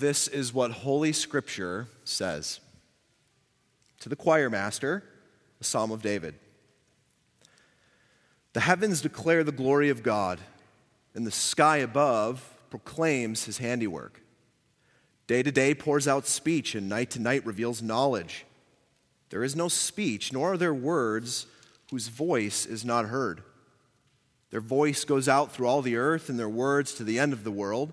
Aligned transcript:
this 0.00 0.28
is 0.28 0.52
what 0.52 0.72
Holy 0.72 1.12
Scripture 1.12 1.88
says. 2.04 2.60
To 4.00 4.08
the 4.08 4.16
choir 4.16 4.50
master, 4.50 5.04
a 5.60 5.64
psalm 5.64 5.92
of 5.92 6.02
David. 6.02 6.34
The 8.54 8.60
heavens 8.60 9.00
declare 9.00 9.44
the 9.44 9.52
glory 9.52 9.90
of 9.90 10.02
God, 10.02 10.40
and 11.14 11.26
the 11.26 11.30
sky 11.30 11.78
above 11.78 12.56
proclaims 12.70 13.44
his 13.44 13.58
handiwork. 13.58 14.20
Day 15.26 15.42
to 15.42 15.52
day 15.52 15.74
pours 15.74 16.08
out 16.08 16.26
speech, 16.26 16.74
and 16.74 16.88
night 16.88 17.10
to 17.10 17.20
night 17.20 17.46
reveals 17.46 17.80
knowledge. 17.80 18.44
There 19.30 19.44
is 19.44 19.56
no 19.56 19.68
speech, 19.68 20.32
nor 20.32 20.52
are 20.52 20.56
there 20.56 20.74
words 20.74 21.46
whose 21.90 22.08
voice 22.08 22.66
is 22.66 22.84
not 22.84 23.06
heard. 23.06 23.42
Their 24.50 24.60
voice 24.60 25.04
goes 25.04 25.28
out 25.28 25.52
through 25.52 25.66
all 25.66 25.82
the 25.82 25.96
earth, 25.96 26.28
and 26.28 26.38
their 26.38 26.48
words 26.48 26.94
to 26.94 27.04
the 27.04 27.18
end 27.18 27.32
of 27.32 27.44
the 27.44 27.50
world. 27.50 27.92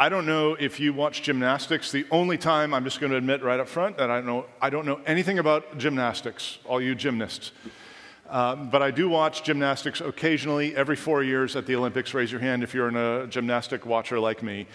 I 0.00 0.08
don't 0.08 0.24
know 0.24 0.54
if 0.58 0.80
you 0.80 0.94
watch 0.94 1.20
gymnastics. 1.20 1.92
The 1.92 2.06
only 2.10 2.38
time 2.38 2.72
I'm 2.72 2.84
just 2.84 3.00
going 3.00 3.12
to 3.12 3.18
admit 3.18 3.42
right 3.42 3.60
up 3.60 3.68
front 3.68 3.98
that 3.98 4.10
I 4.10 4.16
don't 4.16 4.26
know, 4.26 4.46
I 4.58 4.70
don't 4.70 4.86
know 4.86 4.98
anything 5.04 5.38
about 5.38 5.76
gymnastics, 5.76 6.56
all 6.64 6.80
you 6.80 6.94
gymnasts. 6.94 7.52
Uh, 8.26 8.56
but 8.56 8.80
I 8.80 8.92
do 8.92 9.10
watch 9.10 9.42
gymnastics 9.42 10.00
occasionally, 10.00 10.74
every 10.74 10.96
four 10.96 11.22
years 11.22 11.54
at 11.54 11.66
the 11.66 11.76
Olympics. 11.76 12.14
Raise 12.14 12.32
your 12.32 12.40
hand 12.40 12.62
if 12.62 12.72
you're 12.72 12.88
a 12.88 13.26
gymnastic 13.26 13.84
watcher 13.84 14.18
like 14.18 14.42
me. 14.42 14.66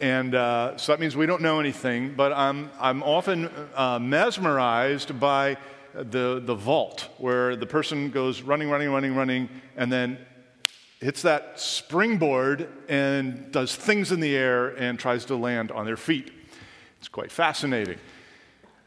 And 0.00 0.36
uh, 0.36 0.76
so 0.76 0.92
that 0.92 1.00
means 1.00 1.16
we 1.16 1.26
don't 1.26 1.42
know 1.42 1.58
anything, 1.58 2.14
but 2.14 2.32
I'm, 2.32 2.70
I'm 2.78 3.02
often 3.02 3.50
uh, 3.74 3.98
mesmerized 3.98 5.18
by 5.18 5.56
the, 5.92 6.40
the 6.44 6.54
vault, 6.54 7.08
where 7.18 7.56
the 7.56 7.66
person 7.66 8.10
goes 8.10 8.42
running, 8.42 8.70
running, 8.70 8.92
running, 8.92 9.16
running, 9.16 9.48
and 9.76 9.90
then 9.90 10.24
hits 11.00 11.22
that 11.22 11.60
springboard 11.60 12.68
and 12.88 13.52
does 13.52 13.76
things 13.76 14.12
in 14.12 14.20
the 14.20 14.34
air 14.34 14.68
and 14.68 14.98
tries 14.98 15.24
to 15.26 15.36
land 15.36 15.70
on 15.70 15.84
their 15.84 15.96
feet. 15.96 16.32
It's 16.98 17.08
quite 17.08 17.30
fascinating. 17.30 17.98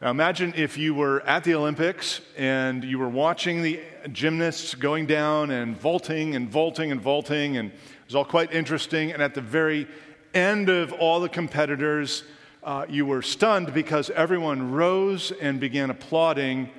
Now 0.02 0.12
imagine 0.12 0.54
if 0.56 0.78
you 0.78 0.96
were 0.96 1.22
at 1.22 1.44
the 1.44 1.54
Olympics 1.56 2.22
and 2.38 2.84
you 2.84 2.98
were 2.98 3.10
watching 3.10 3.62
the 3.62 3.82
gymnasts 4.12 4.74
going 4.74 5.06
down 5.06 5.52
and 5.52 5.78
vaulting 5.78 6.36
and 6.36 6.50
vaulting 6.50 6.92
and 6.92 7.02
vaulting, 7.02 7.58
and 7.58 7.70
it 7.70 8.06
was 8.06 8.16
all 8.16 8.26
quite 8.26 8.54
interesting. 8.54 9.12
And 9.12 9.22
at 9.22 9.36
the 9.36 9.42
very 9.42 9.88
end 10.34 10.70
of 10.70 10.94
all 10.94 11.20
the 11.20 11.30
competitors, 11.30 12.24
uh, 12.64 12.86
you 12.90 13.06
were 13.06 13.22
stunned 13.22 13.74
because 13.74 14.10
everyone 14.12 14.72
rose 14.72 15.32
and 15.32 15.60
began 15.60 15.90
applauding 15.90 16.70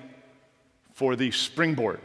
for 0.92 1.14
the 1.14 1.30
springboard. 1.30 2.00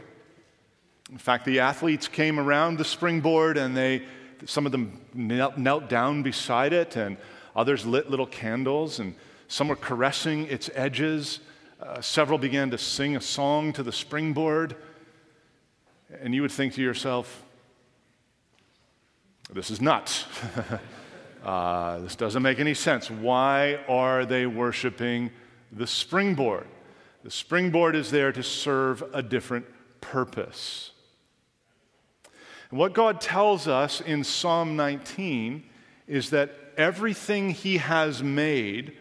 In 1.10 1.18
fact, 1.18 1.44
the 1.44 1.60
athletes 1.60 2.08
came 2.08 2.40
around 2.40 2.78
the 2.78 2.84
springboard 2.84 3.56
and 3.56 3.76
they, 3.76 4.02
some 4.44 4.66
of 4.66 4.72
them 4.72 5.00
knelt, 5.14 5.56
knelt 5.56 5.88
down 5.88 6.22
beside 6.22 6.72
it, 6.72 6.96
and 6.96 7.16
others 7.54 7.86
lit 7.86 8.10
little 8.10 8.26
candles, 8.26 8.98
and 8.98 9.14
some 9.48 9.68
were 9.68 9.76
caressing 9.76 10.46
its 10.46 10.68
edges. 10.74 11.40
Uh, 11.80 12.00
several 12.00 12.38
began 12.38 12.70
to 12.70 12.78
sing 12.78 13.16
a 13.16 13.20
song 13.20 13.72
to 13.74 13.82
the 13.82 13.92
springboard. 13.92 14.74
And 16.20 16.34
you 16.34 16.42
would 16.42 16.52
think 16.52 16.74
to 16.74 16.82
yourself, 16.82 17.44
this 19.52 19.70
is 19.70 19.80
nuts. 19.80 20.24
uh, 21.44 21.98
this 22.00 22.16
doesn't 22.16 22.42
make 22.42 22.58
any 22.58 22.74
sense. 22.74 23.10
Why 23.10 23.78
are 23.88 24.24
they 24.24 24.46
worshiping 24.46 25.30
the 25.70 25.86
springboard? 25.86 26.66
The 27.22 27.30
springboard 27.30 27.94
is 27.94 28.10
there 28.10 28.32
to 28.32 28.42
serve 28.42 29.04
a 29.12 29.22
different 29.22 29.66
purpose. 30.00 30.90
And 32.70 32.78
what 32.78 32.94
God 32.94 33.20
tells 33.20 33.68
us 33.68 34.00
in 34.00 34.24
Psalm 34.24 34.76
19 34.76 35.62
is 36.08 36.30
that 36.30 36.50
everything 36.76 37.50
He 37.50 37.78
has 37.78 38.22
made, 38.22 38.96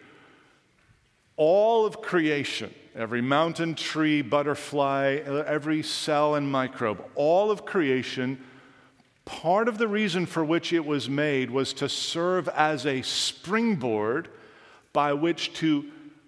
all 1.36 1.86
of 1.86 2.02
creation, 2.02 2.74
every 2.96 3.22
mountain, 3.22 3.76
tree, 3.76 4.22
butterfly, 4.22 5.20
every 5.26 5.84
cell 5.84 6.36
and 6.36 6.50
microbe, 6.52 7.04
all 7.16 7.52
of 7.52 7.66
creation, 7.66 8.44
part 9.26 9.68
of 9.68 9.78
the 9.80 9.88
reason 9.88 10.26
for 10.26 10.46
which 10.46 10.72
it 10.72 10.86
was 10.86 11.10
made 11.10 11.50
was 11.50 11.74
to 11.74 11.90
serve 11.90 12.48
as 12.50 12.86
a 12.86 13.02
springboard 13.02 14.30
by 14.94 15.12
which 15.14 15.54
to 15.54 15.86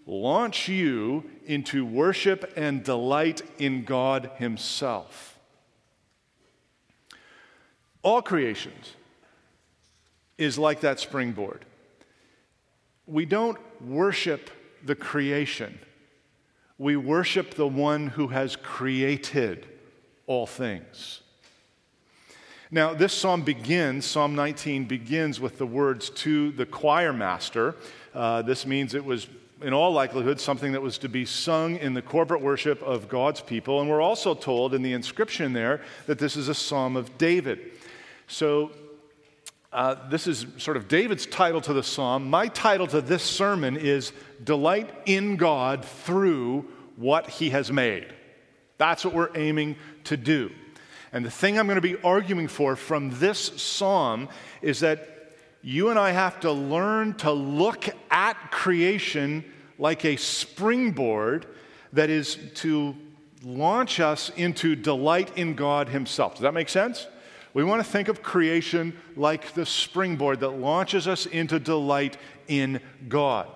launch 0.08 0.68
you 0.68 1.24
into 1.46 1.86
worship 1.86 2.52
and 2.58 2.84
delight 2.84 3.42
in 3.60 3.84
God 3.84 4.32
Himself 4.38 5.37
all 8.08 8.22
creations 8.22 8.94
is 10.38 10.58
like 10.58 10.80
that 10.80 10.98
springboard. 10.98 11.66
We 13.06 13.26
don't 13.26 13.58
worship 13.82 14.50
the 14.86 14.96
creation, 14.96 15.78
we 16.78 16.96
worship 16.96 17.56
the 17.56 17.68
one 17.68 18.08
who 18.08 18.30
has 18.30 18.56
created 18.56 19.68
all 20.26 20.48
things. 20.48 21.22
Now, 22.72 22.94
this 22.94 23.12
psalm 23.12 23.42
begins, 23.42 24.06
Psalm 24.06 24.36
19 24.36 24.86
begins 24.86 25.42
with 25.42 25.58
the 25.58 25.66
words 25.66 26.10
to 26.12 26.52
the 26.52 26.66
choir 26.66 27.12
master. 27.12 27.76
Uh, 28.14 28.42
this 28.42 28.66
means 28.66 28.94
it 28.94 29.04
was, 29.04 29.28
in 29.62 29.74
all 29.74 29.92
likelihood, 29.92 30.40
something 30.40 30.72
that 30.72 30.82
was 30.82 30.98
to 31.00 31.10
be 31.10 31.26
sung 31.26 31.76
in 31.78 31.94
the 31.94 32.02
corporate 32.02 32.42
worship 32.42 32.82
of 32.84 33.10
God's 33.10 33.42
people. 33.42 33.82
And 33.82 33.90
we're 33.90 34.02
also 34.02 34.34
told 34.34 34.74
in 34.74 34.82
the 34.82 34.94
inscription 34.94 35.52
there 35.52 35.82
that 36.06 36.20
this 36.20 36.38
is 36.38 36.48
a 36.48 36.56
psalm 36.56 36.96
of 36.96 37.18
David. 37.18 37.72
So, 38.28 38.72
uh, 39.72 39.96
this 40.10 40.28
is 40.28 40.46
sort 40.58 40.76
of 40.76 40.88
David's 40.88 41.26
title 41.26 41.62
to 41.62 41.74
the 41.74 41.84
psalm. 41.84 42.30
My 42.30 42.48
title 42.48 42.88
to 42.88 43.00
this 43.00 43.24
sermon 43.24 43.78
is 43.78 44.12
Delight 44.44 44.90
in 45.06 45.38
God 45.38 45.86
Through 45.86 46.66
What 46.98 47.30
He 47.30 47.50
Has 47.52 47.72
Made. 47.72 48.14
That's 48.78 49.06
what 49.06 49.14
we're 49.14 49.36
aiming 49.36 49.78
to 50.06 50.18
do. 50.18 50.52
And 51.14 51.26
the 51.26 51.32
thing 51.32 51.58
I'm 51.58 51.68
going 51.68 51.76
to 51.76 51.82
be 51.82 51.98
arguing 52.02 52.50
for 52.50 52.76
from 52.76 53.12
this 53.12 53.40
psalm 53.62 54.28
is 54.62 54.82
that 54.82 55.36
you 55.62 55.90
and 55.90 55.98
I 55.98 56.12
have 56.12 56.42
to 56.42 56.52
learn 56.52 57.14
to 57.16 57.32
look 57.32 57.88
at 58.12 58.52
creation 58.52 59.46
like 59.80 60.04
a 60.04 60.18
springboard 60.18 61.46
that 61.94 62.10
is 62.10 62.38
to 62.56 62.96
launch 63.44 64.02
us 64.02 64.32
into 64.36 64.76
delight 64.76 65.38
in 65.38 65.56
God 65.56 65.90
Himself. 65.90 66.34
Does 66.34 66.42
that 66.42 66.54
make 66.54 66.70
sense? 66.70 67.08
We 67.58 67.64
want 67.64 67.84
to 67.84 67.92
think 67.92 68.08
of 68.08 68.22
creation 68.22 68.96
like 69.16 69.56
the 69.56 69.66
springboard 69.66 70.42
that 70.42 70.50
launches 70.50 71.08
us 71.08 71.26
into 71.26 71.60
delight 71.60 72.16
in 72.48 72.80
God. 73.10 73.48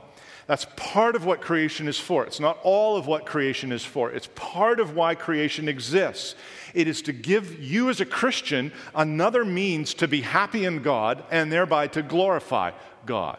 That's 0.48 0.66
part 0.76 1.16
of 1.16 1.24
what 1.24 1.40
creation 1.40 1.88
is 1.88 2.00
for. 2.00 2.26
It's 2.26 2.40
not 2.40 2.58
all 2.64 2.98
of 2.98 3.06
what 3.06 3.28
creation 3.28 3.72
is 3.72 3.86
for. 3.86 4.10
It's 4.10 4.28
part 4.34 4.80
of 4.80 4.96
why 4.96 5.14
creation 5.14 5.70
exists. 5.70 6.34
It 6.74 6.88
is 6.88 7.04
to 7.04 7.14
give 7.14 7.60
you, 7.60 7.92
as 7.92 8.02
a 8.02 8.06
Christian, 8.08 8.72
another 8.96 9.46
means 9.46 9.94
to 9.94 10.08
be 10.08 10.22
happy 10.22 10.66
in 10.66 10.82
God 10.82 11.24
and 11.30 11.52
thereby 11.52 11.86
to 11.90 12.02
glorify 12.02 12.72
God. 13.06 13.38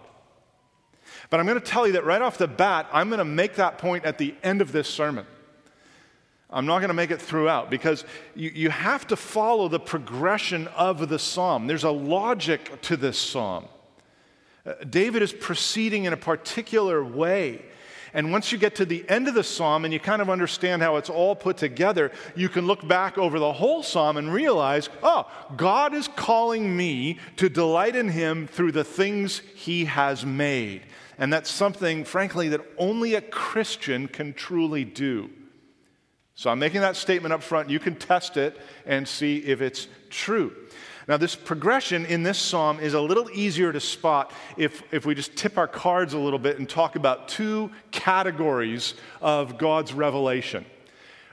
But 1.29 1.41
I'm 1.41 1.47
going 1.47 1.59
to 1.59 1.67
tell 1.67 1.89
you 1.89 1.95
that 1.95 2.05
right 2.05 2.23
off 2.23 2.39
the 2.39 2.47
bat, 2.47 2.87
I'm 2.93 3.09
going 3.09 3.19
to 3.19 3.25
make 3.25 3.57
that 3.57 3.79
point 3.79 4.05
at 4.05 4.17
the 4.17 4.33
end 4.45 4.61
of 4.61 4.71
this 4.71 4.87
sermon. 4.87 5.27
I'm 6.53 6.67
not 6.67 6.79
going 6.81 6.89
to 6.89 6.95
make 6.95 7.11
it 7.11 7.21
throughout 7.21 7.71
because 7.71 8.05
you, 8.35 8.51
you 8.55 8.71
have 8.71 9.07
to 9.07 9.17
follow 9.17 9.69
the 9.69 9.81
progression 9.81 10.69
of 10.69 11.09
the 11.09 11.19
psalm. 11.19 11.67
There's 11.67 11.85
a 11.85 11.91
logic 11.91 12.83
to 12.83 12.97
this 12.97 13.19
psalm. 13.19 13.65
Uh, 14.67 14.75
David 14.89 15.23
is 15.23 15.33
proceeding 15.33 16.05
in 16.05 16.13
a 16.13 16.17
particular 16.17 17.03
way. 17.03 17.63
And 18.15 18.31
once 18.31 18.53
you 18.53 18.59
get 18.59 18.75
to 18.75 18.85
the 18.85 19.09
end 19.09 19.27
of 19.27 19.35
the 19.35 19.43
psalm 19.43 19.87
and 19.87 19.95
you 19.95 19.99
kind 19.99 20.21
of 20.21 20.29
understand 20.29 20.83
how 20.83 20.97
it's 20.97 21.09
all 21.09 21.35
put 21.35 21.57
together, 21.57 22.13
you 22.37 22.51
can 22.51 22.67
look 22.67 22.87
back 22.87 23.17
over 23.17 23.39
the 23.39 23.55
whole 23.55 23.83
psalm 23.83 24.19
and 24.19 24.33
realize, 24.33 24.91
oh, 25.03 25.27
God 25.57 25.95
is 25.95 26.09
calling 26.09 26.77
me 26.77 27.19
to 27.37 27.49
delight 27.49 27.97
in 27.97 28.11
him 28.11 28.47
through 28.47 28.73
the 28.73 28.85
things 28.85 29.41
he 29.55 29.87
has 29.87 30.27
made. 30.27 30.83
And 31.17 31.33
that's 31.33 31.51
something, 31.51 32.05
frankly, 32.05 32.49
that 32.51 32.61
only 32.77 33.15
a 33.15 33.23
Christian 33.23 34.09
can 34.09 34.35
truly 34.35 34.85
do. 34.85 35.31
So 36.43 36.51
I'm 36.51 36.59
making 36.59 36.81
that 36.81 36.97
statement 36.97 37.33
up 37.33 37.41
front. 37.41 37.71
You 37.71 37.79
can 37.79 37.95
test 37.95 38.37
it 38.37 38.61
and 38.85 39.07
see 39.07 39.37
if 39.37 39.63
it's 39.63 39.87
true. 40.11 40.53
Now, 41.07 41.17
this 41.17 41.37
progression 41.37 42.05
in 42.05 42.25
this 42.25 42.37
psalm 42.37 42.81
is 42.81 42.95
a 42.95 43.01
little 43.01 43.31
easier 43.31 43.73
to 43.73 43.79
spot 43.79 44.33
if, 44.57 44.83
if 44.93 45.07
we 45.07 45.15
just 45.15 45.37
tip 45.37 45.57
our 45.57 45.69
cards 45.69 46.15
a 46.15 46.19
little 46.19 46.41
bit 46.41 46.59
and 46.59 46.69
talk 46.69 46.97
about 46.97 47.29
two 47.29 47.71
categories 47.93 48.95
of 49.21 49.57
God's 49.57 49.93
revelation. 49.93 50.67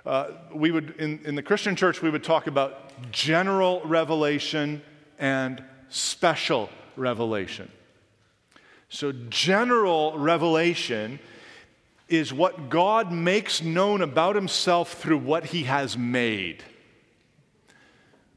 Uh, 0.05 0.27
we 0.53 0.69
would, 0.69 0.91
in, 0.99 1.19
in 1.25 1.33
the 1.33 1.41
Christian 1.41 1.75
church, 1.75 2.03
we 2.03 2.11
would 2.11 2.23
talk 2.23 2.45
about 2.45 3.11
general 3.11 3.81
revelation 3.85 4.79
and 5.17 5.63
special 5.89 6.69
revelation. 6.95 7.71
So, 8.89 9.11
general 9.31 10.19
revelation 10.19 11.19
is 12.09 12.33
what 12.33 12.69
God 12.69 13.11
makes 13.11 13.61
known 13.61 14.01
about 14.01 14.35
himself 14.35 14.93
through 14.93 15.19
what 15.19 15.45
he 15.45 15.63
has 15.63 15.97
made. 15.97 16.63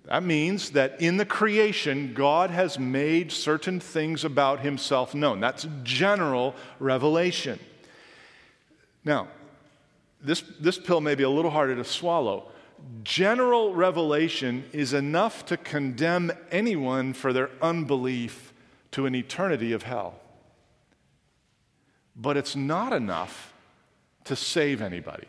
That 0.04 0.22
means 0.22 0.70
that 0.70 1.00
in 1.00 1.16
the 1.16 1.24
creation, 1.24 2.12
God 2.12 2.50
has 2.50 2.78
made 2.78 3.30
certain 3.30 3.80
things 3.80 4.24
about 4.24 4.60
himself 4.60 5.14
known. 5.14 5.40
That's 5.40 5.66
general 5.84 6.54
revelation. 6.78 7.58
Now, 9.04 9.28
this, 10.20 10.42
this 10.60 10.78
pill 10.78 11.00
may 11.00 11.14
be 11.14 11.22
a 11.22 11.30
little 11.30 11.50
harder 11.50 11.76
to 11.76 11.84
swallow. 11.84 12.50
General 13.04 13.74
revelation 13.74 14.64
is 14.72 14.92
enough 14.92 15.46
to 15.46 15.56
condemn 15.56 16.32
anyone 16.50 17.12
for 17.12 17.32
their 17.32 17.50
unbelief 17.60 18.52
to 18.92 19.06
an 19.06 19.14
eternity 19.14 19.72
of 19.72 19.84
hell. 19.84 20.14
But 22.14 22.36
it's 22.36 22.56
not 22.56 22.92
enough 22.92 23.51
to 24.24 24.36
save 24.36 24.82
anybody. 24.82 25.26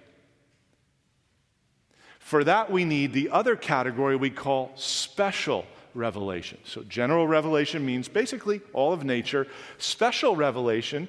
For 2.19 2.43
that, 2.43 2.71
we 2.71 2.85
need 2.85 3.13
the 3.13 3.29
other 3.29 3.55
category 3.55 4.15
we 4.15 4.29
call 4.29 4.71
special 4.75 5.65
revelation. 5.93 6.57
So, 6.63 6.83
general 6.83 7.27
revelation 7.27 7.85
means 7.85 8.07
basically 8.07 8.61
all 8.71 8.93
of 8.93 9.03
nature. 9.03 9.47
Special 9.77 10.35
revelation, 10.35 11.07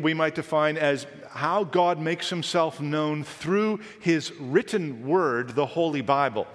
we 0.00 0.14
might 0.14 0.34
define 0.34 0.76
as 0.76 1.06
how 1.28 1.64
God 1.64 1.98
makes 1.98 2.30
himself 2.30 2.80
known 2.80 3.24
through 3.24 3.80
his 4.00 4.32
written 4.40 5.06
word, 5.06 5.54
the 5.54 5.66
Holy 5.66 6.00
Bible. 6.00 6.46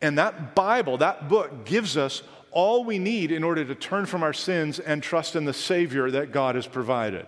And 0.00 0.18
that 0.18 0.54
Bible, 0.54 0.98
that 0.98 1.28
book, 1.28 1.64
gives 1.64 1.96
us 1.96 2.22
all 2.50 2.84
we 2.84 2.98
need 2.98 3.30
in 3.30 3.44
order 3.44 3.64
to 3.64 3.74
turn 3.74 4.06
from 4.06 4.22
our 4.22 4.32
sins 4.32 4.78
and 4.78 5.02
trust 5.02 5.36
in 5.36 5.44
the 5.44 5.54
Savior 5.54 6.10
that 6.10 6.32
God 6.32 6.54
has 6.54 6.66
provided. 6.66 7.26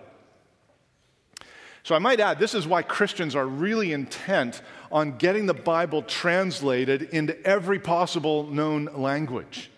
So 1.85 1.93
I 1.93 1.99
might 1.99 2.19
add, 2.19 2.39
this 2.39 2.55
is 2.55 2.65
why 2.65 2.81
Christians 2.81 3.35
are 3.35 3.45
really 3.45 3.93
intent 3.93 4.63
on 4.91 5.19
getting 5.19 5.45
the 5.45 5.53
Bible 5.53 6.01
translated 6.01 7.03
into 7.03 7.39
every 7.45 7.77
possible 7.77 8.47
known 8.47 8.85
language. 8.95 9.69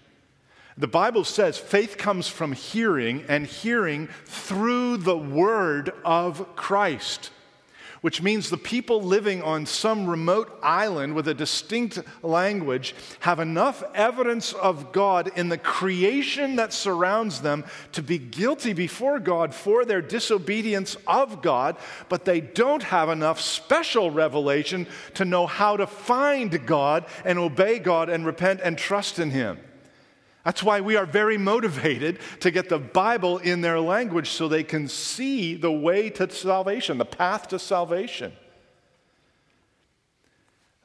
The 0.78 0.88
Bible 0.88 1.26
says 1.26 1.58
faith 1.58 1.98
comes 1.98 2.30
from 2.30 2.54
hearing, 2.54 3.26
and 3.28 3.46
hearing 3.46 4.08
through 4.24 4.98
the 4.98 5.18
word 5.18 5.92
of 6.06 6.56
Christ 6.56 7.30
which 8.08 8.22
means 8.22 8.50
the 8.50 8.56
people 8.56 9.02
living 9.02 9.42
on 9.42 9.66
some 9.66 10.08
remote 10.08 10.58
island 10.64 11.14
with 11.14 11.28
a 11.28 11.34
distinct 11.34 12.00
language 12.24 12.96
have 13.20 13.38
enough 13.38 13.84
evidence 13.94 14.54
of 14.54 14.94
God 14.94 15.30
in 15.36 15.50
the 15.50 15.58
creation 15.58 16.56
that 16.56 16.72
surrounds 16.72 17.42
them 17.42 17.66
to 17.92 18.02
be 18.02 18.18
guilty 18.18 18.72
before 18.72 19.20
God 19.20 19.54
for 19.54 19.84
their 19.84 20.02
disobedience 20.02 20.96
of 21.06 21.42
God, 21.42 21.76
but 22.08 22.24
they 22.24 22.40
don't 22.40 22.84
have 22.84 23.10
enough 23.10 23.42
special 23.42 24.10
revelation 24.10 24.88
to 25.16 25.26
know 25.26 25.46
how 25.46 25.76
to 25.76 25.86
find 25.86 26.66
God 26.66 27.04
and 27.26 27.38
obey 27.38 27.78
God 27.78 28.08
and 28.08 28.26
repent 28.26 28.62
and 28.64 28.78
trust 28.78 29.20
in 29.20 29.32
Him. 29.32 29.60
That's 30.48 30.64
why 30.64 30.80
we 30.80 30.96
are 30.96 31.06
very 31.06 31.38
motivated 31.38 32.20
to 32.40 32.52
get 32.52 32.70
the 32.70 32.80
Bible 32.80 33.38
in 33.40 33.60
their 33.60 33.82
language 33.82 34.30
so 34.30 34.48
they 34.48 34.64
can 34.64 34.88
see 34.88 35.56
the 35.56 35.70
way 35.70 36.10
to 36.12 36.30
salvation, 36.30 36.98
the 36.98 37.04
path 37.04 37.50
to 37.50 37.60
salvation. 37.60 38.32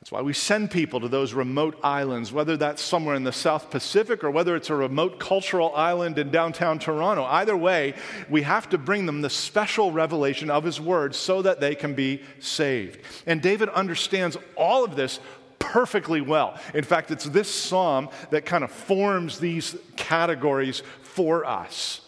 That's 0.00 0.10
why 0.10 0.20
we 0.20 0.32
send 0.32 0.72
people 0.72 0.98
to 0.98 1.06
those 1.06 1.32
remote 1.32 1.78
islands, 1.80 2.32
whether 2.32 2.56
that's 2.56 2.82
somewhere 2.82 3.14
in 3.14 3.22
the 3.22 3.30
South 3.30 3.70
Pacific 3.70 4.24
or 4.24 4.32
whether 4.32 4.56
it's 4.56 4.68
a 4.68 4.74
remote 4.74 5.20
cultural 5.20 5.72
island 5.76 6.18
in 6.18 6.32
downtown 6.32 6.80
Toronto. 6.80 7.22
Either 7.22 7.56
way, 7.56 7.94
we 8.28 8.42
have 8.42 8.68
to 8.70 8.78
bring 8.78 9.06
them 9.06 9.20
the 9.20 9.30
special 9.30 9.92
revelation 9.92 10.50
of 10.50 10.64
His 10.64 10.80
Word 10.80 11.14
so 11.14 11.40
that 11.40 11.60
they 11.60 11.76
can 11.76 11.94
be 11.94 12.20
saved. 12.40 12.98
And 13.28 13.40
David 13.40 13.68
understands 13.68 14.36
all 14.56 14.82
of 14.82 14.96
this 14.96 15.20
perfectly 15.62 16.20
well. 16.20 16.58
In 16.74 16.84
fact, 16.84 17.10
it's 17.10 17.24
this 17.24 17.52
psalm 17.52 18.10
that 18.30 18.44
kind 18.44 18.64
of 18.64 18.70
forms 18.70 19.38
these 19.38 19.76
categories 19.96 20.82
for 21.02 21.44
us. 21.44 22.00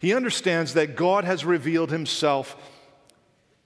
He 0.00 0.14
understands 0.14 0.74
that 0.74 0.96
God 0.96 1.24
has 1.24 1.44
revealed 1.44 1.90
himself 1.90 2.56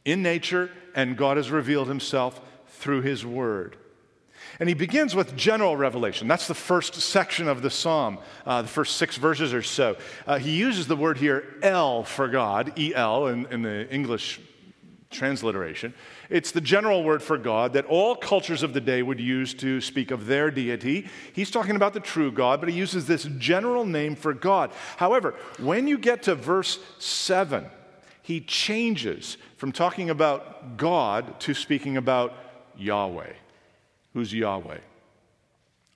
in 0.04 0.22
nature 0.22 0.70
and 0.94 1.16
God 1.16 1.37
has 1.37 1.50
revealed 1.50 1.88
himself 1.88 2.40
through 2.68 3.02
his 3.02 3.25
word. 3.25 3.76
And 4.61 4.68
he 4.68 4.75
begins 4.75 5.14
with 5.14 5.37
general 5.37 5.76
revelation. 5.76 6.26
That's 6.26 6.49
the 6.49 6.54
first 6.54 6.94
section 6.94 7.49
of 7.49 7.62
the 7.62 7.70
psalm, 7.70 8.18
uh, 8.46 8.62
the 8.62 8.68
first 8.68 8.96
six 8.96 9.16
verses 9.16 9.54
or 9.54 9.62
so. 9.62 9.96
Uh, 10.26 10.38
he 10.38 10.56
uses 10.56 10.87
the 10.87 10.96
word 10.96 11.18
here, 11.18 11.56
El, 11.62 12.02
for 12.04 12.28
God, 12.28 12.78
E 12.78 12.94
L 12.94 13.28
in, 13.28 13.46
in 13.52 13.62
the 13.62 13.88
English 13.92 14.40
transliteration. 15.11 15.94
It's 16.30 16.50
the 16.50 16.61
general 16.61 17.04
word 17.04 17.23
for 17.23 17.38
God 17.38 17.73
that 17.73 17.87
all 17.87 18.14
cultures 18.14 18.62
of 18.62 18.75
the 18.75 18.80
day 18.80 19.02
would 19.02 19.20
use 19.20 19.54
to 19.54 19.80
speak 19.80 20.11
of 20.11 20.26
their 20.26 20.50
deity. 20.50 21.08
He's 21.32 21.50
talking 21.50 21.76
about 21.76 21.94
the 21.94 22.00
true 22.00 22.30
God, 22.30 22.61
but 22.61 22.68
he 22.68 22.76
uses 22.76 23.06
this 23.06 23.25
general 23.38 23.87
name 23.87 24.14
for 24.14 24.35
God. 24.35 24.70
However, 24.99 25.35
when 25.58 25.88
you 25.88 25.97
get 25.97 26.25
to 26.25 26.35
verse 26.35 26.78
7, 26.99 27.64
he 28.23 28.40
changes 28.40 29.38
from 29.56 29.73
talking 29.73 30.11
about 30.11 30.76
God 30.76 31.40
to 31.40 31.54
speaking 31.54 31.97
about 31.97 32.35
Yahweh. 32.76 33.32
Who's 34.12 34.35
Yahweh? 34.35 34.78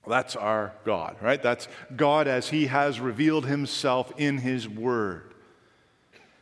That's 0.07 0.35
our 0.35 0.73
God, 0.83 1.15
right? 1.21 1.41
That's 1.41 1.67
God 1.95 2.27
as 2.27 2.49
he 2.49 2.65
has 2.65 2.99
revealed 2.99 3.45
himself 3.45 4.11
in 4.17 4.39
his 4.39 4.67
word. 4.67 5.33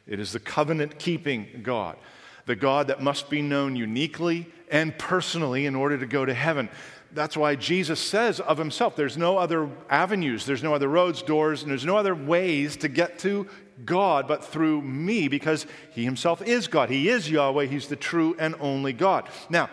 It 0.07 0.19
is 0.19 0.31
the 0.31 0.39
covenant 0.39 0.97
keeping 0.97 1.59
God 1.61 1.97
the 2.45 2.55
God 2.55 2.87
that 2.87 3.01
must 3.01 3.29
be 3.29 3.41
known 3.41 3.75
uniquely 3.75 4.47
and 4.69 4.97
personally 4.97 5.65
in 5.65 5.75
order 5.75 5.97
to 5.97 6.05
go 6.05 6.25
to 6.25 6.33
heaven. 6.33 6.69
That's 7.13 7.35
why 7.35 7.55
Jesus 7.55 7.99
says 7.99 8.39
of 8.39 8.57
himself, 8.57 8.95
there's 8.95 9.17
no 9.17 9.37
other 9.37 9.69
avenues, 9.89 10.45
there's 10.45 10.63
no 10.63 10.73
other 10.73 10.87
roads, 10.87 11.21
doors, 11.21 11.61
and 11.61 11.69
there's 11.69 11.85
no 11.85 11.97
other 11.97 12.15
ways 12.15 12.77
to 12.77 12.87
get 12.87 13.19
to 13.19 13.47
God 13.83 14.27
but 14.27 14.45
through 14.45 14.81
me 14.81 15.27
because 15.27 15.65
he 15.91 16.05
himself 16.05 16.41
is 16.41 16.67
God. 16.67 16.89
He 16.89 17.09
is 17.09 17.29
Yahweh, 17.29 17.65
he's 17.65 17.87
the 17.87 17.97
true 17.97 18.35
and 18.39 18.55
only 18.59 18.93
God. 18.93 19.27
Now, 19.49 19.69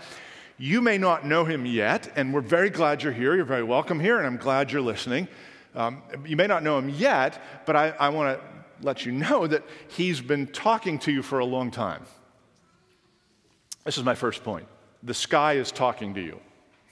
you 0.59 0.81
may 0.81 0.99
not 0.99 1.25
know 1.25 1.45
him 1.45 1.65
yet, 1.65 2.11
and 2.17 2.35
we're 2.35 2.41
very 2.41 2.71
glad 2.71 3.05
you're 3.05 3.13
here. 3.13 3.37
You're 3.37 3.45
very 3.45 3.63
welcome 3.63 4.01
here, 4.01 4.19
and 4.19 4.27
I'm 4.27 4.37
glad 4.37 4.73
you're 4.73 4.83
listening. 4.83 5.29
Um, 5.77 6.03
you 6.27 6.37
may 6.37 6.49
not 6.49 6.65
know 6.65 6.77
him 6.79 6.89
yet, 6.89 7.41
but 7.65 7.77
I, 7.77 7.91
I 7.91 8.09
want 8.09 8.37
to 8.37 8.45
let 8.85 9.07
you 9.07 9.13
know 9.13 9.47
that 9.47 9.63
he's 9.87 10.21
been 10.21 10.49
talking 10.49 10.99
to 11.01 11.13
you 11.13 11.23
for 11.23 11.39
a 11.39 11.45
long 11.45 11.71
time. 11.71 12.03
This 13.85 13.99
is 13.99 14.05
my 14.05 14.15
first 14.15 14.45
point. 14.45 14.67
The 15.03 15.15
sky 15.15 15.55
is 15.55 15.71
talking 15.73 16.15
to 16.15 16.21
you. 16.21 16.41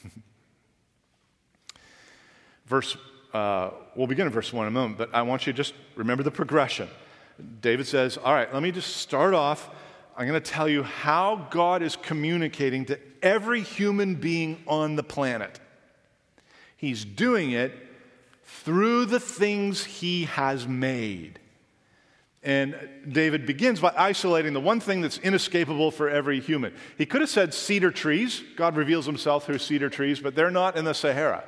verse, 2.67 2.97
uh, 3.35 3.71
we'll 3.95 4.07
begin 4.07 4.27
in 4.27 4.33
verse 4.33 4.53
1 4.53 4.67
in 4.67 4.69
a 4.69 4.71
moment, 4.71 4.99
but 4.99 5.15
I 5.15 5.23
want 5.23 5.47
you 5.47 5.53
to 5.53 5.57
just 5.57 5.75
remember 5.95 6.23
the 6.23 6.31
progression. 6.31 6.89
David 7.61 7.87
says, 7.87 8.17
All 8.17 8.33
right, 8.33 8.53
let 8.53 8.63
me 8.63 8.71
just 8.71 8.97
start 8.97 9.35
off. 9.35 9.69
I'm 10.17 10.27
going 10.27 10.41
to 10.41 10.51
tell 10.51 10.69
you 10.69 10.83
how 10.83 11.47
God 11.51 11.83
is 11.83 11.97
communicating 11.97 12.87
to 12.87 12.99
every 13.23 13.61
human 13.61 14.15
being 14.15 14.63
on 14.67 14.97
the 14.97 15.03
planet. 15.03 15.61
He's 16.77 17.05
doing 17.05 17.51
it 17.51 17.73
through 18.45 19.07
the 19.07 19.21
things 19.21 19.85
he 19.85 20.25
has 20.25 20.67
made. 20.67 21.39
And 22.47 22.77
David 23.09 23.45
begins 23.45 23.81
by 23.81 23.93
isolating 23.99 24.53
the 24.53 24.61
one 24.61 24.79
thing 24.79 25.01
that's 25.01 25.19
inescapable 25.19 25.91
for 25.91 26.09
every 26.09 26.39
human. 26.39 26.73
He 26.97 27.05
could 27.05 27.21
have 27.21 27.29
said 27.29 27.53
cedar 27.53 27.91
trees. 27.91 28.41
God 28.55 28.77
reveals 28.77 29.05
himself 29.05 29.45
through 29.45 29.59
cedar 29.59 29.91
trees, 29.91 30.21
but 30.21 30.37
they're 30.37 30.53
not 30.53 30.77
in 30.77 30.85
the 30.85 30.95
Sahara. 30.95 31.43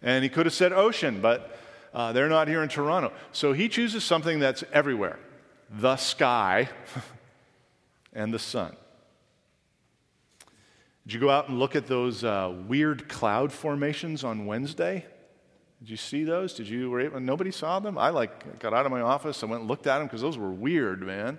And 0.00 0.24
he 0.24 0.30
could 0.30 0.46
have 0.46 0.54
said 0.54 0.72
ocean, 0.72 1.20
but 1.20 1.54
uh, 1.92 2.14
they're 2.14 2.30
not 2.30 2.48
here 2.48 2.62
in 2.62 2.70
Toronto. 2.70 3.12
So 3.32 3.52
he 3.52 3.68
chooses 3.68 4.02
something 4.02 4.38
that's 4.38 4.64
everywhere 4.72 5.18
the 5.70 5.98
sky 5.98 6.70
and 8.14 8.32
the 8.32 8.38
sun. 8.38 8.74
Did 11.06 11.12
you 11.12 11.20
go 11.20 11.28
out 11.28 11.50
and 11.50 11.58
look 11.58 11.76
at 11.76 11.86
those 11.86 12.24
uh, 12.24 12.54
weird 12.66 13.06
cloud 13.06 13.52
formations 13.52 14.24
on 14.24 14.46
Wednesday? 14.46 15.04
Did 15.80 15.90
you 15.90 15.96
see 15.96 16.24
those? 16.24 16.52
Did 16.54 16.68
you 16.68 16.90
were 16.90 17.00
able, 17.00 17.20
nobody 17.20 17.50
saw 17.50 17.80
them? 17.80 17.96
I 17.96 18.10
like 18.10 18.58
got 18.58 18.74
out 18.74 18.84
of 18.84 18.92
my 18.92 19.00
office, 19.00 19.42
I 19.42 19.46
went 19.46 19.62
and 19.62 19.70
looked 19.70 19.86
at 19.86 19.98
them 19.98 20.06
because 20.06 20.20
those 20.20 20.36
were 20.36 20.50
weird, 20.50 21.02
man. 21.02 21.38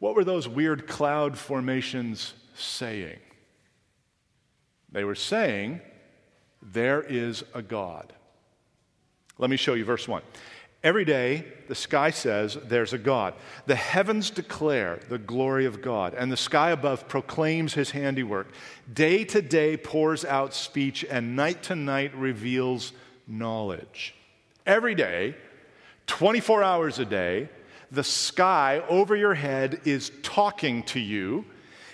What 0.00 0.16
were 0.16 0.24
those 0.24 0.48
weird 0.48 0.88
cloud 0.88 1.38
formations 1.38 2.34
saying? 2.56 3.20
They 4.90 5.04
were 5.04 5.14
saying, 5.14 5.80
There 6.60 7.02
is 7.02 7.44
a 7.54 7.62
God. 7.62 8.12
Let 9.38 9.48
me 9.48 9.56
show 9.56 9.74
you 9.74 9.84
verse 9.84 10.08
1. 10.08 10.22
Every 10.84 11.04
day, 11.04 11.44
the 11.68 11.76
sky 11.76 12.10
says, 12.10 12.58
There's 12.64 12.92
a 12.92 12.98
God. 12.98 13.34
The 13.66 13.76
heavens 13.76 14.30
declare 14.30 14.98
the 15.08 15.18
glory 15.18 15.64
of 15.64 15.80
God, 15.80 16.14
and 16.14 16.30
the 16.30 16.36
sky 16.36 16.70
above 16.70 17.08
proclaims 17.08 17.74
his 17.74 17.92
handiwork. 17.92 18.48
Day 18.92 19.24
to 19.26 19.40
day 19.40 19.76
pours 19.76 20.24
out 20.24 20.54
speech, 20.54 21.04
and 21.08 21.36
night 21.36 21.62
to 21.64 21.76
night 21.76 22.12
reveals 22.16 22.92
knowledge. 23.28 24.14
Every 24.66 24.96
day, 24.96 25.36
24 26.08 26.64
hours 26.64 26.98
a 26.98 27.04
day, 27.04 27.48
the 27.92 28.02
sky 28.02 28.82
over 28.88 29.14
your 29.14 29.34
head 29.34 29.82
is 29.84 30.10
talking 30.22 30.82
to 30.84 30.98
you 30.98 31.44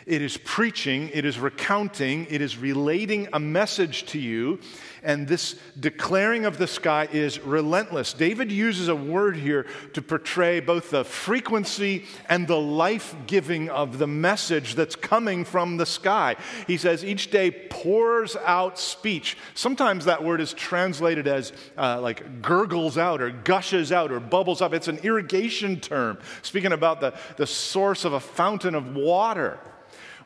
it 0.09 0.23
is 0.23 0.39
preaching, 0.39 1.11
it 1.13 1.27
is 1.27 1.39
recounting, 1.39 2.27
it 2.31 2.41
is 2.41 2.57
relating 2.57 3.29
a 3.33 3.39
message 3.39 4.07
to 4.07 4.19
you. 4.19 4.59
And 5.03 5.29
this 5.29 5.55
declaring 5.79 6.45
of 6.45 6.59
the 6.59 6.67
sky 6.67 7.09
is 7.13 7.39
relentless. 7.41 8.15
David 8.15 8.51
uses 8.51 8.89
a 8.89 8.97
word 8.97 9.37
here 9.37 9.67
to 9.93 10.03
portray 10.03 10.61
both 10.61 10.91
the 10.91 11.05
frequency 11.05 12.07
and 12.29 12.49
the 12.49 12.59
life 12.59 13.15
giving 13.27 13.69
of 13.69 13.99
the 13.99 14.07
message 14.07 14.75
that's 14.75 14.97
coming 14.97 15.45
from 15.45 15.77
the 15.77 15.87
sky. 15.87 16.37
He 16.67 16.79
says 16.79 17.05
each 17.05 17.31
day 17.31 17.51
pours 17.51 18.35
out 18.45 18.79
speech. 18.79 19.37
Sometimes 19.55 20.07
that 20.07 20.25
word 20.25 20.41
is 20.41 20.53
translated 20.53 21.29
as 21.29 21.53
uh, 21.77 22.01
like 22.01 22.43
gurgles 22.43 22.99
out 22.99 23.21
or 23.21 23.31
gushes 23.31 23.93
out 23.93 24.11
or 24.11 24.21
bubbles 24.21 24.61
up. 24.61 24.73
It's 24.73 24.89
an 24.89 24.99
irrigation 24.99 25.79
term, 25.79 26.19
speaking 26.43 26.73
about 26.73 27.01
the, 27.01 27.15
the 27.37 27.47
source 27.47 28.05
of 28.05 28.15
a 28.15 28.21
fountain 28.21 28.75
of 28.75 28.97
water. 28.97 29.61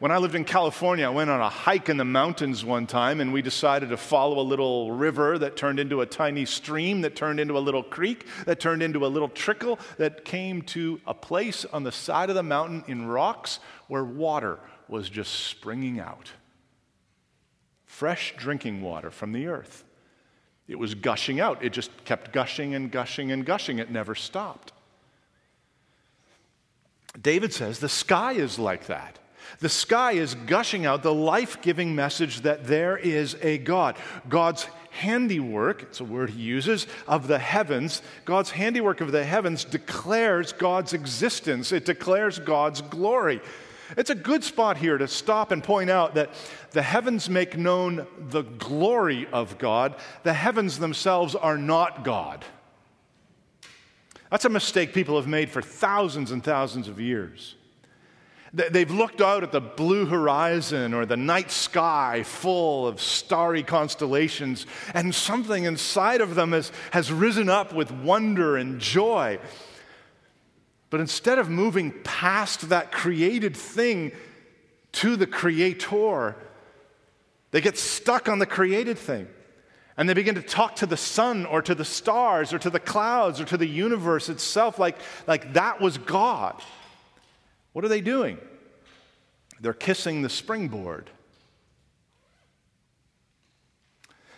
When 0.03 0.11
I 0.11 0.17
lived 0.17 0.35
in 0.35 0.45
California, 0.45 1.07
I 1.07 1.11
went 1.11 1.31
on 1.31 1.41
a 1.41 1.49
hike 1.49 1.89
in 1.89 1.97
the 1.97 2.05
mountains 2.05 2.65
one 2.65 2.89
time 2.89 3.21
and 3.21 3.33
we 3.33 3.41
decided 3.41 3.91
to 3.91 3.97
follow 3.97 4.41
a 4.41 4.43
little 4.43 4.91
river 4.91 5.39
that 5.39 5.55
turned 5.55 5.79
into 5.79 6.01
a 6.01 6.07
tiny 6.07 6.45
stream, 6.45 7.03
that 7.03 7.15
turned 7.15 7.39
into 7.39 7.57
a 7.57 7.61
little 7.61 7.85
creek, 7.85 8.27
that 8.45 8.59
turned 8.59 8.83
into 8.83 9.07
a 9.07 9.07
little 9.07 9.29
trickle, 9.29 9.79
that 9.99 10.25
came 10.25 10.63
to 10.63 11.01
a 11.07 11.15
place 11.15 11.65
on 11.67 11.85
the 11.85 11.93
side 11.93 12.31
of 12.31 12.35
the 12.35 12.43
mountain 12.43 12.83
in 12.89 13.07
rocks 13.07 13.61
where 13.87 14.03
water 14.03 14.59
was 14.89 15.09
just 15.09 15.33
springing 15.33 16.01
out. 16.01 16.33
Fresh 17.85 18.35
drinking 18.37 18.83
water 18.83 19.13
from 19.13 19.31
the 19.31 19.47
earth. 19.47 19.85
It 20.67 20.81
was 20.81 20.97
gushing 20.97 21.39
out. 21.39 21.63
It 21.63 21.73
just 21.73 21.93
kept 22.05 22.33
gushing 22.33 22.75
and 22.75 22.91
gushing 22.91 23.31
and 23.31 23.47
gushing. 23.47 23.79
It 23.79 23.89
never 23.89 24.17
stopped. 24.17 24.73
David 27.23 27.53
says 27.53 27.79
the 27.79 27.89
sky 27.89 28.33
is 28.33 28.59
like 28.59 28.87
that. 28.87 29.21
The 29.61 29.69
sky 29.69 30.13
is 30.13 30.35
gushing 30.35 30.87
out 30.87 31.03
the 31.03 31.15
life 31.15 31.61
giving 31.63 31.95
message 31.95 32.41
that 32.43 32.67
there 32.67 32.97
is 32.97 33.37
a 33.43 33.59
God. 33.59 33.97
God's 34.29 34.67
handiwork, 34.91 35.83
it's 35.83 36.01
a 36.01 36.05
word 36.05 36.31
he 36.31 36.43
uses, 36.43 36.87
of 37.09 37.27
the 37.27 37.39
heavens, 37.39 38.03
God's 38.25 38.51
handiwork 38.51 39.01
of 39.01 39.13
the 39.13 39.25
heavens 39.25 39.65
declares 39.65 40.53
God's 40.53 40.93
existence, 40.93 41.73
it 41.73 41.85
declares 41.85 42.39
God's 42.39 42.83
glory. 42.83 43.41
It's 43.97 44.11
a 44.11 44.15
good 44.15 44.43
spot 44.43 44.77
here 44.77 44.97
to 44.97 45.09
stop 45.09 45.51
and 45.51 45.63
point 45.63 45.91
out 45.91 46.15
that 46.15 46.31
the 46.71 46.83
heavens 46.83 47.29
make 47.29 47.59
known 47.59 48.07
the 48.19 48.43
glory 48.43 49.27
of 49.33 49.59
God. 49.59 49.97
The 50.23 50.33
heavens 50.33 50.79
themselves 50.79 51.35
are 51.35 51.59
not 51.59 52.03
God. 52.05 52.45
That's 54.31 54.47
a 54.47 54.51
mistake 54.51 54.95
people 54.95 55.17
have 55.17 55.27
made 55.27 55.51
for 55.51 55.61
thousands 55.61 56.31
and 56.31 56.43
thousands 56.43 56.89
of 56.89 56.99
years. 56.99 57.57
They've 58.55 58.91
looked 58.91 59.23
out 59.23 59.43
at 59.43 59.51
the 59.51 59.63
blue 59.63 60.05
horizon 60.05 60.93
or 60.93 61.07
the 61.07 61.17
night 61.17 61.51
sky 61.51 62.23
full 62.23 62.87
of 62.87 63.01
starry 63.01 63.63
constellations, 63.63 64.67
and 64.93 65.15
something 65.15 65.65
inside 65.65 66.21
of 66.21 66.35
them 66.35 66.53
has, 66.53 66.71
has 66.91 67.11
risen 67.11 67.49
up 67.49 67.73
with 67.73 67.91
wonder 67.91 68.59
and 68.59 68.79
joy. 68.79 69.39
But 70.91 71.01
instead 71.01 71.39
of 71.39 71.49
moving 71.49 71.95
past 72.05 72.69
that 72.69 72.93
created 72.93 73.57
thing 73.57 74.13
to 74.93 75.17
the 75.17 75.27
Creator, 75.27 76.37
they 77.53 77.63
get 77.63 77.79
stuck 77.79 78.29
on 78.29 78.39
the 78.39 78.45
created 78.45 78.99
thing. 78.99 79.29
And 79.97 80.07
they 80.07 80.15
begin 80.15 80.35
to 80.35 80.43
talk 80.43 80.77
to 80.77 80.87
the 80.87 80.99
sun 80.99 81.47
or 81.47 81.63
to 81.63 81.75
the 81.75 81.85
stars 81.87 82.53
or 82.53 82.59
to 82.59 82.69
the 82.69 82.81
clouds 82.81 83.41
or 83.41 83.47
to 83.47 83.57
the 83.57 83.67
universe 83.67 84.29
itself 84.29 84.79
like, 84.79 84.99
like 85.27 85.55
that 85.55 85.81
was 85.81 85.97
God. 85.97 86.63
What 87.73 87.85
are 87.85 87.89
they 87.89 88.01
doing? 88.01 88.39
They're 89.61 89.73
kissing 89.73 90.23
the 90.23 90.29
springboard. 90.29 91.11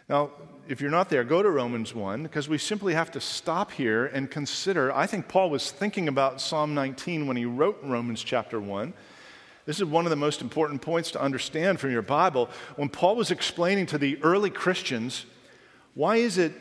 Now, 0.09 0.31
if 0.69 0.81
you're 0.81 0.91
not 0.91 1.09
there, 1.09 1.25
go 1.25 1.43
to 1.43 1.51
Romans 1.51 1.95
1 1.95 2.23
because 2.25 2.49
we 2.49 2.59
simply 2.59 2.95
have 2.95 3.11
to 3.13 3.21
stop 3.21 3.73
here 3.73 4.07
and 4.07 4.31
consider. 4.31 4.93
I 4.93 5.07
think 5.07 5.29
Paul 5.29 5.51
was 5.51 5.71
thinking 5.71 6.09
about 6.09 6.41
Psalm 6.41 6.75
19 6.75 7.27
when 7.27 7.37
he 7.37 7.47
wrote 7.47 7.79
Romans 7.83 8.23
chapter 8.23 8.61
1. 8.61 8.93
This 9.67 9.79
is 9.79 9.87
one 9.87 10.05
of 10.05 10.11
the 10.11 10.17
most 10.17 10.43
important 10.43 10.83
points 10.83 11.11
to 11.13 11.21
understand 11.21 11.81
from 11.81 11.91
your 11.91 12.03
Bible. 12.03 12.51
When 12.77 12.91
Paul 12.91 13.17
was 13.17 13.31
explaining 13.31 13.87
to 13.87 13.99
the 13.99 14.23
early 14.23 14.51
Christians, 14.51 15.25
why 15.95 16.17
is 16.17 16.37
it 16.37 16.53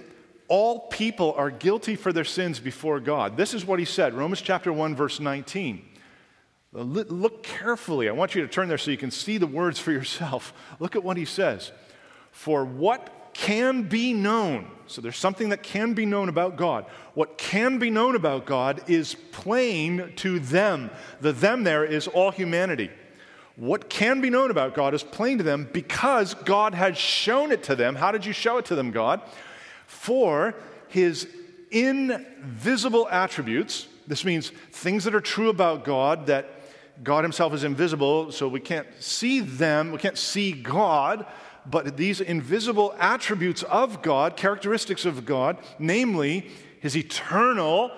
all 0.48 0.88
people 0.88 1.34
are 1.34 1.50
guilty 1.50 1.98
for 1.98 2.14
their 2.14 2.24
sins 2.24 2.62
before 2.62 3.02
God? 3.02 3.36
This 3.36 3.54
is 3.54 3.66
what 3.66 3.80
he 3.80 3.86
said 3.86 4.14
Romans 4.14 4.42
chapter 4.42 4.72
1, 4.72 4.96
verse 4.96 5.20
19. 5.20 5.84
Look 6.74 7.44
carefully. 7.44 8.10
I 8.10 8.14
want 8.14 8.34
you 8.34 8.42
to 8.42 8.48
turn 8.48 8.68
there 8.68 8.80
so 8.80 8.90
you 8.90 8.98
can 8.98 9.12
see 9.12 9.38
the 9.38 9.48
words 9.48 9.78
for 9.78 9.92
yourself. 9.92 10.54
Look 10.80 10.96
at 10.96 11.04
what 11.04 11.18
he 11.18 11.26
says. 11.26 11.72
For 12.32 12.66
what 12.66 13.32
can 13.34 13.84
be 13.84 14.14
known, 14.14 14.68
so 14.88 15.02
there's 15.02 15.18
something 15.18 15.50
that 15.50 15.64
can 15.64 15.94
be 15.94 16.06
known 16.06 16.30
about 16.30 16.56
God. 16.56 16.86
What 17.14 17.38
can 17.38 17.78
be 17.78 17.90
known 17.90 18.16
about 18.16 18.46
God 18.46 18.90
is 18.90 19.16
plain 19.32 20.14
to 20.18 20.40
them. 20.40 20.90
The 21.22 21.32
them 21.32 21.64
there 21.64 21.86
is 21.86 22.08
all 22.08 22.32
humanity. 22.32 22.90
What 23.56 23.88
can 23.90 24.20
be 24.20 24.32
known 24.32 24.50
about 24.50 24.74
God 24.74 24.96
is 24.96 25.04
plain 25.04 25.38
to 25.38 25.44
them 25.44 25.70
because 25.72 26.34
God 26.34 26.74
has 26.74 26.98
shown 26.98 27.52
it 27.52 27.64
to 27.64 27.76
them. 27.76 27.96
How 27.96 28.12
did 28.12 28.26
you 28.26 28.34
show 28.34 28.58
it 28.58 28.66
to 28.66 28.76
them, 28.76 28.90
God? 28.90 29.22
For 29.86 30.56
his 30.88 31.28
invisible 31.70 33.08
attributes, 33.10 33.88
this 34.08 34.26
means 34.26 34.52
things 34.72 35.04
that 35.04 35.14
are 35.14 35.22
true 35.22 35.50
about 35.50 35.86
God 35.86 36.28
that 36.28 36.63
God 37.02 37.24
Himself 37.24 37.54
is 37.54 37.64
invisible, 37.64 38.32
so 38.32 38.48
we 38.48 38.60
can't 38.60 38.88
see 39.00 39.40
them, 39.40 39.92
we 39.92 39.98
can't 39.98 40.18
see 40.18 40.52
God, 40.52 41.26
but 41.66 41.98
these 41.98 42.22
invisible 42.22 42.94
attributes 43.00 43.64
of 43.64 44.02
God, 44.02 44.38
characteristics 44.38 45.06
of 45.06 45.26
God, 45.26 45.58
namely 45.80 46.50
His 46.82 46.96
eternal 46.96 47.92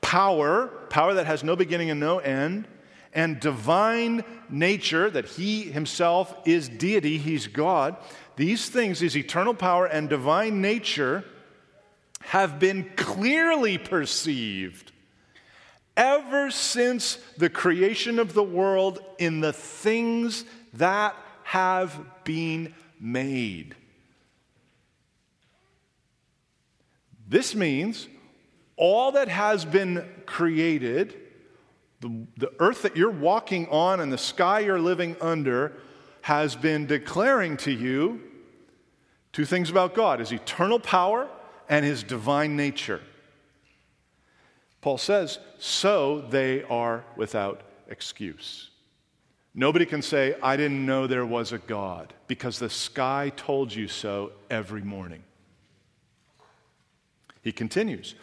power, 0.00 0.68
power 0.90 1.14
that 1.14 1.26
has 1.26 1.42
no 1.42 1.56
beginning 1.56 1.90
and 1.90 1.98
no 1.98 2.18
end, 2.18 2.68
and 3.12 3.40
divine 3.40 4.22
nature, 4.48 5.10
that 5.10 5.26
He 5.26 5.62
Himself 5.62 6.34
is 6.44 6.68
deity, 6.68 7.18
He's 7.18 7.48
God, 7.48 7.96
these 8.36 8.68
things, 8.68 9.00
His 9.00 9.16
eternal 9.16 9.54
power 9.54 9.86
and 9.86 10.08
divine 10.08 10.60
nature, 10.60 11.24
have 12.20 12.58
been 12.58 12.88
clearly 12.96 13.76
perceived 13.78 14.89
ever 15.96 16.50
since 16.50 17.16
the 17.36 17.50
creation 17.50 18.18
of 18.18 18.34
the 18.34 18.42
world 18.42 19.00
in 19.18 19.40
the 19.40 19.52
things 19.52 20.44
that 20.74 21.14
have 21.42 21.98
been 22.24 22.74
made. 23.00 23.74
This 27.28 27.54
means 27.54 28.08
all 28.76 29.12
that 29.12 29.28
has 29.28 29.64
been 29.64 30.08
created, 30.26 31.16
the, 32.00 32.26
the 32.36 32.52
earth 32.58 32.82
that 32.82 32.96
you're 32.96 33.10
walking 33.10 33.68
on 33.68 34.00
and 34.00 34.12
the 34.12 34.18
sky 34.18 34.60
you're 34.60 34.80
living 34.80 35.16
under, 35.20 35.74
has 36.22 36.56
been 36.56 36.86
declaring 36.86 37.56
to 37.58 37.70
you 37.70 38.20
two 39.32 39.44
things 39.44 39.70
about 39.70 39.94
God 39.94 40.18
his 40.18 40.32
eternal 40.32 40.80
power 40.80 41.28
and 41.68 41.84
his 41.84 42.02
divine 42.02 42.56
nature. 42.56 43.00
Paul 44.80 44.98
says, 44.98 45.38
so 45.58 46.22
they 46.22 46.62
are 46.64 47.04
without 47.16 47.60
excuse. 47.88 48.70
Nobody 49.54 49.84
can 49.84 50.00
say, 50.00 50.36
I 50.42 50.56
didn't 50.56 50.86
know 50.86 51.06
there 51.06 51.26
was 51.26 51.52
a 51.52 51.58
God, 51.58 52.14
because 52.28 52.58
the 52.58 52.70
sky 52.70 53.32
told 53.36 53.74
you 53.74 53.88
so 53.88 54.32
every 54.48 54.82
morning. 54.82 55.22
He 57.42 57.52
continues, 57.52 58.14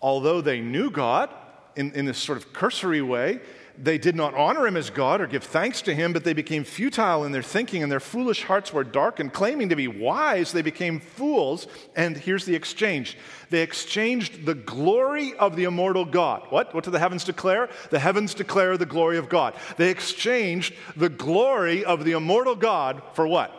although 0.00 0.40
they 0.40 0.60
knew 0.60 0.90
God 0.90 1.30
in, 1.74 1.92
in 1.92 2.04
this 2.04 2.18
sort 2.18 2.38
of 2.38 2.52
cursory 2.52 3.02
way, 3.02 3.40
they 3.76 3.98
did 3.98 4.14
not 4.14 4.34
honor 4.34 4.66
him 4.66 4.76
as 4.76 4.90
God 4.90 5.20
or 5.20 5.26
give 5.26 5.42
thanks 5.42 5.82
to 5.82 5.94
him, 5.94 6.12
but 6.12 6.22
they 6.22 6.32
became 6.32 6.62
futile 6.62 7.24
in 7.24 7.32
their 7.32 7.42
thinking, 7.42 7.82
and 7.82 7.90
their 7.90 8.00
foolish 8.00 8.44
hearts 8.44 8.72
were 8.72 8.84
darkened. 8.84 9.32
Claiming 9.32 9.68
to 9.70 9.76
be 9.76 9.88
wise, 9.88 10.52
they 10.52 10.62
became 10.62 11.00
fools. 11.00 11.66
And 11.96 12.16
here's 12.16 12.44
the 12.44 12.54
exchange 12.54 13.18
they 13.50 13.62
exchanged 13.62 14.46
the 14.46 14.54
glory 14.54 15.34
of 15.34 15.56
the 15.56 15.64
immortal 15.64 16.04
God. 16.04 16.46
What? 16.50 16.72
What 16.72 16.84
do 16.84 16.90
the 16.90 16.98
heavens 17.00 17.24
declare? 17.24 17.68
The 17.90 17.98
heavens 17.98 18.34
declare 18.34 18.76
the 18.76 18.86
glory 18.86 19.18
of 19.18 19.28
God. 19.28 19.54
They 19.76 19.90
exchanged 19.90 20.74
the 20.96 21.08
glory 21.08 21.84
of 21.84 22.04
the 22.04 22.12
immortal 22.12 22.54
God 22.54 23.02
for 23.14 23.26
what? 23.26 23.52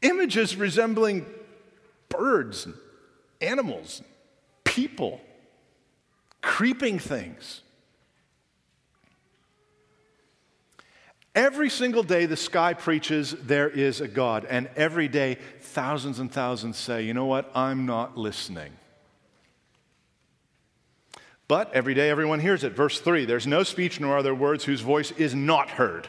Images 0.00 0.56
resembling 0.56 1.26
birds, 2.08 2.66
animals, 3.42 4.02
people, 4.64 5.20
creeping 6.40 6.98
things. 6.98 7.60
Every 11.34 11.70
single 11.70 12.02
day, 12.02 12.26
the 12.26 12.36
sky 12.36 12.74
preaches 12.74 13.32
there 13.32 13.68
is 13.68 14.00
a 14.00 14.08
God. 14.08 14.44
And 14.50 14.68
every 14.74 15.06
day, 15.06 15.38
thousands 15.60 16.18
and 16.18 16.30
thousands 16.30 16.76
say, 16.76 17.02
you 17.02 17.14
know 17.14 17.26
what? 17.26 17.50
I'm 17.54 17.86
not 17.86 18.18
listening. 18.18 18.72
But 21.46 21.72
every 21.72 21.94
day, 21.94 22.10
everyone 22.10 22.40
hears 22.40 22.64
it. 22.64 22.72
Verse 22.72 23.00
3 23.00 23.24
there's 23.24 23.46
no 23.46 23.62
speech 23.62 24.00
nor 24.00 24.18
are 24.18 24.22
there 24.22 24.34
words 24.34 24.64
whose 24.64 24.80
voice 24.80 25.12
is 25.12 25.34
not 25.34 25.70
heard. 25.70 26.08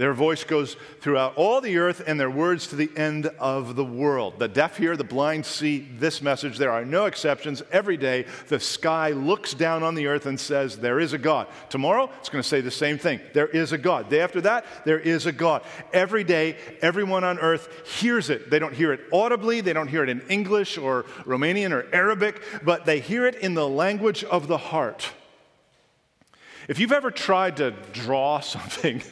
Their 0.00 0.14
voice 0.14 0.44
goes 0.44 0.78
throughout 1.02 1.36
all 1.36 1.60
the 1.60 1.76
earth 1.76 2.02
and 2.06 2.18
their 2.18 2.30
words 2.30 2.68
to 2.68 2.76
the 2.76 2.90
end 2.96 3.26
of 3.38 3.76
the 3.76 3.84
world. 3.84 4.38
The 4.38 4.48
deaf 4.48 4.78
hear, 4.78 4.96
the 4.96 5.04
blind 5.04 5.44
see 5.44 5.86
this 5.98 6.22
message. 6.22 6.56
There 6.56 6.72
are 6.72 6.86
no 6.86 7.04
exceptions. 7.04 7.62
Every 7.70 7.98
day, 7.98 8.24
the 8.48 8.60
sky 8.60 9.10
looks 9.10 9.52
down 9.52 9.82
on 9.82 9.94
the 9.94 10.06
earth 10.06 10.24
and 10.24 10.40
says, 10.40 10.78
There 10.78 11.00
is 11.00 11.12
a 11.12 11.18
God. 11.18 11.48
Tomorrow, 11.68 12.08
it's 12.18 12.30
going 12.30 12.40
to 12.40 12.48
say 12.48 12.62
the 12.62 12.70
same 12.70 12.96
thing. 12.96 13.20
There 13.34 13.48
is 13.48 13.72
a 13.72 13.78
God. 13.78 14.08
Day 14.08 14.22
after 14.22 14.40
that, 14.40 14.64
there 14.86 14.98
is 14.98 15.26
a 15.26 15.32
God. 15.32 15.64
Every 15.92 16.24
day, 16.24 16.56
everyone 16.80 17.22
on 17.22 17.38
earth 17.38 17.68
hears 18.00 18.30
it. 18.30 18.48
They 18.48 18.58
don't 18.58 18.74
hear 18.74 18.94
it 18.94 19.02
audibly, 19.12 19.60
they 19.60 19.74
don't 19.74 19.88
hear 19.88 20.02
it 20.02 20.08
in 20.08 20.22
English 20.30 20.78
or 20.78 21.02
Romanian 21.26 21.72
or 21.72 21.86
Arabic, 21.94 22.40
but 22.62 22.86
they 22.86 23.00
hear 23.00 23.26
it 23.26 23.34
in 23.34 23.52
the 23.52 23.68
language 23.68 24.24
of 24.24 24.48
the 24.48 24.56
heart. 24.56 25.10
If 26.68 26.78
you've 26.78 26.92
ever 26.92 27.10
tried 27.10 27.56
to 27.56 27.72
draw 27.92 28.40
something, 28.56 29.02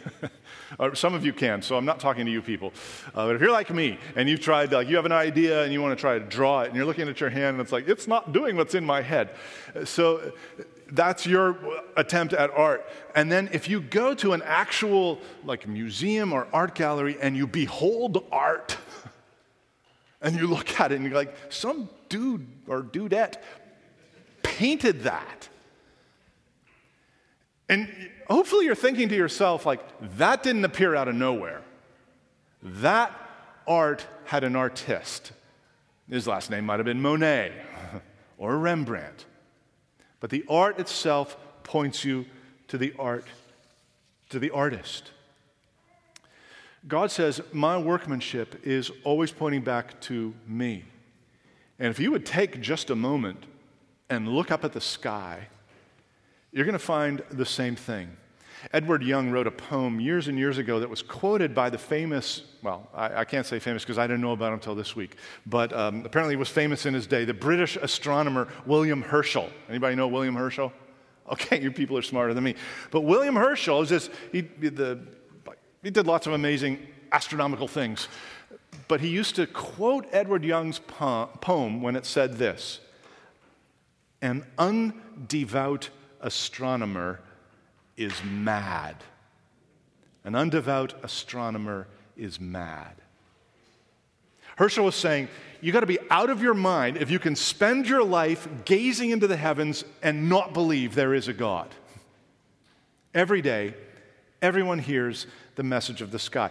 Uh, 0.79 0.95
some 0.95 1.15
of 1.15 1.25
you 1.25 1.33
can, 1.33 1.63
so 1.63 1.77
I'm 1.77 1.85
not 1.85 2.01
talking 2.01 2.27
to 2.27 2.33
you 2.33 2.43
people. 2.43 2.73
Uh, 3.15 3.27
but 3.27 3.37
if 3.37 3.41
you're 3.41 3.53
like 3.53 3.71
me 3.71 3.99
and 4.17 4.29
you've 4.29 4.41
tried, 4.41 4.73
like, 4.73 4.89
you 4.89 4.97
have 4.97 5.07
an 5.07 5.13
idea 5.13 5.63
and 5.63 5.73
you 5.73 5.81
want 5.81 5.97
to 5.97 6.01
try 6.01 6.19
to 6.19 6.25
draw 6.25 6.63
it, 6.63 6.69
and 6.69 6.77
you're 6.77 6.85
looking 6.85 7.09
at 7.09 7.21
your 7.21 7.31
hand 7.31 7.55
and 7.55 7.61
it's 7.61 7.73
like, 7.73 7.89
it's 7.89 8.07
not 8.07 8.33
doing 8.33 8.57
what's 8.57 8.75
in 8.75 8.85
my 8.85 9.01
head. 9.01 9.31
So 9.85 10.33
that's 10.91 11.27
your 11.27 11.57
attempt 11.97 12.35
at 12.35 12.50
art. 12.50 12.87
And 13.15 13.31
then 13.31 13.49
if 13.52 13.69
you 13.69 13.81
go 13.81 14.15
to 14.15 14.33
an 14.33 14.43
actual, 14.45 15.21
like, 15.45 15.67
museum 15.67 16.33
or 16.33 16.47
art 16.52 16.75
gallery 16.75 17.17
and 17.21 17.37
you 17.37 17.47
behold 17.47 18.25
art, 18.31 18.76
and 20.21 20.37
you 20.37 20.47
look 20.47 20.81
at 20.81 20.93
it 20.93 20.97
and 20.97 21.04
you're 21.04 21.15
like, 21.15 21.35
some 21.49 21.89
dude 22.09 22.47
or 22.67 22.83
dudette 22.83 23.37
painted 24.43 25.04
that. 25.04 25.49
And 27.69 27.89
hopefully 28.28 28.67
you're 28.67 28.75
thinking 28.75 29.08
to 29.08 29.17
yourself, 29.17 29.67
like, 29.67 29.80
that 30.17 30.43
didn't 30.43 30.64
appear 30.64 30.95
out 30.95 31.08
of 31.08 31.14
nowhere. 31.14 31.62
That 32.62 33.14
art 33.67 34.06
had 34.25 34.45
an 34.45 34.56
artist. 34.56 35.32
His 36.08 36.26
last 36.26 36.50
name 36.50 36.67
might 36.67 36.78
have 36.78 36.86
been 36.86 37.02
Monet 37.02 37.52
or 38.38 38.58
Rembrandt. 38.58 39.26
But 40.21 40.30
the 40.30 40.45
art 40.49 40.78
itself 40.78 41.36
points 41.62 42.04
you 42.04 42.26
to 42.69 42.78
the 42.78 42.95
art, 42.99 43.26
to 44.30 44.38
the 44.38 44.50
artist. 44.50 45.12
God 46.86 47.10
says, 47.10 47.41
My 47.52 47.78
workmanship 47.78 48.67
is 48.67 48.91
always 49.04 49.30
pointing 49.30 49.62
back 49.62 50.00
to 50.02 50.34
me. 50.47 50.84
And 51.78 51.88
if 51.88 52.00
you 52.00 52.10
would 52.10 52.26
take 52.26 52.60
just 52.60 52.91
a 52.91 52.97
moment 52.97 53.45
and 54.08 54.28
look 54.28 54.50
up 54.50 54.64
at 54.64 54.73
the 54.73 54.80
sky, 54.80 55.49
you're 56.52 56.65
going 56.65 56.73
to 56.73 56.78
find 56.78 57.23
the 57.30 57.47
same 57.47 57.76
thing. 57.76 58.17
Edward 58.73 59.02
Young 59.02 59.30
wrote 59.30 59.47
a 59.47 59.50
poem 59.50 60.00
years 60.00 60.28
and 60.28 60.39
years 60.39 60.58
ago 60.58 60.80
that 60.80 60.91
was 60.91 61.02
quoted 61.02 61.54
by 61.54 61.71
the 61.71 61.78
famous, 61.78 62.43
well, 62.63 62.89
I, 62.93 63.21
I 63.21 63.25
can't 63.25 63.47
say 63.47 63.58
famous 63.58 63.84
because 63.84 63.99
I 63.99 64.06
didn't 64.06 64.21
know 64.21 64.32
about 64.32 64.49
him 64.49 64.54
until 64.54 64.75
this 64.75 64.97
week, 64.97 65.17
but 65.47 65.73
um, 65.73 66.04
apparently 66.04 66.34
was 66.37 66.49
famous 66.49 66.84
in 66.84 66.95
his 66.95 67.06
day, 67.06 67.25
the 67.25 67.34
British 67.34 67.76
astronomer 67.76 68.49
William 68.67 69.02
Herschel. 69.02 69.49
Anybody 69.69 69.95
know 69.95 70.08
William 70.08 70.34
Herschel? 70.34 70.73
Okay, 71.30 71.61
you 71.61 71.71
people 71.71 71.97
are 71.99 72.02
smarter 72.02 72.32
than 72.32 72.43
me. 72.43 72.54
But 72.91 73.02
William 73.02 73.37
Herschel 73.37 73.82
is 73.82 73.91
this, 73.91 74.11
he, 74.32 74.41
the, 74.41 74.99
he 75.82 75.91
did 75.91 76.06
lots 76.06 76.26
of 76.26 76.32
amazing 76.32 76.78
astronomical 77.13 77.69
things. 77.69 78.08
But 78.89 79.02
he 79.02 79.08
used 79.08 79.37
to 79.37 79.47
quote 79.47 80.06
Edward 80.11 80.43
Young's 80.43 80.78
poem 80.78 81.82
when 81.82 81.97
it 81.97 82.06
said 82.06 82.39
this 82.39 82.80
An 84.23 84.47
undevout 84.58 85.91
astronomer 86.21 87.21
is 87.97 88.13
mad. 88.25 88.97
An 90.25 90.35
undevout 90.35 91.02
astronomer 91.02 91.87
is 92.17 92.41
mad. 92.41 92.95
Herschel 94.57 94.85
was 94.85 94.97
saying, 94.97 95.28
you 95.61 95.73
got 95.73 95.81
to 95.81 95.87
be 95.87 95.99
out 96.11 96.31
of 96.31 96.43
your 96.43 96.54
mind 96.54 96.97
if 96.97 97.11
you 97.11 97.19
can 97.19 97.37
spend 97.37 97.89
your 97.89 98.04
life 98.04 98.49
gazing 98.65 99.11
into 99.11 99.26
the 99.26 99.37
heavens 99.37 99.85
and 100.02 100.28
not 100.28 100.52
believe 100.52 100.95
there 100.95 101.15
is 101.15 101.28
a 101.28 101.33
God. 101.33 101.69
Every 103.15 103.41
day, 103.41 103.75
everyone 104.43 104.78
hears 104.78 105.26
the 105.54 105.63
message 105.63 106.02
of 106.02 106.11
the 106.11 106.19
sky. 106.19 106.50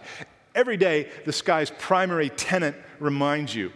Every 0.54 0.76
day, 0.76 1.08
the 1.24 1.32
sky's 1.32 1.70
primary 1.70 2.30
tenant 2.30 2.76
reminds 2.98 3.54
you 3.54 3.72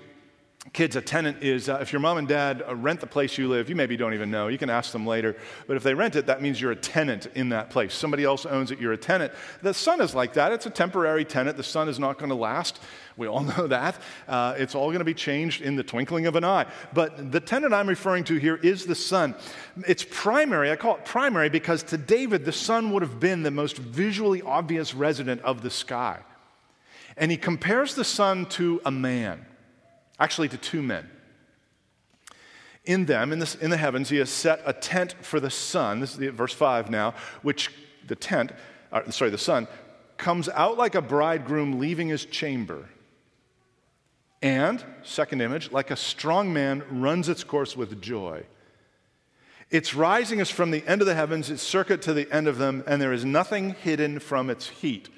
Kids, 0.72 0.94
a 0.94 1.00
tenant 1.00 1.42
is 1.42 1.68
uh, 1.68 1.78
if 1.82 1.92
your 1.92 1.98
mom 1.98 2.18
and 2.18 2.28
dad 2.28 2.62
uh, 2.66 2.74
rent 2.76 3.00
the 3.00 3.06
place 3.06 3.36
you 3.36 3.48
live, 3.48 3.68
you 3.68 3.74
maybe 3.74 3.96
don't 3.96 4.14
even 4.14 4.30
know. 4.30 4.46
You 4.46 4.58
can 4.58 4.70
ask 4.70 4.92
them 4.92 5.04
later. 5.04 5.36
But 5.66 5.76
if 5.76 5.82
they 5.82 5.92
rent 5.92 6.14
it, 6.14 6.26
that 6.26 6.40
means 6.40 6.60
you're 6.60 6.70
a 6.70 6.76
tenant 6.76 7.26
in 7.34 7.48
that 7.48 7.68
place. 7.68 7.92
Somebody 7.92 8.22
else 8.22 8.46
owns 8.46 8.70
it, 8.70 8.78
you're 8.78 8.92
a 8.92 8.96
tenant. 8.96 9.32
The 9.62 9.74
sun 9.74 10.00
is 10.00 10.14
like 10.14 10.34
that. 10.34 10.52
It's 10.52 10.64
a 10.64 10.70
temporary 10.70 11.24
tenant. 11.24 11.56
The 11.56 11.64
sun 11.64 11.88
is 11.88 11.98
not 11.98 12.16
going 12.16 12.28
to 12.28 12.36
last. 12.36 12.78
We 13.16 13.26
all 13.26 13.40
know 13.56 13.66
that. 13.66 13.96
Uh, 14.28 14.54
it's 14.56 14.76
all 14.76 14.86
going 14.86 15.00
to 15.00 15.04
be 15.04 15.14
changed 15.14 15.62
in 15.62 15.74
the 15.74 15.82
twinkling 15.82 16.26
of 16.26 16.36
an 16.36 16.44
eye. 16.44 16.66
But 16.94 17.32
the 17.32 17.40
tenant 17.40 17.74
I'm 17.74 17.88
referring 17.88 18.22
to 18.24 18.36
here 18.36 18.56
is 18.56 18.86
the 18.86 18.94
sun. 18.94 19.34
It's 19.88 20.06
primary. 20.08 20.70
I 20.70 20.76
call 20.76 20.94
it 20.94 21.04
primary 21.04 21.48
because 21.48 21.82
to 21.84 21.98
David, 21.98 22.44
the 22.44 22.52
sun 22.52 22.92
would 22.92 23.02
have 23.02 23.18
been 23.18 23.42
the 23.42 23.50
most 23.50 23.78
visually 23.78 24.42
obvious 24.42 24.94
resident 24.94 25.40
of 25.42 25.62
the 25.62 25.70
sky. 25.70 26.20
And 27.16 27.32
he 27.32 27.36
compares 27.36 27.96
the 27.96 28.04
sun 28.04 28.46
to 28.46 28.80
a 28.86 28.92
man 28.92 29.44
actually 30.22 30.48
to 30.48 30.56
two 30.56 30.80
men. 30.82 31.10
In 32.84 33.06
them, 33.06 33.32
in, 33.32 33.40
this, 33.40 33.56
in 33.56 33.70
the 33.70 33.76
heavens, 33.76 34.08
he 34.08 34.18
has 34.18 34.30
set 34.30 34.62
a 34.64 34.72
tent 34.72 35.16
for 35.20 35.40
the 35.40 35.50
sun. 35.50 35.98
This 35.98 36.12
is 36.12 36.16
the, 36.16 36.28
verse 36.28 36.54
5 36.54 36.90
now, 36.90 37.14
which 37.42 37.70
the 38.06 38.14
tent, 38.14 38.52
uh, 38.92 39.10
sorry, 39.10 39.32
the 39.32 39.38
sun, 39.38 39.66
comes 40.18 40.48
out 40.48 40.78
like 40.78 40.94
a 40.94 41.02
bridegroom 41.02 41.80
leaving 41.80 42.08
his 42.08 42.24
chamber. 42.24 42.88
And, 44.40 44.84
second 45.02 45.40
image, 45.40 45.72
like 45.72 45.90
a 45.90 45.96
strong 45.96 46.52
man 46.52 46.84
runs 46.88 47.28
its 47.28 47.42
course 47.42 47.76
with 47.76 48.00
joy. 48.00 48.44
Its 49.70 49.92
rising 49.92 50.38
is 50.38 50.50
from 50.50 50.70
the 50.70 50.86
end 50.86 51.00
of 51.00 51.08
the 51.08 51.14
heavens, 51.16 51.50
its 51.50 51.62
circuit 51.62 52.00
to 52.02 52.12
the 52.12 52.32
end 52.32 52.46
of 52.46 52.58
them, 52.58 52.84
and 52.86 53.02
there 53.02 53.12
is 53.12 53.24
nothing 53.24 53.70
hidden 53.74 54.20
from 54.20 54.50
its 54.50 54.68
heat. 54.68 55.08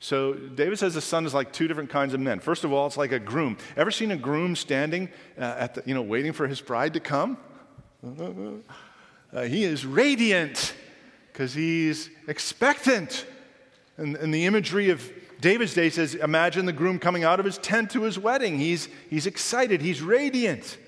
So 0.00 0.32
David 0.32 0.78
says 0.78 0.94
the 0.94 1.00
sun 1.00 1.26
is 1.26 1.34
like 1.34 1.52
two 1.52 1.66
different 1.66 1.90
kinds 1.90 2.14
of 2.14 2.20
men. 2.20 2.38
First 2.38 2.64
of 2.64 2.72
all, 2.72 2.86
it's 2.86 2.96
like 2.96 3.12
a 3.12 3.18
groom. 3.18 3.58
Ever 3.76 3.90
seen 3.90 4.12
a 4.12 4.16
groom 4.16 4.54
standing 4.54 5.08
uh, 5.36 5.56
at 5.58 5.74
the, 5.74 5.82
you 5.86 5.94
know, 5.94 6.02
waiting 6.02 6.32
for 6.32 6.46
his 6.46 6.60
bride 6.60 6.94
to 6.94 7.00
come? 7.00 7.36
Uh, 9.32 9.42
he 9.42 9.64
is 9.64 9.84
radiant 9.84 10.74
because 11.32 11.52
he's 11.52 12.10
expectant. 12.28 13.26
And, 13.96 14.16
and 14.16 14.32
the 14.32 14.46
imagery 14.46 14.90
of 14.90 15.10
David's 15.40 15.74
day 15.74 15.90
says, 15.90 16.14
imagine 16.14 16.66
the 16.66 16.72
groom 16.72 16.98
coming 16.98 17.24
out 17.24 17.40
of 17.40 17.46
his 17.46 17.58
tent 17.58 17.90
to 17.90 18.02
his 18.02 18.18
wedding. 18.18 18.58
He's, 18.58 18.88
he's 19.10 19.26
excited, 19.26 19.82
he's 19.82 20.00
radiant. 20.00 20.78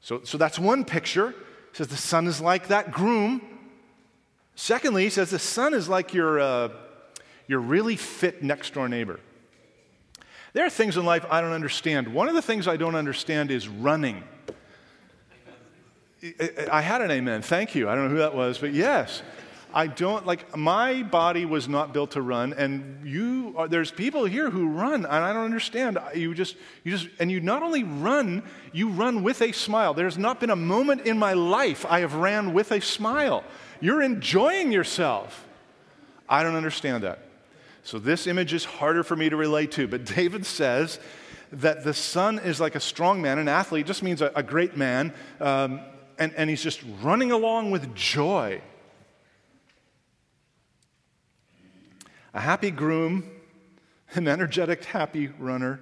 So, 0.00 0.22
so 0.22 0.38
that's 0.38 0.58
one 0.58 0.84
picture. 0.84 1.30
He 1.30 1.76
says 1.76 1.88
the 1.88 1.96
sun 1.96 2.28
is 2.28 2.40
like 2.40 2.68
that 2.68 2.92
groom. 2.92 3.42
Secondly, 4.54 5.02
he 5.02 5.10
says 5.10 5.30
the 5.30 5.38
sun 5.40 5.74
is 5.74 5.88
like 5.88 6.14
your, 6.14 6.38
uh, 6.40 6.68
your 7.46 7.60
really 7.60 7.96
fit 7.96 8.42
next 8.42 8.74
door 8.74 8.88
neighbor. 8.88 9.20
There 10.52 10.64
are 10.64 10.70
things 10.70 10.96
in 10.96 11.04
life 11.04 11.26
I 11.30 11.40
don't 11.40 11.52
understand. 11.52 12.08
One 12.08 12.28
of 12.28 12.34
the 12.34 12.42
things 12.42 12.66
I 12.66 12.76
don't 12.76 12.94
understand 12.94 13.50
is 13.50 13.68
running. 13.68 14.24
I 16.72 16.80
had 16.80 17.02
an 17.02 17.10
amen. 17.10 17.42
Thank 17.42 17.74
you. 17.74 17.88
I 17.88 17.94
don't 17.94 18.04
know 18.04 18.10
who 18.10 18.18
that 18.18 18.34
was, 18.34 18.58
but 18.58 18.72
yes. 18.72 19.22
I 19.74 19.88
don't 19.88 20.24
like 20.24 20.56
my 20.56 21.02
body 21.02 21.44
was 21.44 21.68
not 21.68 21.92
built 21.92 22.12
to 22.12 22.22
run, 22.22 22.54
and 22.54 23.06
you 23.06 23.52
are, 23.58 23.68
there's 23.68 23.90
people 23.90 24.24
here 24.24 24.48
who 24.48 24.68
run, 24.68 25.04
and 25.04 25.06
I 25.06 25.34
don't 25.34 25.44
understand. 25.44 25.98
You 26.14 26.32
just 26.32 26.56
you 26.82 26.92
just 26.92 27.08
and 27.20 27.30
you 27.30 27.40
not 27.40 27.62
only 27.62 27.84
run, 27.84 28.42
you 28.72 28.88
run 28.88 29.22
with 29.22 29.42
a 29.42 29.52
smile. 29.52 29.92
There's 29.92 30.16
not 30.16 30.40
been 30.40 30.48
a 30.48 30.56
moment 30.56 31.02
in 31.02 31.18
my 31.18 31.34
life 31.34 31.84
I 31.84 32.00
have 32.00 32.14
ran 32.14 32.54
with 32.54 32.72
a 32.72 32.80
smile. 32.80 33.44
You're 33.80 34.00
enjoying 34.00 34.72
yourself. 34.72 35.46
I 36.26 36.42
don't 36.42 36.54
understand 36.54 37.02
that. 37.02 37.25
So 37.86 38.00
this 38.00 38.26
image 38.26 38.52
is 38.52 38.64
harder 38.64 39.04
for 39.04 39.14
me 39.14 39.28
to 39.28 39.36
relate 39.36 39.70
to, 39.72 39.86
but 39.86 40.04
David 40.16 40.44
says 40.44 40.98
that 41.52 41.84
the 41.84 41.94
sun 41.94 42.40
is 42.40 42.58
like 42.60 42.74
a 42.74 42.80
strong 42.80 43.22
man, 43.22 43.38
an 43.38 43.46
athlete 43.46 43.86
just 43.86 44.02
means 44.02 44.20
a, 44.20 44.32
a 44.34 44.42
great 44.42 44.76
man, 44.76 45.14
um, 45.40 45.80
and, 46.18 46.34
and 46.34 46.50
he's 46.50 46.62
just 46.62 46.82
running 47.00 47.30
along 47.30 47.70
with 47.70 47.94
joy. 47.94 48.60
a 52.34 52.40
happy 52.40 52.72
groom, 52.72 53.24
an 54.14 54.26
energetic, 54.26 54.84
happy 54.84 55.28
runner. 55.38 55.80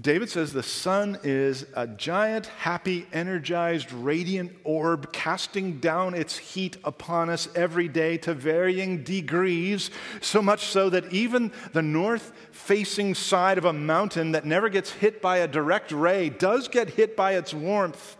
David 0.00 0.30
says 0.30 0.54
the 0.54 0.62
sun 0.62 1.18
is 1.24 1.66
a 1.74 1.86
giant, 1.86 2.46
happy, 2.46 3.06
energized, 3.12 3.92
radiant 3.92 4.52
orb 4.64 5.12
casting 5.12 5.78
down 5.78 6.14
its 6.14 6.38
heat 6.38 6.78
upon 6.84 7.28
us 7.28 7.48
every 7.54 7.86
day 7.86 8.16
to 8.18 8.32
varying 8.32 9.04
degrees, 9.04 9.90
so 10.22 10.40
much 10.40 10.64
so 10.64 10.88
that 10.88 11.12
even 11.12 11.52
the 11.74 11.82
north 11.82 12.32
facing 12.50 13.14
side 13.14 13.58
of 13.58 13.66
a 13.66 13.74
mountain 13.74 14.32
that 14.32 14.46
never 14.46 14.70
gets 14.70 14.90
hit 14.90 15.20
by 15.20 15.38
a 15.38 15.48
direct 15.48 15.92
ray 15.92 16.30
does 16.30 16.66
get 16.66 16.88
hit 16.88 17.14
by 17.14 17.34
its 17.34 17.52
warmth. 17.52 18.16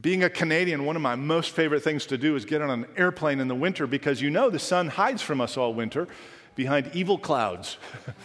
Being 0.00 0.22
a 0.22 0.30
Canadian, 0.30 0.84
one 0.84 0.94
of 0.94 1.02
my 1.02 1.16
most 1.16 1.50
favorite 1.50 1.82
things 1.82 2.06
to 2.06 2.16
do 2.16 2.36
is 2.36 2.44
get 2.44 2.62
on 2.62 2.70
an 2.70 2.86
airplane 2.96 3.40
in 3.40 3.48
the 3.48 3.56
winter 3.56 3.88
because 3.88 4.22
you 4.22 4.30
know 4.30 4.50
the 4.50 4.60
sun 4.60 4.86
hides 4.86 5.20
from 5.20 5.40
us 5.40 5.56
all 5.56 5.74
winter 5.74 6.06
behind 6.54 6.92
evil 6.94 7.18
clouds. 7.18 7.76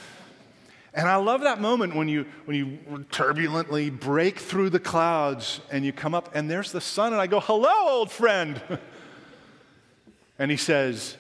and 0.96 1.10
I 1.10 1.18
love 1.18 1.42
that 1.42 1.60
moment 1.60 1.94
when 1.94 2.08
you, 2.08 2.26
when 2.46 2.56
you 2.56 3.06
turbulently 3.12 3.90
break 3.90 4.40
through 4.40 4.70
the 4.70 4.80
clouds 4.80 5.60
and 5.70 5.84
you 5.84 5.92
come 5.92 6.16
up 6.16 6.34
and 6.34 6.50
there's 6.50 6.72
the 6.72 6.80
sun, 6.80 7.12
and 7.12 7.22
I 7.22 7.28
go, 7.28 7.42
Hello, 7.42 7.90
old 7.90 8.10
friend. 8.10 8.62
and 10.40 10.50
he 10.50 10.56
says, 10.56 11.18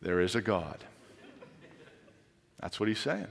There 0.00 0.20
is 0.20 0.36
a 0.36 0.40
God. 0.40 0.84
That's 2.60 2.78
what 2.78 2.88
he's 2.88 3.00
saying. 3.00 3.26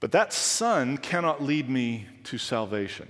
But 0.00 0.10
that 0.12 0.32
sun 0.32 0.98
cannot 0.98 1.40
lead 1.40 1.70
me 1.70 2.08
to 2.24 2.36
salvation. 2.36 3.08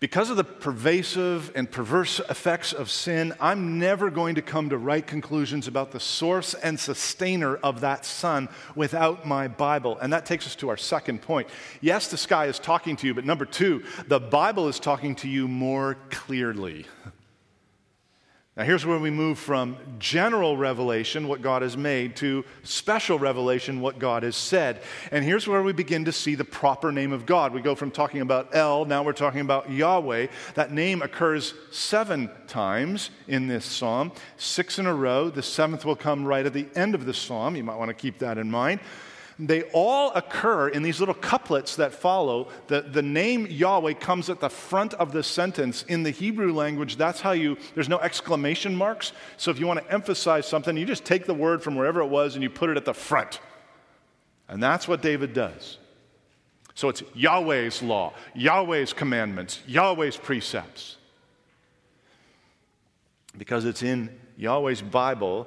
Because 0.00 0.30
of 0.30 0.36
the 0.36 0.44
pervasive 0.44 1.50
and 1.56 1.68
perverse 1.68 2.20
effects 2.30 2.72
of 2.72 2.88
sin, 2.88 3.34
I'm 3.40 3.80
never 3.80 4.10
going 4.10 4.36
to 4.36 4.42
come 4.42 4.70
to 4.70 4.78
right 4.78 5.04
conclusions 5.04 5.66
about 5.66 5.90
the 5.90 5.98
source 5.98 6.54
and 6.54 6.78
sustainer 6.78 7.56
of 7.56 7.80
that 7.80 8.04
sun 8.04 8.48
without 8.76 9.26
my 9.26 9.48
Bible. 9.48 9.98
And 9.98 10.12
that 10.12 10.24
takes 10.24 10.46
us 10.46 10.54
to 10.56 10.68
our 10.68 10.76
second 10.76 11.20
point. 11.22 11.48
Yes, 11.80 12.06
the 12.06 12.16
sky 12.16 12.46
is 12.46 12.60
talking 12.60 12.94
to 12.94 13.08
you, 13.08 13.14
but 13.14 13.24
number 13.24 13.44
two, 13.44 13.82
the 14.06 14.20
Bible 14.20 14.68
is 14.68 14.78
talking 14.78 15.16
to 15.16 15.28
you 15.28 15.48
more 15.48 15.96
clearly. 16.10 16.86
Now, 18.58 18.64
here's 18.64 18.84
where 18.84 18.98
we 18.98 19.10
move 19.10 19.38
from 19.38 19.76
general 20.00 20.56
revelation, 20.56 21.28
what 21.28 21.42
God 21.42 21.62
has 21.62 21.76
made, 21.76 22.16
to 22.16 22.44
special 22.64 23.16
revelation, 23.16 23.80
what 23.80 24.00
God 24.00 24.24
has 24.24 24.34
said. 24.34 24.82
And 25.12 25.24
here's 25.24 25.46
where 25.46 25.62
we 25.62 25.72
begin 25.72 26.06
to 26.06 26.12
see 26.12 26.34
the 26.34 26.44
proper 26.44 26.90
name 26.90 27.12
of 27.12 27.24
God. 27.24 27.54
We 27.54 27.60
go 27.60 27.76
from 27.76 27.92
talking 27.92 28.20
about 28.20 28.56
El, 28.56 28.84
now 28.84 29.04
we're 29.04 29.12
talking 29.12 29.42
about 29.42 29.70
Yahweh. 29.70 30.26
That 30.54 30.72
name 30.72 31.02
occurs 31.02 31.54
seven 31.70 32.32
times 32.48 33.10
in 33.28 33.46
this 33.46 33.64
psalm, 33.64 34.10
six 34.38 34.80
in 34.80 34.86
a 34.86 34.94
row. 34.94 35.30
The 35.30 35.40
seventh 35.40 35.84
will 35.84 35.94
come 35.94 36.24
right 36.24 36.44
at 36.44 36.52
the 36.52 36.66
end 36.74 36.96
of 36.96 37.06
the 37.06 37.14
psalm. 37.14 37.54
You 37.54 37.62
might 37.62 37.76
want 37.76 37.90
to 37.90 37.94
keep 37.94 38.18
that 38.18 38.38
in 38.38 38.50
mind. 38.50 38.80
They 39.38 39.62
all 39.72 40.12
occur 40.14 40.68
in 40.68 40.82
these 40.82 40.98
little 40.98 41.14
couplets 41.14 41.76
that 41.76 41.94
follow. 41.94 42.48
The, 42.66 42.80
the 42.82 43.02
name 43.02 43.46
Yahweh 43.46 43.92
comes 43.94 44.28
at 44.28 44.40
the 44.40 44.50
front 44.50 44.94
of 44.94 45.12
the 45.12 45.22
sentence. 45.22 45.84
In 45.84 46.02
the 46.02 46.10
Hebrew 46.10 46.52
language, 46.52 46.96
that's 46.96 47.20
how 47.20 47.32
you, 47.32 47.56
there's 47.74 47.88
no 47.88 48.00
exclamation 48.00 48.74
marks. 48.74 49.12
So 49.36 49.52
if 49.52 49.60
you 49.60 49.66
want 49.68 49.84
to 49.84 49.92
emphasize 49.92 50.46
something, 50.46 50.76
you 50.76 50.84
just 50.84 51.04
take 51.04 51.24
the 51.24 51.34
word 51.34 51.62
from 51.62 51.76
wherever 51.76 52.00
it 52.00 52.08
was 52.08 52.34
and 52.34 52.42
you 52.42 52.50
put 52.50 52.68
it 52.68 52.76
at 52.76 52.84
the 52.84 52.94
front. 52.94 53.38
And 54.48 54.60
that's 54.60 54.88
what 54.88 55.02
David 55.02 55.34
does. 55.34 55.78
So 56.74 56.88
it's 56.88 57.02
Yahweh's 57.14 57.82
law, 57.82 58.14
Yahweh's 58.34 58.92
commandments, 58.92 59.60
Yahweh's 59.66 60.16
precepts. 60.16 60.96
Because 63.36 63.64
it's 63.64 63.84
in 63.84 64.10
Yahweh's 64.36 64.82
Bible 64.82 65.46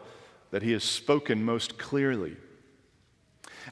that 0.51 0.63
he 0.63 0.71
has 0.71 0.83
spoken 0.83 1.43
most 1.43 1.77
clearly. 1.77 2.37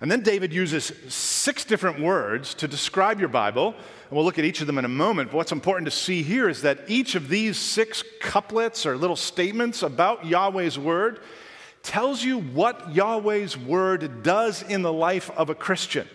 And 0.01 0.09
then 0.09 0.21
David 0.21 0.53
uses 0.53 0.91
six 1.07 1.65
different 1.65 1.99
words 1.99 2.53
to 2.55 2.67
describe 2.67 3.19
your 3.19 3.29
Bible. 3.29 3.73
And 3.73 4.11
we'll 4.15 4.25
look 4.25 4.39
at 4.39 4.45
each 4.45 4.61
of 4.61 4.67
them 4.67 4.77
in 4.77 4.85
a 4.85 4.89
moment. 4.89 5.31
But 5.31 5.37
what's 5.37 5.51
important 5.51 5.85
to 5.85 5.91
see 5.91 6.23
here 6.23 6.47
is 6.47 6.61
that 6.61 6.79
each 6.87 7.15
of 7.15 7.27
these 7.27 7.57
six 7.57 8.03
couplets 8.21 8.85
or 8.85 8.97
little 8.97 9.15
statements 9.15 9.83
about 9.83 10.25
Yahweh's 10.25 10.79
word 10.79 11.19
tells 11.83 12.23
you 12.23 12.39
what 12.39 12.93
Yahweh's 12.93 13.57
word 13.57 14.23
does 14.23 14.63
in 14.63 14.81
the 14.81 14.93
life 14.93 15.29
of 15.31 15.49
a 15.49 15.55
Christian. 15.55 16.07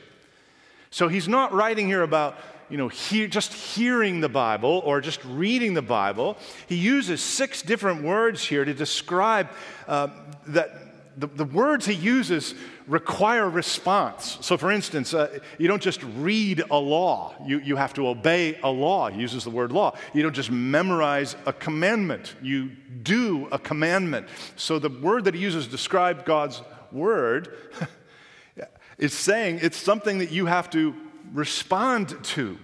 So 0.90 1.08
he's 1.08 1.28
not 1.28 1.52
writing 1.52 1.86
here 1.86 2.02
about 2.02 2.36
you 2.70 2.78
know, 2.78 2.88
just 2.88 3.52
hearing 3.52 4.20
the 4.20 4.28
Bible 4.28 4.82
or 4.84 5.00
just 5.00 5.22
reading 5.24 5.74
the 5.74 5.82
Bible. 5.82 6.36
He 6.66 6.76
uses 6.76 7.22
six 7.22 7.62
different 7.62 8.02
words 8.02 8.44
here 8.44 8.64
to 8.64 8.72
describe 8.72 9.48
uh, 9.86 10.08
that 10.48 10.70
the, 11.16 11.26
the 11.26 11.44
words 11.44 11.86
he 11.86 11.94
uses 11.94 12.54
require 12.86 13.48
response. 13.48 14.38
So, 14.40 14.56
for 14.58 14.70
instance, 14.70 15.14
uh, 15.14 15.38
you 15.58 15.68
don't 15.68 15.82
just 15.82 16.02
read 16.02 16.62
a 16.70 16.76
law, 16.76 17.34
you, 17.44 17.58
you 17.60 17.76
have 17.76 17.94
to 17.94 18.08
obey 18.08 18.58
a 18.62 18.70
law. 18.70 19.08
He 19.08 19.20
uses 19.20 19.44
the 19.44 19.50
word 19.50 19.72
law. 19.72 19.96
You 20.12 20.22
don't 20.22 20.34
just 20.34 20.50
memorize 20.50 21.36
a 21.46 21.52
commandment, 21.52 22.34
you 22.42 22.70
do 23.02 23.48
a 23.52 23.58
commandment. 23.58 24.28
So, 24.56 24.78
the 24.78 24.90
word 24.90 25.24
that 25.24 25.34
he 25.34 25.40
uses 25.40 25.64
to 25.66 25.70
describe 25.70 26.24
God's 26.24 26.62
word 26.92 27.56
is 28.98 29.14
saying 29.14 29.60
it's 29.62 29.78
something 29.78 30.18
that 30.18 30.30
you 30.30 30.46
have 30.46 30.70
to 30.70 30.94
respond 31.32 32.16
to. 32.22 32.58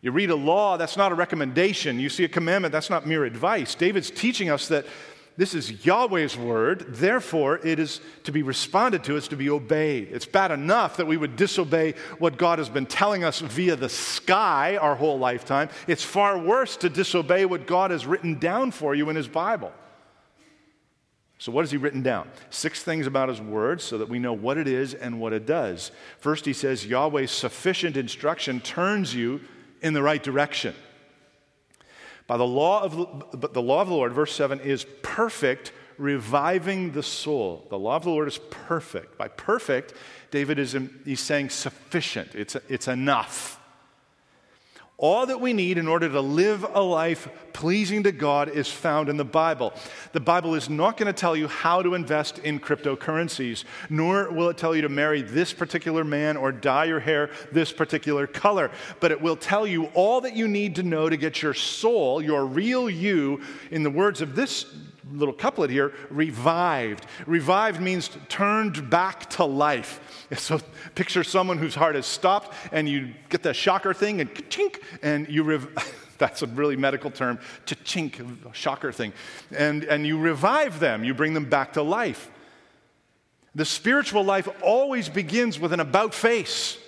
You 0.00 0.12
read 0.12 0.28
a 0.28 0.36
law, 0.36 0.76
that's 0.76 0.98
not 0.98 1.12
a 1.12 1.14
recommendation. 1.14 1.98
You 1.98 2.10
see 2.10 2.24
a 2.24 2.28
commandment, 2.28 2.72
that's 2.72 2.90
not 2.90 3.06
mere 3.06 3.24
advice. 3.24 3.74
David's 3.74 4.10
teaching 4.10 4.50
us 4.50 4.68
that 4.68 4.84
this 5.36 5.54
is 5.54 5.84
Yahweh's 5.84 6.36
word, 6.36 6.84
therefore, 6.88 7.58
it 7.66 7.80
is 7.80 8.00
to 8.22 8.30
be 8.30 8.42
responded 8.42 9.02
to, 9.04 9.16
it's 9.16 9.28
to 9.28 9.36
be 9.36 9.50
obeyed. 9.50 10.08
It's 10.12 10.26
bad 10.26 10.52
enough 10.52 10.98
that 10.98 11.08
we 11.08 11.16
would 11.16 11.34
disobey 11.34 11.94
what 12.18 12.36
God 12.36 12.60
has 12.60 12.68
been 12.68 12.86
telling 12.86 13.24
us 13.24 13.40
via 13.40 13.74
the 13.74 13.88
sky 13.88 14.76
our 14.76 14.94
whole 14.94 15.18
lifetime. 15.18 15.70
It's 15.88 16.04
far 16.04 16.38
worse 16.38 16.76
to 16.78 16.88
disobey 16.88 17.46
what 17.46 17.66
God 17.66 17.90
has 17.90 18.06
written 18.06 18.38
down 18.38 18.70
for 18.70 18.94
you 18.94 19.10
in 19.10 19.16
His 19.16 19.26
Bible. 19.26 19.72
So, 21.38 21.50
what 21.50 21.62
has 21.62 21.72
He 21.72 21.78
written 21.78 22.02
down? 22.02 22.30
Six 22.50 22.84
things 22.84 23.08
about 23.08 23.28
His 23.28 23.40
word 23.40 23.80
so 23.80 23.98
that 23.98 24.08
we 24.08 24.20
know 24.20 24.32
what 24.32 24.56
it 24.56 24.68
is 24.68 24.94
and 24.94 25.20
what 25.20 25.32
it 25.32 25.46
does. 25.46 25.90
First, 26.20 26.44
He 26.44 26.52
says 26.52 26.86
Yahweh's 26.86 27.32
sufficient 27.32 27.96
instruction 27.96 28.60
turns 28.60 29.12
you 29.12 29.40
in 29.82 29.94
the 29.94 30.02
right 30.02 30.22
direction. 30.22 30.76
By 32.26 32.36
the 32.36 32.46
law 32.46 32.82
of 32.82 33.40
but 33.40 33.52
the 33.52 33.62
law 33.62 33.82
of 33.82 33.88
the 33.88 33.94
Lord, 33.94 34.12
verse 34.12 34.34
7, 34.34 34.60
is 34.60 34.86
perfect, 35.02 35.72
reviving 35.98 36.92
the 36.92 37.02
soul. 37.02 37.66
The 37.68 37.78
law 37.78 37.96
of 37.96 38.04
the 38.04 38.10
Lord 38.10 38.28
is 38.28 38.38
perfect. 38.50 39.18
By 39.18 39.28
perfect, 39.28 39.94
David 40.30 40.58
is 40.58 40.76
he's 41.04 41.20
saying 41.20 41.50
sufficient. 41.50 42.34
It's, 42.34 42.56
it's 42.68 42.88
enough. 42.88 43.60
All 44.96 45.26
that 45.26 45.40
we 45.40 45.52
need 45.52 45.76
in 45.76 45.88
order 45.88 46.08
to 46.08 46.20
live 46.20 46.64
a 46.72 46.80
life 46.80 47.28
pleasing 47.52 48.04
to 48.04 48.12
God 48.12 48.48
is 48.48 48.68
found 48.68 49.08
in 49.08 49.16
the 49.16 49.24
Bible. 49.24 49.72
The 50.12 50.20
Bible 50.20 50.54
is 50.54 50.70
not 50.70 50.96
going 50.96 51.12
to 51.12 51.18
tell 51.18 51.34
you 51.34 51.48
how 51.48 51.82
to 51.82 51.94
invest 51.94 52.38
in 52.38 52.60
cryptocurrencies, 52.60 53.64
nor 53.90 54.30
will 54.30 54.48
it 54.50 54.56
tell 54.56 54.74
you 54.74 54.82
to 54.82 54.88
marry 54.88 55.20
this 55.20 55.52
particular 55.52 56.04
man 56.04 56.36
or 56.36 56.52
dye 56.52 56.84
your 56.84 57.00
hair 57.00 57.30
this 57.50 57.72
particular 57.72 58.28
color, 58.28 58.70
but 59.00 59.10
it 59.10 59.20
will 59.20 59.36
tell 59.36 59.66
you 59.66 59.86
all 59.94 60.20
that 60.20 60.36
you 60.36 60.46
need 60.46 60.76
to 60.76 60.84
know 60.84 61.08
to 61.08 61.16
get 61.16 61.42
your 61.42 61.54
soul, 61.54 62.22
your 62.22 62.46
real 62.46 62.88
you, 62.88 63.40
in 63.72 63.82
the 63.82 63.90
words 63.90 64.20
of 64.20 64.36
this 64.36 64.66
little 65.12 65.34
couplet 65.34 65.70
here 65.70 65.92
revived. 66.10 67.06
Revived 67.26 67.80
means 67.80 68.10
turned 68.28 68.90
back 68.90 69.30
to 69.30 69.44
life. 69.44 70.00
So 70.36 70.58
picture 70.96 71.22
someone 71.22 71.58
whose 71.58 71.76
heart 71.76 71.94
has 71.94 72.06
stopped, 72.06 72.52
and 72.72 72.88
you 72.88 73.14
get 73.28 73.44
the 73.44 73.54
shocker 73.54 73.94
thing, 73.94 74.20
and 74.20 74.34
chink, 74.34 74.82
and 75.00 75.28
you 75.28 75.44
rev- 75.44 75.68
that's 76.18 76.42
a 76.42 76.46
really 76.46 76.74
medical 76.74 77.10
term, 77.10 77.38
chink, 77.66 78.36
shocker 78.52 78.90
thing, 78.90 79.12
and 79.56 79.84
and 79.84 80.04
you 80.04 80.18
revive 80.18 80.80
them. 80.80 81.04
You 81.04 81.14
bring 81.14 81.34
them 81.34 81.48
back 81.48 81.74
to 81.74 81.82
life. 81.82 82.30
The 83.54 83.64
spiritual 83.64 84.24
life 84.24 84.48
always 84.60 85.08
begins 85.08 85.60
with 85.60 85.72
an 85.72 85.78
about 85.78 86.14
face. 86.14 86.78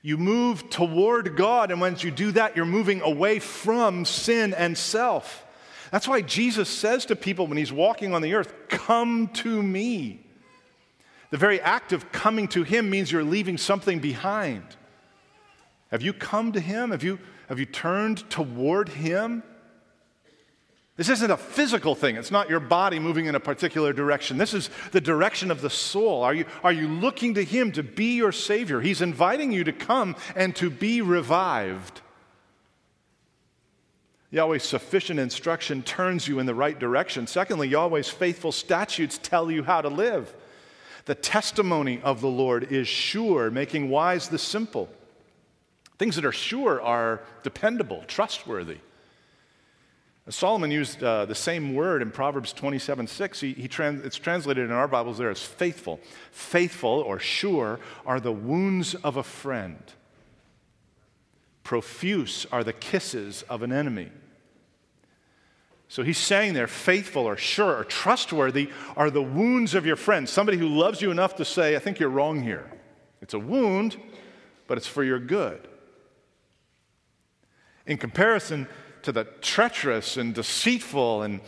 You 0.00 0.16
move 0.16 0.70
toward 0.70 1.36
God, 1.36 1.70
and 1.70 1.80
once 1.80 2.02
you 2.02 2.10
do 2.10 2.32
that, 2.32 2.56
you're 2.56 2.66
moving 2.66 3.02
away 3.02 3.40
from 3.40 4.04
sin 4.04 4.54
and 4.54 4.78
self. 4.78 5.43
That's 5.94 6.08
why 6.08 6.22
Jesus 6.22 6.68
says 6.68 7.06
to 7.06 7.14
people 7.14 7.46
when 7.46 7.56
he's 7.56 7.70
walking 7.70 8.14
on 8.14 8.20
the 8.20 8.34
earth, 8.34 8.52
Come 8.68 9.28
to 9.34 9.62
me. 9.62 10.26
The 11.30 11.36
very 11.36 11.60
act 11.60 11.92
of 11.92 12.10
coming 12.10 12.48
to 12.48 12.64
him 12.64 12.90
means 12.90 13.12
you're 13.12 13.22
leaving 13.22 13.56
something 13.56 14.00
behind. 14.00 14.64
Have 15.92 16.02
you 16.02 16.12
come 16.12 16.50
to 16.50 16.58
him? 16.58 16.90
Have 16.90 17.04
you, 17.04 17.20
have 17.48 17.60
you 17.60 17.66
turned 17.66 18.28
toward 18.28 18.88
him? 18.88 19.44
This 20.96 21.08
isn't 21.10 21.30
a 21.30 21.36
physical 21.36 21.94
thing. 21.94 22.16
It's 22.16 22.32
not 22.32 22.50
your 22.50 22.58
body 22.58 22.98
moving 22.98 23.26
in 23.26 23.36
a 23.36 23.40
particular 23.40 23.92
direction. 23.92 24.36
This 24.36 24.52
is 24.52 24.70
the 24.90 25.00
direction 25.00 25.52
of 25.52 25.60
the 25.60 25.70
soul. 25.70 26.24
Are 26.24 26.34
you, 26.34 26.44
are 26.64 26.72
you 26.72 26.88
looking 26.88 27.34
to 27.34 27.44
Him 27.44 27.70
to 27.70 27.84
be 27.84 28.16
your 28.16 28.32
Savior? 28.32 28.80
He's 28.80 29.00
inviting 29.00 29.52
you 29.52 29.62
to 29.62 29.72
come 29.72 30.16
and 30.34 30.56
to 30.56 30.70
be 30.70 31.02
revived. 31.02 32.00
Yahweh's 34.34 34.64
sufficient 34.64 35.20
instruction 35.20 35.80
turns 35.84 36.26
you 36.26 36.40
in 36.40 36.46
the 36.46 36.54
right 36.56 36.76
direction. 36.76 37.24
Secondly, 37.24 37.68
Yahweh's 37.68 38.08
faithful 38.08 38.50
statutes 38.50 39.16
tell 39.22 39.48
you 39.48 39.62
how 39.62 39.80
to 39.80 39.88
live. 39.88 40.34
The 41.04 41.14
testimony 41.14 42.00
of 42.02 42.20
the 42.20 42.28
Lord 42.28 42.72
is 42.72 42.88
sure, 42.88 43.48
making 43.52 43.90
wise 43.90 44.28
the 44.28 44.38
simple. 44.38 44.88
Things 45.98 46.16
that 46.16 46.24
are 46.24 46.32
sure 46.32 46.82
are 46.82 47.20
dependable, 47.44 48.02
trustworthy. 48.08 48.78
Solomon 50.28 50.72
used 50.72 51.00
uh, 51.04 51.26
the 51.26 51.34
same 51.36 51.72
word 51.72 52.02
in 52.02 52.10
Proverbs 52.10 52.52
27 52.52 53.06
6. 53.06 53.40
He, 53.40 53.52
he 53.52 53.68
trans, 53.68 54.04
it's 54.04 54.16
translated 54.16 54.64
in 54.64 54.72
our 54.72 54.88
Bibles 54.88 55.18
there 55.18 55.30
as 55.30 55.42
faithful. 55.42 56.00
Faithful 56.32 57.04
or 57.06 57.20
sure 57.20 57.78
are 58.04 58.18
the 58.18 58.32
wounds 58.32 58.96
of 58.96 59.16
a 59.16 59.22
friend, 59.22 59.80
profuse 61.62 62.46
are 62.50 62.64
the 62.64 62.72
kisses 62.72 63.44
of 63.48 63.62
an 63.62 63.70
enemy. 63.70 64.10
So 65.94 66.02
he's 66.02 66.18
saying 66.18 66.54
there, 66.54 66.66
faithful 66.66 67.24
or 67.24 67.36
sure 67.36 67.76
or 67.76 67.84
trustworthy 67.84 68.68
are 68.96 69.12
the 69.12 69.22
wounds 69.22 69.76
of 69.76 69.86
your 69.86 69.94
friend. 69.94 70.28
Somebody 70.28 70.58
who 70.58 70.66
loves 70.66 71.00
you 71.00 71.12
enough 71.12 71.36
to 71.36 71.44
say, 71.44 71.76
I 71.76 71.78
think 71.78 72.00
you're 72.00 72.08
wrong 72.08 72.42
here. 72.42 72.68
It's 73.22 73.32
a 73.32 73.38
wound, 73.38 73.96
but 74.66 74.76
it's 74.76 74.88
for 74.88 75.04
your 75.04 75.20
good. 75.20 75.68
In 77.86 77.96
comparison, 77.96 78.66
to 79.02 79.12
the 79.12 79.22
treacherous 79.40 80.16
and 80.16 80.34
deceitful 80.34 81.22
and 81.22 81.40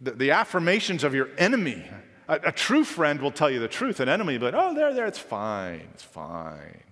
the, 0.00 0.10
the 0.10 0.30
affirmations 0.32 1.04
of 1.04 1.14
your 1.14 1.28
enemy. 1.38 1.88
A, 2.26 2.40
a, 2.46 2.50
true 2.50 2.82
friend 2.82 3.20
will 3.22 3.30
tell 3.30 3.48
you 3.48 3.60
the 3.60 3.68
truth. 3.68 4.00
An 4.00 4.08
enemy 4.08 4.32
will 4.32 4.50
be 4.50 4.56
like, 4.56 4.60
oh, 4.60 4.74
there, 4.74 4.92
there, 4.92 5.06
it's 5.06 5.20
fine, 5.20 5.86
it's 5.94 6.02
fine. 6.02 6.82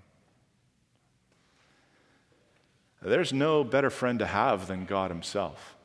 There's 3.03 3.33
no 3.33 3.65
better 3.65 3.91
friend 3.91 4.21
to 4.21 4.27
have 4.27 4.69
than 4.69 4.85
God 4.85 5.11
Himself. 5.11 5.76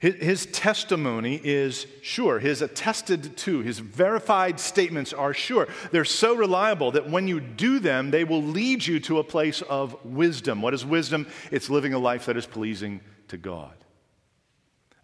His 0.00 0.46
testimony 0.46 1.38
is 1.44 1.86
sure. 2.00 2.38
His 2.38 2.62
attested 2.62 3.36
to, 3.36 3.60
his 3.60 3.80
verified 3.80 4.58
statements 4.58 5.12
are 5.12 5.34
sure. 5.34 5.68
They're 5.92 6.06
so 6.06 6.34
reliable 6.34 6.92
that 6.92 7.10
when 7.10 7.28
you 7.28 7.38
do 7.38 7.78
them, 7.78 8.10
they 8.10 8.24
will 8.24 8.42
lead 8.42 8.86
you 8.86 8.98
to 9.00 9.18
a 9.18 9.24
place 9.24 9.60
of 9.60 10.02
wisdom. 10.02 10.62
What 10.62 10.72
is 10.72 10.86
wisdom? 10.86 11.26
It's 11.50 11.68
living 11.68 11.92
a 11.92 11.98
life 11.98 12.24
that 12.26 12.38
is 12.38 12.46
pleasing 12.46 13.02
to 13.28 13.36
God. 13.36 13.74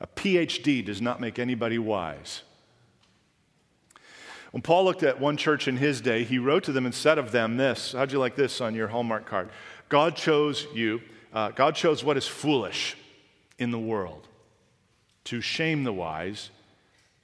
A 0.00 0.06
PhD 0.06 0.82
does 0.82 1.02
not 1.02 1.20
make 1.20 1.38
anybody 1.38 1.78
wise. 1.78 2.40
When 4.52 4.62
Paul 4.62 4.84
looked 4.84 5.02
at 5.02 5.20
one 5.20 5.36
church 5.36 5.68
in 5.68 5.76
his 5.76 6.00
day, 6.00 6.24
he 6.24 6.38
wrote 6.38 6.64
to 6.64 6.72
them 6.72 6.86
and 6.86 6.94
said 6.94 7.18
of 7.18 7.32
them 7.32 7.58
this 7.58 7.92
How'd 7.92 8.12
you 8.12 8.18
like 8.18 8.34
this 8.34 8.62
on 8.62 8.74
your 8.74 8.88
Hallmark 8.88 9.26
card? 9.26 9.50
God 9.90 10.16
chose 10.16 10.66
you, 10.72 11.02
uh, 11.34 11.50
God 11.50 11.74
chose 11.74 12.02
what 12.02 12.16
is 12.16 12.26
foolish 12.26 12.96
in 13.58 13.72
the 13.72 13.78
world 13.78 14.26
to 15.26 15.40
shame 15.40 15.84
the 15.84 15.92
wise, 15.92 16.50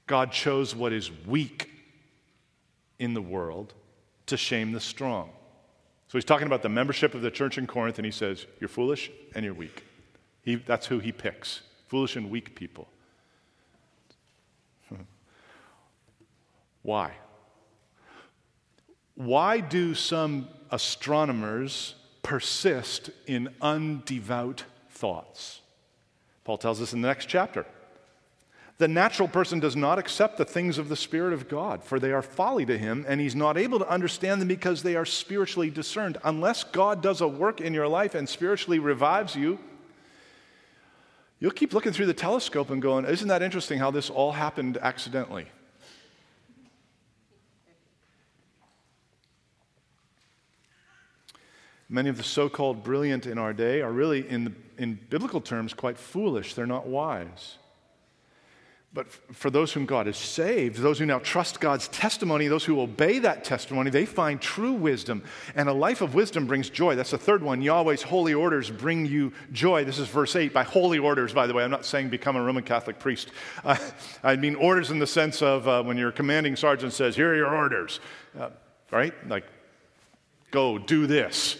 God 0.06 0.32
chose 0.32 0.74
what 0.74 0.92
is 0.92 1.10
weak 1.26 1.70
in 2.98 3.14
the 3.14 3.22
world 3.22 3.74
to 4.26 4.36
shame 4.36 4.72
the 4.72 4.80
strong. 4.80 5.30
So 6.08 6.18
he's 6.18 6.24
talking 6.24 6.46
about 6.46 6.62
the 6.62 6.68
membership 6.68 7.14
of 7.14 7.22
the 7.22 7.30
church 7.30 7.58
in 7.58 7.66
Corinth, 7.66 7.98
and 7.98 8.04
he 8.04 8.12
says, 8.12 8.46
You're 8.60 8.68
foolish 8.68 9.10
and 9.34 9.44
you're 9.44 9.54
weak. 9.54 9.84
He, 10.42 10.56
that's 10.56 10.86
who 10.86 10.98
he 10.98 11.12
picks 11.12 11.62
foolish 11.88 12.16
and 12.16 12.30
weak 12.30 12.54
people. 12.54 12.88
Why? 16.82 17.12
Why 19.14 19.60
do 19.60 19.94
some 19.94 20.48
astronomers 20.70 21.94
persist 22.22 23.10
in 23.26 23.50
undevout 23.60 24.62
thoughts? 24.90 25.60
Paul 26.44 26.58
tells 26.58 26.80
us 26.82 26.92
in 26.92 27.02
the 27.02 27.08
next 27.08 27.26
chapter. 27.26 27.64
The 28.83 28.88
natural 28.88 29.29
person 29.29 29.61
does 29.61 29.77
not 29.77 30.01
accept 30.01 30.38
the 30.38 30.45
things 30.45 30.77
of 30.77 30.88
the 30.88 30.97
Spirit 30.97 31.33
of 31.33 31.49
God, 31.49 31.85
for 31.85 32.01
they 32.01 32.11
are 32.11 32.21
folly 32.21 32.66
to 32.66 32.77
him, 32.77 33.05
and 33.07 33.21
he's 33.21 33.37
not 33.37 33.57
able 33.57 33.79
to 33.79 33.88
understand 33.88 34.40
them 34.40 34.49
because 34.49 34.83
they 34.83 34.97
are 34.97 35.05
spiritually 35.05 35.71
discerned. 35.71 36.18
Unless 36.25 36.64
God 36.64 37.01
does 37.01 37.21
a 37.21 37.29
work 37.29 37.61
in 37.61 37.75
your 37.75 37.87
life 37.87 38.16
and 38.16 38.29
spiritually 38.29 38.81
revives 38.81 39.37
you, 39.37 39.61
you'll 41.38 41.53
keep 41.53 41.73
looking 41.73 41.92
through 41.92 42.07
the 42.07 42.12
telescope 42.12 42.71
and 42.71 42.83
going, 42.83 43.05
Isn't 43.05 43.29
that 43.29 43.40
interesting 43.40 43.79
how 43.79 43.92
this 43.92 44.11
all 44.11 44.33
happened 44.33 44.79
accidentally? 44.79 45.47
Many 51.88 52.09
of 52.09 52.16
the 52.16 52.25
so 52.25 52.49
called 52.49 52.83
brilliant 52.83 53.27
in 53.29 53.38
our 53.38 53.53
day 53.53 53.81
are 53.81 53.92
really, 53.92 54.29
in, 54.29 54.42
the, 54.42 54.53
in 54.77 54.99
biblical 55.09 55.40
terms, 55.40 55.73
quite 55.73 55.99
foolish. 55.99 56.55
They're 56.55 56.66
not 56.66 56.88
wise. 56.88 57.59
But 58.94 59.11
for 59.11 59.48
those 59.48 59.72
whom 59.72 59.87
God 59.87 60.05
has 60.05 60.18
saved, 60.18 60.76
those 60.76 60.98
who 60.98 61.07
now 61.07 61.18
trust 61.18 61.61
God's 61.61 61.88
testimony, 61.88 62.46
those 62.48 62.64
who 62.64 62.78
obey 62.78 63.20
that 63.20 63.42
testimony, 63.42 63.88
they 63.88 64.05
find 64.05 64.38
true 64.38 64.74
wisdom. 64.74 65.24
And 65.55 65.70
a 65.70 65.72
life 65.72 66.02
of 66.02 66.14
wisdom 66.14 66.46
brings 66.46 66.68
joy. 66.68 66.94
That's 66.94 67.12
the 67.12 67.16
third 67.18 67.42
one. 67.42 67.62
Yahweh's 67.62 68.02
holy 68.02 68.35
orders 68.35 68.70
bring 68.70 69.07
you 69.07 69.33
joy. 69.50 69.85
This 69.85 69.98
is 69.98 70.09
verse 70.09 70.37
8. 70.37 70.52
By 70.52 70.64
holy 70.64 70.98
orders, 70.98 71.33
by 71.33 71.46
the 71.46 71.55
way, 71.55 71.64
I'm 71.64 71.70
not 71.70 71.87
saying 71.87 72.11
become 72.11 72.37
a 72.37 72.42
Roman 72.42 72.64
Catholic 72.64 72.98
priest. 72.98 73.31
Uh, 73.64 73.78
I 74.22 74.37
mean 74.37 74.57
orders 74.57 74.90
in 74.90 74.98
the 74.98 75.07
sense 75.07 75.40
of 75.40 75.66
uh, 75.66 75.83
when 75.83 75.96
your 75.96 76.12
commanding 76.12 76.55
sergeant 76.55 76.92
says, 76.92 77.16
Here 77.16 77.33
are 77.33 77.37
your 77.37 77.55
orders, 77.55 77.98
uh, 78.38 78.50
right? 78.90 79.14
Like, 79.26 79.44
go 80.50 80.76
do 80.76 81.07
this. 81.07 81.57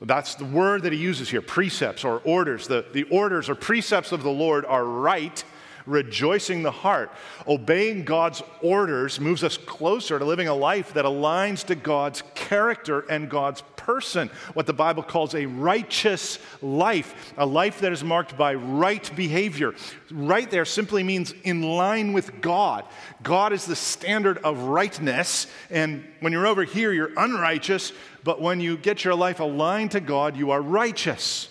That's 0.00 0.36
the 0.36 0.44
word 0.44 0.82
that 0.82 0.92
he 0.92 0.98
uses 1.00 1.30
here 1.30 1.42
precepts 1.42 2.04
or 2.04 2.20
orders. 2.20 2.68
The, 2.68 2.84
the 2.92 3.04
orders 3.04 3.48
or 3.48 3.56
precepts 3.56 4.12
of 4.12 4.22
the 4.22 4.30
Lord 4.30 4.64
are 4.66 4.84
right 4.84 5.42
rejoicing 5.86 6.62
the 6.62 6.70
heart. 6.70 7.10
Obeying 7.46 8.04
God's 8.04 8.42
orders 8.60 9.18
moves 9.20 9.42
us 9.42 9.56
closer 9.56 10.18
to 10.18 10.24
living 10.24 10.48
a 10.48 10.54
life 10.54 10.92
that 10.94 11.04
aligns 11.04 11.64
to 11.64 11.74
God's 11.74 12.22
character 12.34 13.00
and 13.08 13.30
God's 13.30 13.62
person, 13.76 14.28
what 14.54 14.66
the 14.66 14.72
Bible 14.72 15.02
calls 15.02 15.34
a 15.34 15.46
righteous 15.46 16.40
life, 16.60 17.32
a 17.36 17.46
life 17.46 17.80
that 17.80 17.92
is 17.92 18.02
marked 18.02 18.36
by 18.36 18.54
right 18.54 19.14
behavior. 19.14 19.74
Right 20.10 20.50
there 20.50 20.64
simply 20.64 21.04
means 21.04 21.32
in 21.44 21.62
line 21.62 22.12
with 22.12 22.40
God. 22.40 22.84
God 23.22 23.52
is 23.52 23.64
the 23.64 23.76
standard 23.76 24.38
of 24.38 24.58
rightness, 24.64 25.46
and 25.70 26.04
when 26.18 26.32
you're 26.32 26.48
over 26.48 26.64
here, 26.64 26.92
you're 26.92 27.12
unrighteous, 27.16 27.92
but 28.24 28.42
when 28.42 28.60
you 28.60 28.76
get 28.76 29.04
your 29.04 29.14
life 29.14 29.38
aligned 29.38 29.92
to 29.92 30.00
God, 30.00 30.36
you 30.36 30.50
are 30.50 30.60
righteous. 30.60 31.48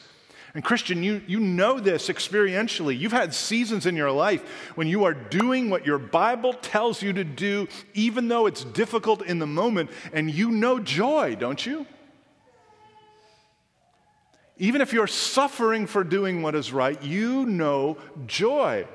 And, 0.55 0.63
Christian, 0.63 1.03
you, 1.03 1.21
you 1.27 1.41
know 1.41 1.81
this 1.81 2.07
experientially. 2.07 2.97
You've 2.97 3.11
had 3.11 3.33
seasons 3.33 3.85
in 3.85 3.97
your 3.97 4.09
life 4.09 4.41
when 4.75 4.87
you 4.87 5.03
are 5.03 5.13
doing 5.13 5.69
what 5.69 5.85
your 5.85 5.97
Bible 5.97 6.53
tells 6.53 7.01
you 7.01 7.11
to 7.11 7.25
do, 7.25 7.67
even 7.93 8.29
though 8.29 8.45
it's 8.45 8.63
difficult 8.63 9.21
in 9.21 9.39
the 9.39 9.45
moment, 9.45 9.89
and 10.13 10.31
you 10.31 10.49
know 10.51 10.79
joy, 10.79 11.35
don't 11.35 11.63
you? 11.65 11.85
Even 14.57 14.79
if 14.79 14.93
you're 14.93 15.07
suffering 15.07 15.85
for 15.87 16.05
doing 16.05 16.41
what 16.41 16.55
is 16.55 16.71
right, 16.71 17.03
you 17.03 17.45
know 17.45 17.97
joy. 18.25 18.87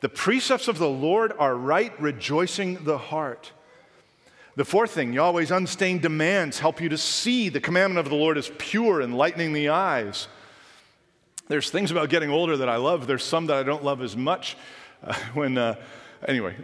The 0.00 0.08
precepts 0.08 0.66
of 0.66 0.78
the 0.78 0.88
Lord 0.88 1.32
are 1.38 1.54
right, 1.54 1.98
rejoicing 2.00 2.82
the 2.82 2.98
heart. 2.98 3.52
The 4.56 4.64
fourth 4.64 4.90
thing, 4.90 5.12
Yahweh's 5.12 5.52
unstained 5.52 6.02
demands 6.02 6.58
help 6.58 6.80
you 6.80 6.88
to 6.88 6.98
see 6.98 7.48
the 7.48 7.60
commandment 7.60 8.04
of 8.04 8.10
the 8.10 8.18
Lord 8.18 8.36
is 8.36 8.50
pure, 8.58 9.00
enlightening 9.00 9.52
the 9.52 9.68
eyes. 9.68 10.26
There's 11.52 11.68
things 11.68 11.90
about 11.90 12.08
getting 12.08 12.30
older 12.30 12.56
that 12.56 12.70
I 12.70 12.76
love, 12.76 13.06
there's 13.06 13.22
some 13.22 13.44
that 13.48 13.58
I 13.58 13.62
don't 13.62 13.84
love 13.84 14.00
as 14.00 14.16
much. 14.16 14.56
Uh, 15.04 15.12
when, 15.34 15.58
uh, 15.58 15.74
anyway, 16.28 16.54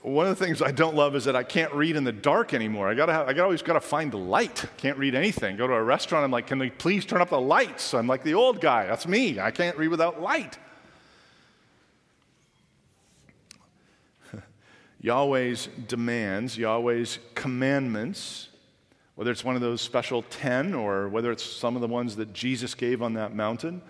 one 0.00 0.26
of 0.26 0.38
the 0.38 0.42
things 0.42 0.62
I 0.62 0.70
don't 0.70 0.96
love 0.96 1.14
is 1.14 1.26
that 1.26 1.36
I 1.36 1.42
can't 1.42 1.70
read 1.74 1.94
in 1.94 2.04
the 2.04 2.12
dark 2.12 2.54
anymore. 2.54 2.88
I 2.88 2.94
gotta, 2.94 3.12
have, 3.12 3.28
I 3.28 3.38
always 3.40 3.60
gotta 3.60 3.82
find 3.82 4.10
the 4.10 4.16
light. 4.16 4.64
Can't 4.78 4.96
read 4.96 5.14
anything. 5.14 5.58
Go 5.58 5.66
to 5.66 5.74
a 5.74 5.82
restaurant, 5.82 6.24
I'm 6.24 6.30
like, 6.30 6.46
can 6.46 6.58
they 6.58 6.70
please 6.70 7.04
turn 7.04 7.20
up 7.20 7.28
the 7.28 7.38
lights? 7.38 7.92
I'm 7.92 8.06
like 8.06 8.24
the 8.24 8.32
old 8.32 8.62
guy. 8.62 8.86
That's 8.86 9.06
me. 9.06 9.38
I 9.38 9.50
can't 9.50 9.76
read 9.76 9.88
without 9.88 10.22
light. 10.22 10.56
Yahweh's 15.02 15.68
demands, 15.86 16.56
Yahweh's 16.56 17.18
commandments, 17.34 18.48
whether 19.16 19.30
it's 19.30 19.44
one 19.44 19.54
of 19.54 19.60
those 19.60 19.82
special 19.82 20.22
10 20.22 20.72
or 20.72 21.10
whether 21.10 21.30
it's 21.30 21.44
some 21.44 21.76
of 21.76 21.82
the 21.82 21.88
ones 21.88 22.16
that 22.16 22.32
Jesus 22.32 22.74
gave 22.74 23.02
on 23.02 23.12
that 23.12 23.36
mountain, 23.36 23.82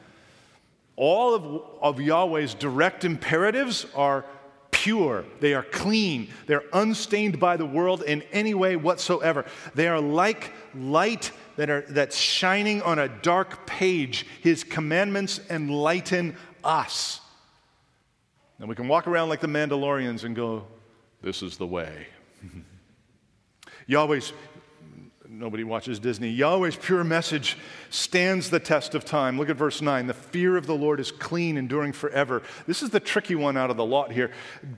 all 0.96 1.34
of, 1.34 1.62
of 1.80 2.00
Yahweh's 2.00 2.54
direct 2.54 3.04
imperatives 3.04 3.86
are 3.94 4.24
pure, 4.70 5.24
they 5.40 5.54
are 5.54 5.62
clean, 5.62 6.28
they're 6.46 6.64
unstained 6.72 7.38
by 7.38 7.56
the 7.56 7.66
world 7.66 8.02
in 8.02 8.22
any 8.32 8.54
way 8.54 8.76
whatsoever. 8.76 9.44
They 9.74 9.88
are 9.88 10.00
like 10.00 10.52
light 10.74 11.30
that 11.56 11.70
are, 11.70 11.82
that's 11.82 12.16
shining 12.16 12.82
on 12.82 12.98
a 12.98 13.08
dark 13.08 13.66
page. 13.66 14.26
His 14.40 14.64
commandments 14.64 15.40
enlighten 15.48 16.36
us. 16.64 17.20
And 18.58 18.68
we 18.68 18.74
can 18.74 18.88
walk 18.88 19.06
around 19.06 19.28
like 19.28 19.40
the 19.40 19.48
Mandalorians 19.48 20.24
and 20.24 20.36
go, 20.36 20.66
This 21.20 21.42
is 21.42 21.56
the 21.56 21.66
way. 21.66 22.06
Yahweh's 23.86 24.32
nobody 25.32 25.64
watches 25.64 25.98
Disney. 25.98 26.28
Yahweh's 26.28 26.76
pure 26.76 27.04
message 27.04 27.56
stands 27.90 28.50
the 28.50 28.60
test 28.60 28.94
of 28.94 29.04
time. 29.04 29.38
Look 29.38 29.48
at 29.48 29.56
verse 29.56 29.80
9. 29.80 30.06
The 30.06 30.14
fear 30.14 30.56
of 30.56 30.66
the 30.66 30.74
Lord 30.74 31.00
is 31.00 31.10
clean, 31.10 31.56
enduring 31.56 31.92
forever. 31.92 32.42
This 32.66 32.82
is 32.82 32.90
the 32.90 33.00
tricky 33.00 33.34
one 33.34 33.56
out 33.56 33.70
of 33.70 33.76
the 33.76 33.84
lot 33.84 34.12
here. 34.12 34.30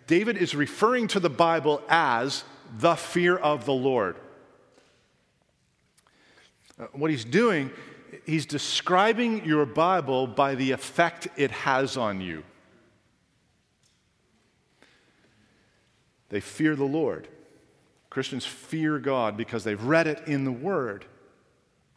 David 0.06 0.36
is 0.36 0.54
referring 0.54 1.08
to 1.08 1.20
the 1.20 1.30
Bible 1.30 1.82
as 1.88 2.44
the 2.78 2.94
fear 2.94 3.36
of 3.36 3.64
the 3.64 3.72
Lord. 3.72 4.16
Uh, 6.78 6.86
what 6.92 7.10
he's 7.10 7.24
doing, 7.24 7.70
he's 8.24 8.46
describing 8.46 9.44
your 9.44 9.66
Bible 9.66 10.26
by 10.26 10.54
the 10.54 10.70
effect 10.70 11.28
it 11.36 11.50
has 11.50 11.96
on 11.96 12.20
you. 12.20 12.44
They 16.30 16.40
fear 16.40 16.74
the 16.74 16.84
Lord. 16.84 17.28
Christians 18.14 18.46
fear 18.46 19.00
God 19.00 19.36
because 19.36 19.64
they've 19.64 19.82
read 19.82 20.06
it 20.06 20.22
in 20.28 20.44
the 20.44 20.52
Word. 20.52 21.04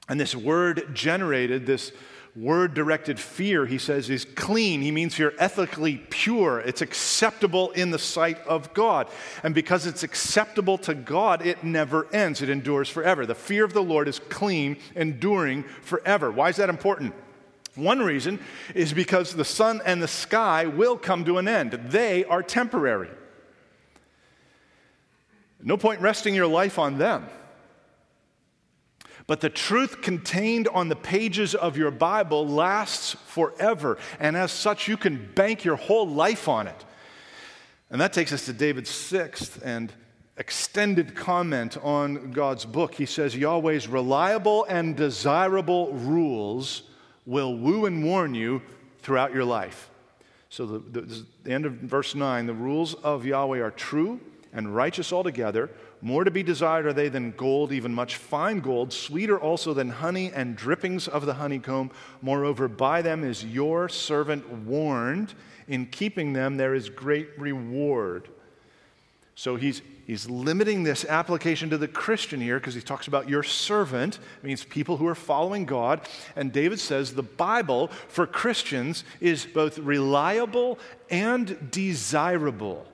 And 0.10 0.20
this 0.20 0.36
word 0.36 0.96
generated, 0.96 1.68
this 1.68 1.92
word 2.36 2.74
directed 2.74 3.20
fear, 3.20 3.68
he 3.68 3.78
says, 3.78 4.10
is 4.10 4.26
clean. 4.26 4.82
He 4.82 4.90
means 4.90 5.20
you're 5.20 5.34
ethically 5.38 5.98
pure. 6.10 6.60
It's 6.60 6.82
acceptable 6.82 7.70
in 7.72 7.92
the 7.92 8.00
sight 8.00 8.40
of 8.48 8.74
God. 8.74 9.10
And 9.44 9.54
because 9.54 9.86
it's 9.86 10.02
acceptable 10.02 10.80
to 10.80 10.96
God, 10.96 11.46
it 11.46 11.64
never 11.64 12.12
ends, 12.14 12.42
it 12.42 12.50
endures 12.50 12.90
forever. 12.90 13.26
The 13.26 13.36
fear 13.36 13.64
of 13.64 13.74
the 13.74 13.84
Lord 13.84 14.08
is 14.08 14.18
clean, 14.18 14.78
enduring 14.96 15.64
forever. 15.82 16.32
Why 16.32 16.50
is 16.50 16.56
that 16.56 16.70
important? 16.70 17.14
One 17.76 18.00
reason 18.00 18.40
is 18.74 18.92
because 18.92 19.36
the 19.36 19.46
sun 19.46 19.82
and 19.86 20.02
the 20.02 20.08
sky 20.08 20.66
will 20.66 20.98
come 20.98 21.26
to 21.26 21.38
an 21.38 21.48
end, 21.48 21.74
they 21.90 22.26
are 22.26 22.42
temporary. 22.42 23.10
No 25.62 25.78
point 25.78 26.02
resting 26.02 26.34
your 26.34 26.48
life 26.48 26.78
on 26.78 26.98
them. 26.98 27.28
But 29.28 29.42
the 29.42 29.50
truth 29.50 30.02
contained 30.02 30.70
on 30.70 30.88
the 30.88 30.96
pages 30.96 31.54
of 31.54 31.76
your 31.76 31.92
Bible 31.92 32.48
lasts 32.48 33.14
forever. 33.26 33.98
And 34.20 34.38
as 34.38 34.54
such, 34.54 34.88
you 34.88 34.96
can 34.96 35.32
bank 35.36 35.66
your 35.66 35.76
whole 35.76 36.08
life 36.08 36.48
on 36.48 36.68
it. 36.68 36.86
And 37.90 38.00
that 38.00 38.14
takes 38.14 38.32
us 38.32 38.46
to 38.46 38.54
David's 38.54 38.90
sixth 38.90 39.62
and 39.64 39.92
extended 40.38 41.16
comment 41.16 41.78
on 41.84 42.32
God's 42.32 42.64
book. 42.64 42.96
He 42.96 43.06
says, 43.06 43.36
Yahweh's 43.36 43.88
reliable 43.88 44.66
and 44.66 44.96
desirable 44.96 45.92
rules 45.94 46.84
will 47.26 47.58
woo 47.58 47.86
and 47.86 48.06
warn 48.06 48.34
you 48.34 48.62
throughout 49.02 49.34
your 49.34 49.46
life. 49.46 49.90
So, 50.50 50.66
the, 50.66 51.02
the, 51.02 51.26
the 51.44 51.52
end 51.52 51.66
of 51.66 51.74
verse 51.74 52.16
9 52.16 52.46
the 52.46 52.54
rules 52.54 52.94
of 52.94 53.26
Yahweh 53.26 53.60
are 53.60 53.72
true 53.72 54.22
and 54.54 54.76
righteous 54.76 55.12
altogether. 55.14 55.70
More 56.02 56.24
to 56.24 56.32
be 56.32 56.44
desired 56.44 56.86
are 56.86 56.94
they 56.94 57.10
than 57.10 57.32
gold, 57.32 57.72
even 57.72 57.94
much 57.94 58.16
fine 58.16 58.60
gold, 58.60 58.94
sweeter 58.94 59.40
also 59.40 59.74
than 59.74 59.90
honey 59.90 60.32
and 60.32 60.56
drippings 60.56 61.08
of 61.08 61.26
the 61.26 61.36
honeycomb. 61.36 61.92
Moreover, 62.22 62.68
by 62.68 63.02
them 63.02 63.24
is 63.24 63.44
your 63.44 63.90
servant 63.90 64.48
warned. 64.50 65.34
In 65.68 65.88
keeping 65.88 66.34
them, 66.34 66.58
there 66.58 66.76
is 66.76 66.90
great 66.90 67.30
reward. 67.38 68.30
So 69.38 69.56
he's, 69.56 69.84
he's 70.08 70.28
limiting 70.28 70.82
this 70.82 71.06
application 71.06 71.70
to 71.70 71.78
the 71.78 71.88
Christian 71.88 72.42
here 72.42 72.60
because 72.60 72.74
he 72.74 72.82
talks 72.82 73.08
about 73.08 73.30
your 73.30 73.44
servant, 73.44 74.16
it 74.16 74.44
means 74.44 74.64
people 74.64 74.98
who 74.98 75.06
are 75.06 75.14
following 75.14 75.64
God. 75.66 76.02
And 76.36 76.52
David 76.52 76.80
says 76.80 77.14
the 77.14 77.22
Bible 77.22 77.90
for 78.08 78.26
Christians 78.26 79.04
is 79.22 79.46
both 79.46 79.78
reliable 79.78 80.80
and 81.12 81.70
desirable. 81.70 82.88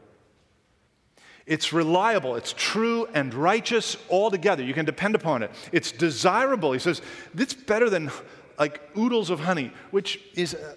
It's 1.46 1.74
reliable, 1.74 2.36
it's 2.36 2.54
true 2.54 3.08
and 3.14 3.34
righteous 3.34 3.98
altogether. 4.10 4.64
You 4.64 4.74
can 4.74 4.86
depend 4.86 5.16
upon 5.16 5.44
it. 5.44 5.52
It's 5.72 5.92
desirable. 5.92 6.72
He 6.72 6.80
says, 6.80 7.02
it's 7.38 7.54
better 7.54 7.90
than 7.90 8.12
like 8.58 8.82
oodles 8.98 9.30
of 9.30 9.42
honey, 9.42 9.72
which 9.92 10.22
is 10.36 10.54
uh, 10.56 10.76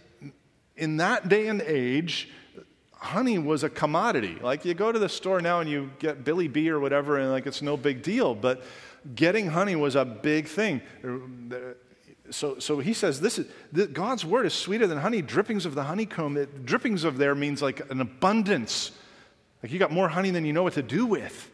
in 0.77 0.97
that 0.97 1.29
day 1.29 1.47
and 1.49 1.63
age, 1.63 2.31
honey 2.95 3.39
was 3.39 3.63
a 3.63 3.71
commodity. 3.71 4.39
Like 4.43 4.65
you 4.65 4.75
go 4.75 4.91
to 4.91 4.99
the 4.99 5.09
store 5.09 5.41
now 5.41 5.61
and 5.61 5.71
you 5.71 5.91
get 5.99 6.25
Billy 6.25 6.49
Bee 6.49 6.69
or 6.71 6.81
whatever, 6.81 7.19
and 7.19 7.31
like 7.31 7.47
it's 7.47 7.63
no 7.63 7.77
big 7.77 8.03
deal. 8.03 8.35
But 8.35 8.63
getting 9.15 9.47
honey 9.49 9.77
was 9.77 9.95
a 9.95 10.05
big 10.05 10.49
thing. 10.49 10.83
So, 12.31 12.59
so 12.59 12.81
he 12.81 12.93
says 12.93 13.21
this 13.21 13.39
is 13.39 13.47
this, 13.71 13.87
God's 13.89 14.25
word 14.25 14.47
is 14.47 14.55
sweeter 14.55 14.89
than 14.89 14.99
honey. 14.99 15.23
Drippings 15.23 15.65
of 15.65 15.77
the 15.77 15.85
honeycomb. 15.85 16.37
It, 16.37 16.67
drippings 16.67 17.05
of 17.05 17.19
there 17.19 17.35
means 17.35 17.63
like 17.63 17.89
an 17.91 18.01
abundance 18.01 18.91
like 19.67 19.73
you 19.73 19.81
got 19.81 19.91
more 19.91 20.09
honey 20.09 20.31
than 20.31 20.45
you 20.45 20.53
know 20.53 20.63
what 20.63 20.75
to 20.75 20.83
do 20.83 21.07
with. 21.07 21.51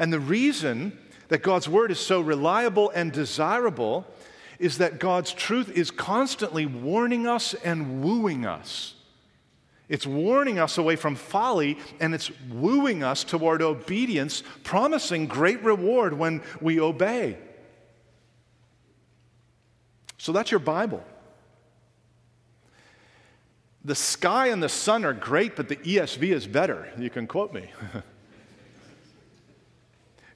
And 0.00 0.12
the 0.12 0.18
reason 0.18 0.98
that 1.28 1.44
God's 1.44 1.68
word 1.68 1.92
is 1.92 2.00
so 2.00 2.20
reliable 2.20 2.90
and 2.90 3.12
desirable 3.12 4.04
is 4.58 4.78
that 4.78 4.98
God's 4.98 5.32
truth 5.32 5.70
is 5.70 5.92
constantly 5.92 6.66
warning 6.66 7.28
us 7.28 7.54
and 7.54 8.02
wooing 8.02 8.46
us. 8.46 8.94
It's 9.88 10.08
warning 10.08 10.58
us 10.58 10.76
away 10.76 10.96
from 10.96 11.14
folly 11.14 11.78
and 12.00 12.12
it's 12.12 12.32
wooing 12.50 13.04
us 13.04 13.22
toward 13.22 13.62
obedience, 13.62 14.42
promising 14.64 15.28
great 15.28 15.62
reward 15.62 16.14
when 16.14 16.42
we 16.60 16.80
obey. 16.80 17.38
So 20.18 20.32
that's 20.32 20.50
your 20.50 20.58
Bible. 20.58 21.04
The 23.84 23.94
sky 23.94 24.48
and 24.48 24.62
the 24.62 24.68
sun 24.68 25.04
are 25.04 25.12
great, 25.12 25.56
but 25.56 25.68
the 25.68 25.76
ESV 25.76 26.32
is 26.32 26.46
better. 26.46 26.88
You 26.98 27.10
can 27.10 27.26
quote 27.26 27.52
me. 27.52 27.70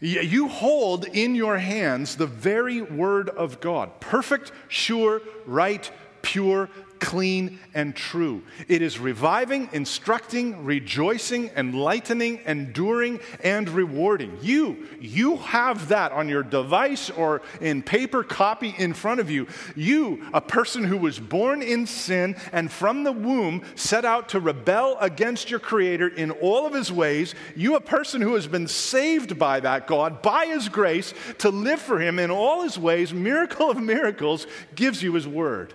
you 0.01 0.49
hold 0.49 1.07
in 1.07 1.35
your 1.35 1.59
hands 1.59 2.17
the 2.17 2.27
very 2.27 2.83
word 2.83 3.31
of 3.31 3.61
God 3.61 4.01
perfect, 4.01 4.53
sure, 4.69 5.23
right, 5.47 5.91
pure, 6.21 6.69
clean, 7.01 7.59
and 7.75 7.95
true. 7.95 8.43
It 8.67 8.83
is 8.83 8.99
reviving, 8.99 9.69
instructing, 9.73 10.65
rejoicing, 10.65 11.51
enlightening, 11.57 12.41
enduring, 12.47 13.21
and 13.43 13.69
rewarding. 13.69 14.39
You, 14.43 14.87
you 15.01 15.37
have 15.37 15.89
that 15.89 16.13
on 16.13 16.29
your 16.29 16.43
device 16.43 17.11
or 17.11 17.43
in 17.61 17.83
paper 17.83 18.23
copy 18.23 18.75
in 18.77 18.95
front 18.95 19.21
of 19.21 19.31
you. 19.31 19.47
You, 19.77 20.25
a 20.33 20.41
person 20.41 20.85
who 20.85 20.97
was 20.99 21.19
born 21.19 21.63
in 21.63 21.87
sin 21.87 22.37
and 22.53 22.71
from 22.71 23.05
the 23.05 23.13
womb 23.13 23.63
set 23.75 24.05
out 24.05 24.31
to 24.31 24.41
rebel 24.41 24.97
against 25.01 25.51
your 25.51 25.61
Creator 25.61 26.09
in 26.09 26.31
all 26.31 26.67
of 26.67 26.75
His 26.75 26.93
ways, 26.93 27.35
you, 27.57 27.77
a 27.77 27.81
person 27.81 28.21
who 28.21 28.35
has 28.35 28.47
been 28.47 28.69
saved 28.69 29.39
by 29.39 29.61
that 29.61 29.87
God, 29.87 30.23
by 30.23 30.47
His 30.47 30.69
grace, 30.69 31.15
to 31.39 31.51
live 31.51 31.81
for 31.81 31.99
Him 31.99 32.19
in 32.19 32.31
all 32.31 32.63
His 32.63 32.79
ways, 32.79 33.13
miracle 33.13 33.71
of 33.71 33.79
miracles, 33.79 34.47
gives 34.75 35.03
you 35.03 35.15
His 35.15 35.27
word. 35.27 35.75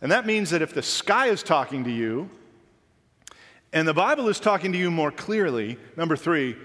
And 0.00 0.12
that 0.12 0.26
means 0.26 0.50
that 0.50 0.62
if 0.62 0.74
the 0.74 0.82
sky 0.82 1.28
is 1.28 1.42
talking 1.42 1.84
to 1.84 1.90
you 1.90 2.30
and 3.72 3.86
the 3.88 3.94
Bible 3.94 4.28
is 4.28 4.38
talking 4.38 4.72
to 4.72 4.78
you 4.78 4.90
more 4.90 5.10
clearly, 5.10 5.78
number 5.96 6.16
three, 6.16 6.56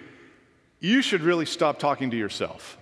you 0.80 1.02
should 1.02 1.22
really 1.22 1.46
stop 1.46 1.80
talking 1.80 2.12
to 2.12 2.18
yourself. 2.18 2.78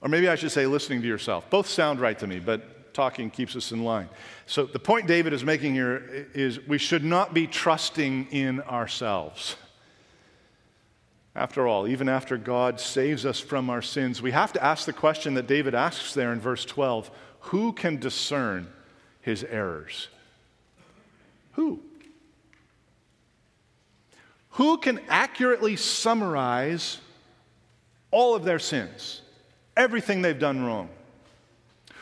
Or 0.00 0.08
maybe 0.08 0.28
I 0.28 0.36
should 0.36 0.52
say 0.52 0.66
listening 0.66 1.02
to 1.02 1.08
yourself. 1.08 1.48
Both 1.50 1.66
sound 1.66 2.00
right 2.00 2.18
to 2.18 2.26
me, 2.26 2.38
but 2.38 2.92
talking 2.94 3.30
keeps 3.30 3.56
us 3.56 3.72
in 3.72 3.84
line. 3.84 4.08
So 4.46 4.64
the 4.64 4.78
point 4.78 5.06
David 5.06 5.32
is 5.32 5.44
making 5.44 5.74
here 5.74 6.28
is 6.34 6.60
we 6.66 6.78
should 6.78 7.04
not 7.04 7.34
be 7.34 7.46
trusting 7.46 8.28
in 8.30 8.60
ourselves. 8.62 9.56
After 11.36 11.66
all, 11.66 11.88
even 11.88 12.08
after 12.08 12.36
God 12.36 12.78
saves 12.80 13.26
us 13.26 13.40
from 13.40 13.68
our 13.68 13.82
sins, 13.82 14.22
we 14.22 14.30
have 14.30 14.52
to 14.52 14.64
ask 14.64 14.86
the 14.86 14.92
question 14.92 15.34
that 15.34 15.48
David 15.48 15.74
asks 15.74 16.14
there 16.14 16.32
in 16.32 16.40
verse 16.40 16.64
12 16.64 17.10
Who 17.40 17.72
can 17.72 17.96
discern 17.96 18.68
his 19.24 19.42
errors? 19.42 20.08
Who? 21.52 21.80
Who 24.50 24.76
can 24.78 25.00
accurately 25.08 25.76
summarize 25.76 26.98
all 28.10 28.34
of 28.34 28.44
their 28.44 28.58
sins, 28.58 29.22
everything 29.76 30.22
they've 30.22 30.38
done 30.38 30.64
wrong? 30.64 30.90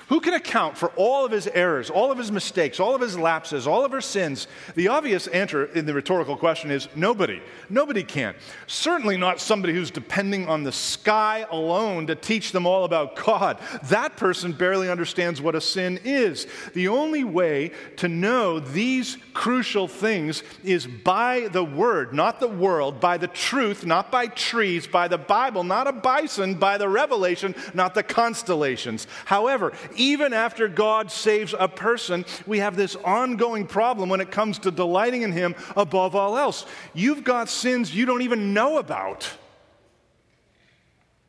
Who 0.08 0.20
can 0.20 0.34
account 0.34 0.76
for 0.76 0.88
all 0.96 1.24
of 1.24 1.32
his 1.32 1.46
errors, 1.46 1.90
all 1.90 2.12
of 2.12 2.18
his 2.18 2.30
mistakes, 2.30 2.80
all 2.80 2.94
of 2.94 3.00
his 3.00 3.18
lapses, 3.18 3.66
all 3.66 3.84
of 3.84 3.92
his 3.92 4.04
sins? 4.04 4.46
The 4.74 4.88
obvious 4.88 5.26
answer 5.28 5.64
in 5.66 5.86
the 5.86 5.94
rhetorical 5.94 6.36
question 6.36 6.70
is 6.70 6.88
nobody. 6.94 7.40
Nobody 7.70 8.02
can. 8.02 8.34
Certainly 8.66 9.16
not 9.16 9.40
somebody 9.40 9.72
who's 9.72 9.90
depending 9.90 10.48
on 10.48 10.62
the 10.62 10.72
sky 10.72 11.46
alone 11.50 12.06
to 12.08 12.14
teach 12.14 12.52
them 12.52 12.66
all 12.66 12.84
about 12.84 13.16
God. 13.16 13.58
That 13.84 14.16
person 14.16 14.52
barely 14.52 14.90
understands 14.90 15.40
what 15.40 15.54
a 15.54 15.60
sin 15.60 15.98
is. 16.04 16.46
The 16.74 16.88
only 16.88 17.24
way 17.24 17.72
to 17.96 18.08
know 18.08 18.60
these 18.60 19.16
crucial 19.34 19.88
things 19.88 20.42
is 20.62 20.86
by 20.86 21.48
the 21.52 21.64
Word, 21.64 22.12
not 22.12 22.40
the 22.40 22.48
world, 22.48 23.00
by 23.00 23.16
the 23.16 23.28
truth, 23.28 23.86
not 23.86 24.10
by 24.10 24.26
trees, 24.26 24.86
by 24.86 25.08
the 25.08 25.18
Bible, 25.18 25.64
not 25.64 25.86
a 25.86 25.92
bison, 25.92 26.54
by 26.54 26.76
the 26.78 26.88
revelation, 26.88 27.54
not 27.72 27.94
the 27.94 28.02
constellations. 28.02 29.06
However, 29.24 29.72
even 30.02 30.32
after 30.32 30.66
God 30.66 31.12
saves 31.12 31.54
a 31.56 31.68
person, 31.68 32.24
we 32.44 32.58
have 32.58 32.76
this 32.76 32.96
ongoing 32.96 33.66
problem 33.66 34.08
when 34.08 34.20
it 34.20 34.32
comes 34.32 34.58
to 34.60 34.72
delighting 34.72 35.22
in 35.22 35.30
Him 35.30 35.54
above 35.76 36.16
all 36.16 36.36
else. 36.36 36.66
You've 36.92 37.22
got 37.22 37.48
sins 37.48 37.94
you 37.94 38.04
don't 38.04 38.22
even 38.22 38.52
know 38.52 38.78
about. 38.78 39.30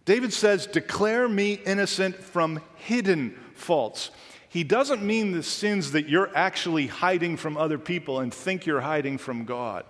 David 0.06 0.34
says, 0.34 0.66
Declare 0.66 1.30
me 1.30 1.54
innocent 1.54 2.16
from 2.16 2.62
hidden 2.76 3.38
faults. 3.54 4.10
He 4.50 4.64
doesn't 4.64 5.04
mean 5.04 5.32
the 5.32 5.44
sins 5.44 5.92
that 5.92 6.10
you're 6.10 6.36
actually 6.36 6.88
hiding 6.88 7.38
from 7.38 7.58
other 7.58 7.78
people 7.78 8.20
and 8.20 8.34
think 8.34 8.66
you're 8.66 8.82
hiding 8.82 9.20
from 9.20 9.46
God. 9.46 9.86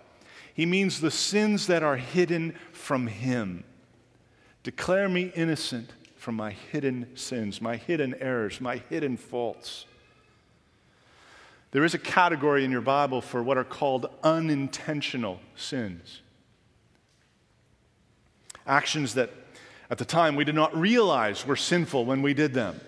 He 0.54 0.66
means 0.66 1.00
the 1.00 1.12
sins 1.12 1.68
that 1.68 1.84
are 1.84 1.98
hidden 1.98 2.56
from 2.74 3.08
Him. 3.08 3.64
Declare 4.62 5.08
me 5.08 5.32
innocent 5.36 5.90
from 6.24 6.36
my 6.36 6.52
hidden 6.52 7.06
sins, 7.16 7.62
my 7.62 7.76
hidden 7.76 8.16
errors, 8.22 8.62
my 8.62 8.78
hidden 8.90 9.18
faults. 9.18 9.84
There 11.72 11.84
is 11.84 11.94
a 11.94 12.00
category 12.00 12.64
in 12.64 12.72
your 12.72 12.80
Bible 12.80 13.20
for 13.20 13.44
what 13.44 13.58
are 13.58 13.66
called 13.66 14.10
unintentional 14.24 15.42
sins. 15.58 16.22
Actions 18.66 19.16
that 19.16 19.32
at 19.90 19.98
the 19.98 20.06
time 20.06 20.38
we 20.38 20.46
did 20.46 20.56
not 20.56 20.74
realize 20.74 21.46
were 21.46 21.58
sinful 21.58 22.06
when 22.06 22.22
we 22.22 22.34
did 22.34 22.54
them. 22.54 22.80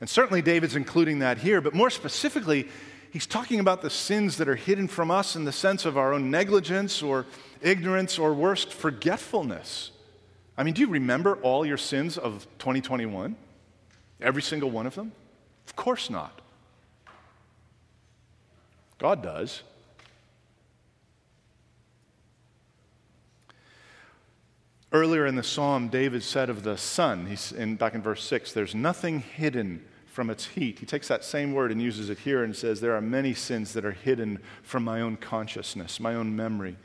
And 0.00 0.08
certainly 0.08 0.42
David's 0.42 0.76
including 0.76 1.18
that 1.18 1.38
here, 1.38 1.60
but 1.60 1.74
more 1.74 1.90
specifically, 1.90 2.68
he's 3.10 3.26
talking 3.26 3.58
about 3.58 3.82
the 3.82 3.90
sins 3.90 4.36
that 4.36 4.48
are 4.48 4.54
hidden 4.54 4.86
from 4.86 5.10
us 5.10 5.34
in 5.34 5.44
the 5.44 5.50
sense 5.50 5.84
of 5.84 5.98
our 5.98 6.12
own 6.12 6.30
negligence 6.30 7.02
or 7.02 7.26
ignorance 7.62 8.16
or 8.16 8.32
worst, 8.32 8.72
forgetfulness. 8.72 9.90
I 10.58 10.62
mean, 10.62 10.74
do 10.74 10.80
you 10.80 10.88
remember 10.88 11.36
all 11.36 11.66
your 11.66 11.76
sins 11.76 12.16
of 12.16 12.46
2021? 12.58 13.36
Every 14.20 14.42
single 14.42 14.70
one 14.70 14.86
of 14.86 14.94
them? 14.94 15.12
Of 15.66 15.76
course 15.76 16.08
not. 16.08 16.40
God 18.98 19.22
does. 19.22 19.62
Earlier 24.92 25.26
in 25.26 25.34
the 25.34 25.42
psalm, 25.42 25.88
David 25.88 26.22
said 26.22 26.48
of 26.48 26.62
the 26.62 26.78
sun, 26.78 27.26
he's 27.26 27.52
in, 27.52 27.76
back 27.76 27.94
in 27.94 28.00
verse 28.00 28.22
6, 28.24 28.52
there's 28.52 28.74
nothing 28.74 29.20
hidden 29.20 29.84
from 30.06 30.30
its 30.30 30.46
heat. 30.46 30.78
He 30.78 30.86
takes 30.86 31.08
that 31.08 31.24
same 31.24 31.52
word 31.52 31.70
and 31.70 31.82
uses 31.82 32.08
it 32.08 32.20
here 32.20 32.42
and 32.42 32.56
says, 32.56 32.80
There 32.80 32.96
are 32.96 33.02
many 33.02 33.34
sins 33.34 33.74
that 33.74 33.84
are 33.84 33.92
hidden 33.92 34.38
from 34.62 34.84
my 34.84 35.02
own 35.02 35.18
consciousness, 35.18 36.00
my 36.00 36.14
own 36.14 36.34
memory. 36.34 36.76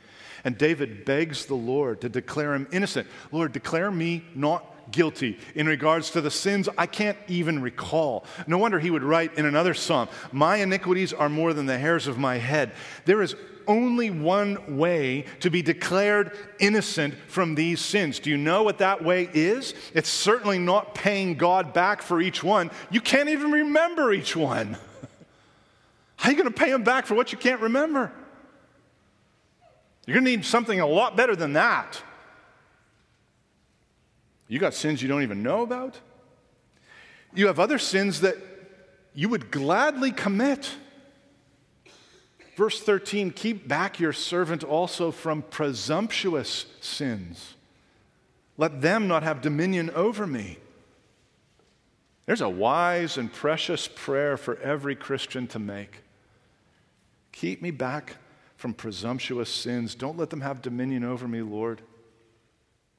And 0.44 0.58
David 0.58 1.04
begs 1.04 1.46
the 1.46 1.54
Lord 1.54 2.00
to 2.00 2.08
declare 2.08 2.54
him 2.54 2.66
innocent. 2.72 3.06
Lord, 3.30 3.52
declare 3.52 3.90
me 3.90 4.24
not 4.34 4.66
guilty 4.90 5.38
in 5.54 5.66
regards 5.66 6.10
to 6.10 6.20
the 6.20 6.30
sins 6.30 6.68
I 6.76 6.86
can't 6.86 7.18
even 7.28 7.62
recall. 7.62 8.24
No 8.46 8.58
wonder 8.58 8.78
he 8.78 8.90
would 8.90 9.02
write 9.02 9.36
in 9.38 9.46
another 9.46 9.74
psalm, 9.74 10.08
My 10.32 10.56
iniquities 10.56 11.12
are 11.12 11.28
more 11.28 11.52
than 11.52 11.66
the 11.66 11.78
hairs 11.78 12.06
of 12.06 12.18
my 12.18 12.38
head. 12.38 12.72
There 13.04 13.22
is 13.22 13.34
only 13.66 14.10
one 14.10 14.76
way 14.76 15.24
to 15.40 15.50
be 15.50 15.62
declared 15.62 16.36
innocent 16.58 17.14
from 17.28 17.54
these 17.54 17.80
sins. 17.80 18.18
Do 18.18 18.30
you 18.30 18.36
know 18.36 18.64
what 18.64 18.78
that 18.78 19.04
way 19.04 19.28
is? 19.32 19.74
It's 19.94 20.08
certainly 20.08 20.58
not 20.58 20.94
paying 20.94 21.34
God 21.34 21.72
back 21.72 22.02
for 22.02 22.20
each 22.20 22.42
one. 22.42 22.70
You 22.90 23.00
can't 23.00 23.28
even 23.28 23.52
remember 23.52 24.12
each 24.12 24.36
one. 24.36 24.76
How 26.16 26.28
are 26.28 26.32
you 26.32 26.38
going 26.38 26.52
to 26.52 26.58
pay 26.58 26.70
him 26.70 26.82
back 26.82 27.06
for 27.06 27.14
what 27.14 27.32
you 27.32 27.38
can't 27.38 27.60
remember? 27.60 28.12
You're 30.06 30.14
going 30.14 30.24
to 30.24 30.30
need 30.30 30.44
something 30.44 30.80
a 30.80 30.86
lot 30.86 31.16
better 31.16 31.36
than 31.36 31.52
that. 31.52 32.02
You 34.48 34.58
got 34.58 34.74
sins 34.74 35.00
you 35.00 35.08
don't 35.08 35.22
even 35.22 35.42
know 35.42 35.62
about. 35.62 35.98
You 37.34 37.46
have 37.46 37.58
other 37.58 37.78
sins 37.78 38.20
that 38.20 38.36
you 39.14 39.28
would 39.28 39.50
gladly 39.50 40.10
commit. 40.10 40.70
Verse 42.56 42.80
13 42.80 43.30
keep 43.30 43.66
back 43.66 43.98
your 43.98 44.12
servant 44.12 44.62
also 44.62 45.10
from 45.10 45.42
presumptuous 45.42 46.66
sins. 46.80 47.54
Let 48.58 48.82
them 48.82 49.08
not 49.08 49.22
have 49.22 49.40
dominion 49.40 49.90
over 49.90 50.26
me. 50.26 50.58
There's 52.26 52.42
a 52.42 52.48
wise 52.48 53.16
and 53.16 53.32
precious 53.32 53.88
prayer 53.88 54.36
for 54.36 54.58
every 54.58 54.94
Christian 54.94 55.46
to 55.48 55.58
make. 55.58 56.02
Keep 57.32 57.62
me 57.62 57.70
back 57.70 58.16
from 58.62 58.72
presumptuous 58.72 59.50
sins. 59.50 59.96
Don't 59.96 60.16
let 60.16 60.30
them 60.30 60.40
have 60.40 60.62
dominion 60.62 61.02
over 61.02 61.26
me, 61.26 61.42
Lord. 61.42 61.82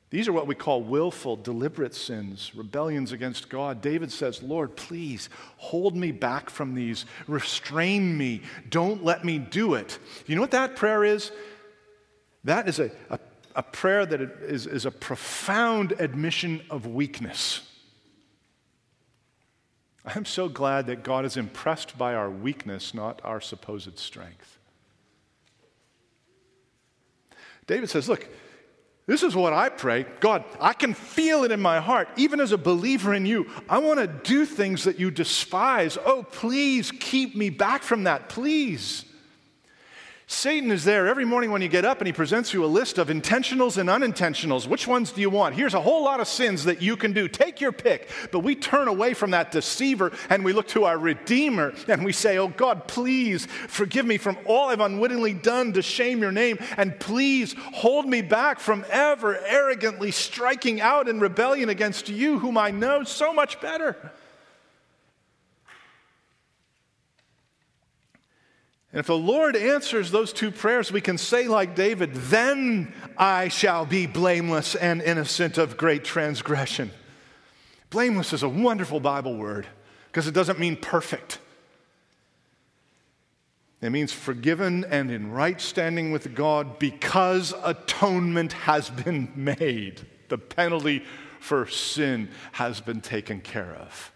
These 0.09 0.28
are 0.28 0.34
what 0.34 0.45
we 0.45 0.55
call 0.55 0.84
willful, 0.84 1.38
deliberate 1.38 1.95
sins, 1.95 2.51
rebellions 2.53 3.14
against 3.14 3.47
God. 3.47 3.82
David 3.82 4.11
says, 4.11 4.43
Lord, 4.43 4.76
please 4.76 5.30
hold 5.55 5.95
me 5.95 6.11
back 6.11 6.49
from 6.49 6.76
these. 6.76 7.05
Restrain 7.28 8.18
me. 8.18 8.41
Don't 8.70 9.05
let 9.05 9.24
me 9.24 9.38
do 9.38 9.76
it. 9.76 9.99
You 10.28 10.36
know 10.36 10.41
what 10.41 10.51
that 10.51 10.76
prayer 10.76 11.05
is? 11.05 11.32
That 12.43 12.68
is 12.68 12.80
a, 12.80 12.91
a, 13.09 13.18
a 13.55 13.64
prayer 13.64 14.05
that 14.05 14.20
is, 14.20 14.68
is 14.68 14.86
a 14.86 14.91
profound 14.91 15.93
admission 15.93 16.61
of 16.70 16.88
weakness. 16.88 17.61
I'm 20.03 20.26
so 20.26 20.49
glad 20.49 20.88
that 20.88 21.03
God 21.03 21.24
is 21.24 21.38
impressed 21.38 21.97
by 21.97 22.16
our 22.16 22.30
weakness, 22.30 22.93
not 22.93 23.22
our 23.24 23.39
supposed 23.39 23.97
strength. 23.97 24.59
David 27.68 27.89
says, 27.89 28.09
Look, 28.09 28.28
this 29.05 29.24
is 29.24 29.36
what 29.36 29.51
I 29.51 29.70
pray. 29.70 30.05
God, 30.22 30.45
I 30.61 30.74
can 30.74 30.93
feel 30.93 31.43
it 31.43 31.51
in 31.51 31.59
my 31.59 31.80
heart, 31.80 32.07
even 32.16 32.39
as 32.39 32.53
a 32.53 32.57
believer 32.57 33.14
in 33.14 33.26
you. 33.26 33.49
I 33.68 33.80
want 33.80 33.99
to 33.99 34.07
do 34.07 34.45
things 34.45 34.86
that 34.86 34.97
you 34.97 35.11
despise. 35.11 35.97
Oh, 36.05 36.24
please 36.24 36.91
keep 36.91 37.36
me 37.36 37.49
back 37.49 37.84
from 37.84 38.03
that, 38.05 38.30
please. 38.30 39.05
Satan 40.26 40.72
is 40.72 40.86
there 40.86 41.08
every 41.08 41.26
morning 41.26 41.52
when 41.52 41.62
you 41.62 41.68
get 41.68 41.84
up 41.84 41.98
and 41.98 42.08
he 42.08 42.14
presents 42.14 42.54
you 42.54 42.64
a 42.64 42.66
list 42.66 42.98
of 42.98 43.10
intentionals 43.10 43.78
and 43.78 43.90
unintentionals. 43.90 44.66
Which 44.66 44.88
ones 44.88 45.12
do 45.12 45.20
you 45.20 45.30
want? 45.30 45.56
Here's 45.56 45.74
a 45.74 45.82
whole 45.82 46.06
lot 46.06 46.22
of 46.22 46.30
sins 46.30 46.64
that 46.64 46.82
you 46.82 46.96
can 46.96 47.12
do. 47.12 47.28
Take 47.28 47.60
your 47.60 47.74
pick. 47.74 48.10
But 48.32 48.40
we 48.40 48.56
turn 48.56 48.88
away 48.88 49.14
from 49.16 49.32
that 49.32 49.52
deceiver 49.52 50.14
and 50.30 50.46
we 50.46 50.54
look 50.54 50.70
to 50.70 50.86
our 50.86 50.98
Redeemer 50.98 51.74
and 51.90 52.06
we 52.06 52.14
say, 52.14 52.38
Oh 52.38 52.48
God, 52.48 52.88
please 52.88 53.48
forgive 53.68 54.06
me 54.06 54.18
from 54.18 54.38
all 54.46 54.70
I've 54.70 54.80
unwittingly 54.80 55.34
done 55.34 55.74
to 55.74 55.82
shame 55.82 56.22
your 56.22 56.32
name. 56.32 56.58
And 56.78 56.98
please 57.00 57.54
hold 57.74 58.08
me 58.08 58.22
back 58.22 58.62
from 58.62 58.86
ever 58.90 59.38
arrogantly 59.46 60.12
striking 60.12 60.80
out 60.80 61.10
in 61.10 61.20
rebellion 61.20 61.68
against 61.68 62.08
you, 62.08 62.40
whom 62.40 62.58
I 62.58 62.72
know 62.72 63.04
so 63.04 63.34
much 63.34 63.60
better. 63.60 64.14
And 68.94 69.00
if 69.00 69.08
the 69.08 69.18
Lord 69.18 69.56
answers 69.56 70.12
those 70.12 70.32
two 70.32 70.52
prayers, 70.52 70.91
we 70.91 71.02
can 71.02 71.18
say, 71.18 71.48
like 71.48 71.74
David, 71.74 72.14
then 72.14 72.94
I 73.18 73.48
shall 73.48 73.88
be 73.88 74.06
blameless 74.06 74.76
and 74.76 75.02
innocent 75.02 75.58
of 75.58 75.78
great 75.78 76.04
transgression. 76.04 76.91
Blameless 77.89 78.34
is 78.34 78.44
a 78.44 78.50
wonderful 78.50 79.00
Bible 79.00 79.36
word 79.36 79.66
because 80.12 80.28
it 80.28 80.36
doesn't 80.36 80.60
mean 80.60 80.78
perfect. 80.78 81.39
It 83.82 83.89
means 83.89 84.14
forgiven 84.14 84.86
and 84.86 85.10
in 85.10 85.32
right 85.32 85.60
standing 85.60 86.12
with 86.12 86.36
God 86.36 86.78
because 86.78 87.52
atonement 87.64 88.54
has 88.54 88.91
been 88.91 89.32
made. 89.36 90.02
The 90.30 90.38
penalty 90.38 91.04
for 91.39 91.66
sin 91.66 92.30
has 92.52 92.80
been 92.80 93.02
taken 93.02 93.41
care 93.41 93.74
of. 93.74 94.12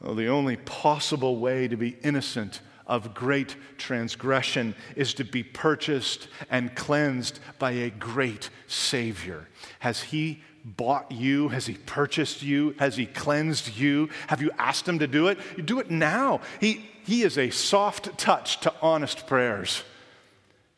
Well, 0.00 0.14
the 0.14 0.28
only 0.28 0.56
possible 0.56 1.36
way 1.36 1.68
to 1.68 1.76
be 1.76 1.98
innocent 2.02 2.60
of 2.90 3.14
great 3.14 3.54
transgression 3.78 4.74
is 4.96 5.14
to 5.14 5.24
be 5.24 5.42
purchased 5.42 6.28
and 6.50 6.74
cleansed 6.74 7.38
by 7.58 7.70
a 7.70 7.88
great 7.88 8.50
Savior. 8.66 9.48
Has 9.78 10.02
He 10.02 10.42
bought 10.64 11.10
you? 11.10 11.48
Has 11.48 11.66
He 11.66 11.74
purchased 11.74 12.42
you? 12.42 12.74
Has 12.78 12.96
He 12.96 13.06
cleansed 13.06 13.78
you? 13.78 14.10
Have 14.26 14.42
you 14.42 14.50
asked 14.58 14.86
Him 14.86 14.98
to 14.98 15.06
do 15.06 15.28
it? 15.28 15.38
You 15.56 15.62
do 15.62 15.78
it 15.78 15.90
now. 15.90 16.40
He, 16.60 16.84
he 17.06 17.22
is 17.22 17.38
a 17.38 17.48
soft 17.50 18.18
touch 18.18 18.60
to 18.60 18.74
honest 18.82 19.26
prayers. 19.26 19.84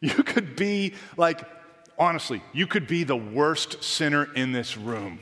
You 0.01 0.23
could 0.23 0.55
be 0.55 0.95
like, 1.17 1.41
honestly, 1.99 2.43
you 2.53 2.67
could 2.67 2.87
be 2.87 3.05
the 3.05 3.17
worst 3.17 3.83
sinner 3.83 4.29
in 4.35 4.53
this 4.53 4.77
room. 4.77 5.21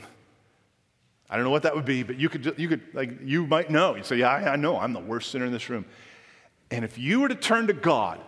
I 1.29 1.35
don't 1.35 1.45
know 1.45 1.51
what 1.51 1.63
that 1.63 1.75
would 1.75 1.85
be, 1.85 2.03
but 2.03 2.17
you 2.17 2.27
could, 2.27 2.55
you 2.57 2.67
could 2.67 2.81
like, 2.93 3.11
you 3.23 3.47
might 3.47 3.69
know. 3.69 3.95
You 3.95 4.03
say, 4.03 4.17
yeah, 4.17 4.29
I, 4.29 4.53
I 4.53 4.55
know 4.57 4.77
I'm 4.77 4.91
the 4.91 4.99
worst 4.99 5.31
sinner 5.31 5.45
in 5.45 5.53
this 5.53 5.69
room. 5.69 5.85
And 6.71 6.85
if 6.85 6.97
you 6.97 7.19
were 7.19 7.27
to 7.27 7.35
turn 7.35 7.67
to 7.67 7.73
God 7.73 8.19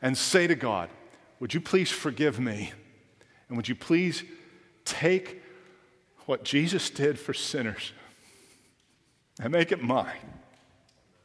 and 0.00 0.16
say 0.16 0.46
to 0.46 0.54
God, 0.54 0.88
would 1.40 1.52
you 1.52 1.60
please 1.60 1.90
forgive 1.90 2.38
me? 2.38 2.72
And 3.48 3.56
would 3.56 3.68
you 3.68 3.74
please 3.74 4.22
take 4.84 5.42
what 6.26 6.44
Jesus 6.44 6.88
did 6.88 7.18
for 7.18 7.34
sinners 7.34 7.92
and 9.40 9.52
make 9.52 9.72
it 9.72 9.82
mine? 9.82 10.32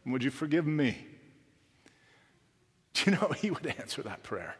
And 0.03 0.11
would 0.11 0.23
you 0.23 0.31
forgive 0.31 0.65
me? 0.65 1.05
Do 2.95 3.11
you 3.11 3.17
know 3.17 3.27
he 3.37 3.51
would 3.51 3.67
answer 3.67 4.01
that 4.01 4.23
prayer? 4.23 4.55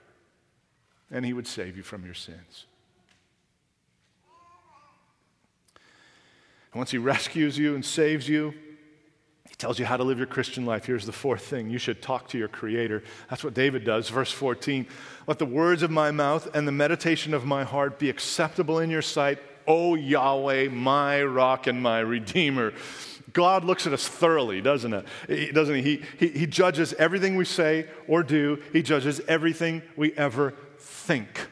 And 1.12 1.26
he 1.26 1.34
would 1.34 1.48
save 1.48 1.76
you 1.76 1.82
from 1.82 2.06
your 2.06 2.14
sins. 2.14 2.66
And 6.72 6.78
once 6.78 6.92
he 6.92 7.00
rescues 7.00 7.58
you 7.58 7.74
and 7.74 7.84
saves 7.84 8.30
you, 8.30 8.54
tells 9.60 9.78
you 9.78 9.86
how 9.86 9.97
to 9.97 10.03
live 10.03 10.18
your 10.18 10.26
Christian 10.26 10.66
life. 10.66 10.86
Here's 10.86 11.05
the 11.05 11.12
fourth 11.12 11.43
thing 11.43 11.70
you 11.70 11.78
should 11.78 12.01
talk 12.01 12.30
to 12.30 12.38
your 12.38 12.47
Creator. 12.47 13.03
That's 13.30 13.43
what 13.43 13.53
David 13.53 13.84
does. 13.84 14.10
Verse 14.10 14.32
14 14.32 14.88
Let 15.28 15.38
the 15.38 15.45
words 15.45 15.84
of 15.84 15.91
my 15.91 16.12
mouth 16.12 16.47
and 16.55 16.68
the 16.68 16.72
meditation 16.72 17.34
of 17.34 17.45
my 17.45 17.66
heart 17.66 17.99
be 17.99 18.10
acceptable 18.10 18.80
in 18.80 18.89
your 18.89 19.01
sight, 19.01 19.38
O 19.68 19.95
Yahweh, 19.95 20.70
my 20.70 21.22
rock 21.22 21.68
and 21.68 21.84
my 21.84 21.99
redeemer. 21.99 22.74
God 23.34 23.64
looks 23.66 23.86
at 23.86 23.93
us 23.93 24.07
thoroughly, 24.07 24.62
doesn't 24.62 24.93
it? 25.28 25.53
Doesn't 25.53 25.76
he? 25.76 25.82
He, 25.82 26.03
he? 26.18 26.39
he 26.39 26.47
judges 26.47 26.93
everything 26.93 27.36
we 27.36 27.45
say 27.45 27.88
or 28.07 28.24
do, 28.24 28.64
He 28.72 28.82
judges 28.82 29.22
everything 29.28 29.84
we 29.95 30.14
ever 30.14 30.55
think. 30.80 31.47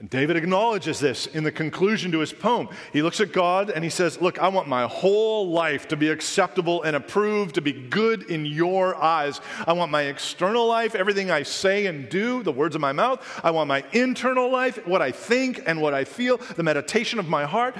And 0.00 0.08
David 0.08 0.36
acknowledges 0.36 1.00
this 1.00 1.26
in 1.26 1.42
the 1.42 1.50
conclusion 1.50 2.12
to 2.12 2.20
his 2.20 2.32
poem. 2.32 2.68
He 2.92 3.02
looks 3.02 3.20
at 3.20 3.32
God 3.32 3.68
and 3.68 3.82
he 3.82 3.90
says, 3.90 4.20
Look, 4.20 4.38
I 4.38 4.46
want 4.46 4.68
my 4.68 4.86
whole 4.86 5.50
life 5.50 5.88
to 5.88 5.96
be 5.96 6.08
acceptable 6.08 6.84
and 6.84 6.94
approved, 6.94 7.56
to 7.56 7.60
be 7.60 7.72
good 7.72 8.22
in 8.30 8.46
your 8.46 8.94
eyes. 8.94 9.40
I 9.66 9.72
want 9.72 9.90
my 9.90 10.02
external 10.02 10.68
life, 10.68 10.94
everything 10.94 11.32
I 11.32 11.42
say 11.42 11.86
and 11.86 12.08
do, 12.08 12.44
the 12.44 12.52
words 12.52 12.76
of 12.76 12.80
my 12.80 12.92
mouth. 12.92 13.40
I 13.42 13.50
want 13.50 13.66
my 13.66 13.84
internal 13.92 14.48
life, 14.52 14.86
what 14.86 15.02
I 15.02 15.10
think 15.10 15.62
and 15.66 15.82
what 15.82 15.94
I 15.94 16.04
feel, 16.04 16.36
the 16.36 16.62
meditation 16.62 17.18
of 17.18 17.28
my 17.28 17.44
heart. 17.44 17.76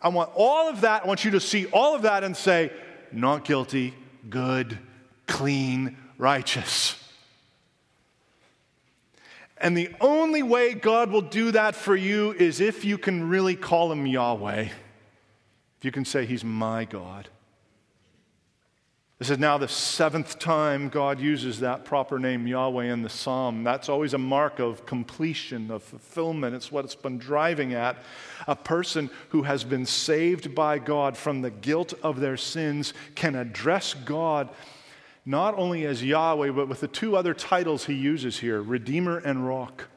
I 0.00 0.08
want 0.08 0.30
all 0.34 0.68
of 0.68 0.80
that. 0.80 1.04
I 1.04 1.06
want 1.06 1.24
you 1.24 1.30
to 1.30 1.40
see 1.40 1.66
all 1.66 1.94
of 1.94 2.02
that 2.02 2.24
and 2.24 2.36
say, 2.36 2.72
Not 3.12 3.44
guilty, 3.44 3.94
good, 4.28 4.80
clean, 5.28 5.96
righteous. 6.18 7.01
And 9.62 9.76
the 9.76 9.90
only 10.00 10.42
way 10.42 10.74
God 10.74 11.10
will 11.10 11.22
do 11.22 11.52
that 11.52 11.76
for 11.76 11.94
you 11.94 12.32
is 12.32 12.60
if 12.60 12.84
you 12.84 12.98
can 12.98 13.28
really 13.28 13.54
call 13.54 13.92
him 13.92 14.06
Yahweh. 14.06 14.62
If 14.62 15.84
you 15.84 15.92
can 15.92 16.04
say, 16.04 16.26
He's 16.26 16.44
my 16.44 16.84
God. 16.84 17.28
This 19.20 19.30
is 19.30 19.38
now 19.38 19.58
the 19.58 19.68
seventh 19.68 20.40
time 20.40 20.88
God 20.88 21.20
uses 21.20 21.60
that 21.60 21.84
proper 21.84 22.18
name, 22.18 22.44
Yahweh, 22.48 22.92
in 22.92 23.02
the 23.02 23.08
psalm. 23.08 23.62
That's 23.62 23.88
always 23.88 24.14
a 24.14 24.18
mark 24.18 24.58
of 24.58 24.84
completion, 24.84 25.70
of 25.70 25.84
fulfillment. 25.84 26.56
It's 26.56 26.72
what 26.72 26.84
it's 26.84 26.96
been 26.96 27.18
driving 27.18 27.72
at. 27.72 28.02
A 28.48 28.56
person 28.56 29.10
who 29.28 29.42
has 29.42 29.62
been 29.62 29.86
saved 29.86 30.56
by 30.56 30.80
God 30.80 31.16
from 31.16 31.40
the 31.40 31.52
guilt 31.52 31.94
of 32.02 32.18
their 32.18 32.36
sins 32.36 32.94
can 33.14 33.36
address 33.36 33.94
God 33.94 34.48
not 35.24 35.56
only 35.56 35.86
as 35.86 36.02
Yahweh, 36.02 36.50
but 36.50 36.68
with 36.68 36.80
the 36.80 36.88
two 36.88 37.16
other 37.16 37.34
titles 37.34 37.86
he 37.86 37.94
uses 37.94 38.38
here 38.38 38.60
Redeemer 38.60 39.18
and 39.18 39.46
Rock. 39.46 39.88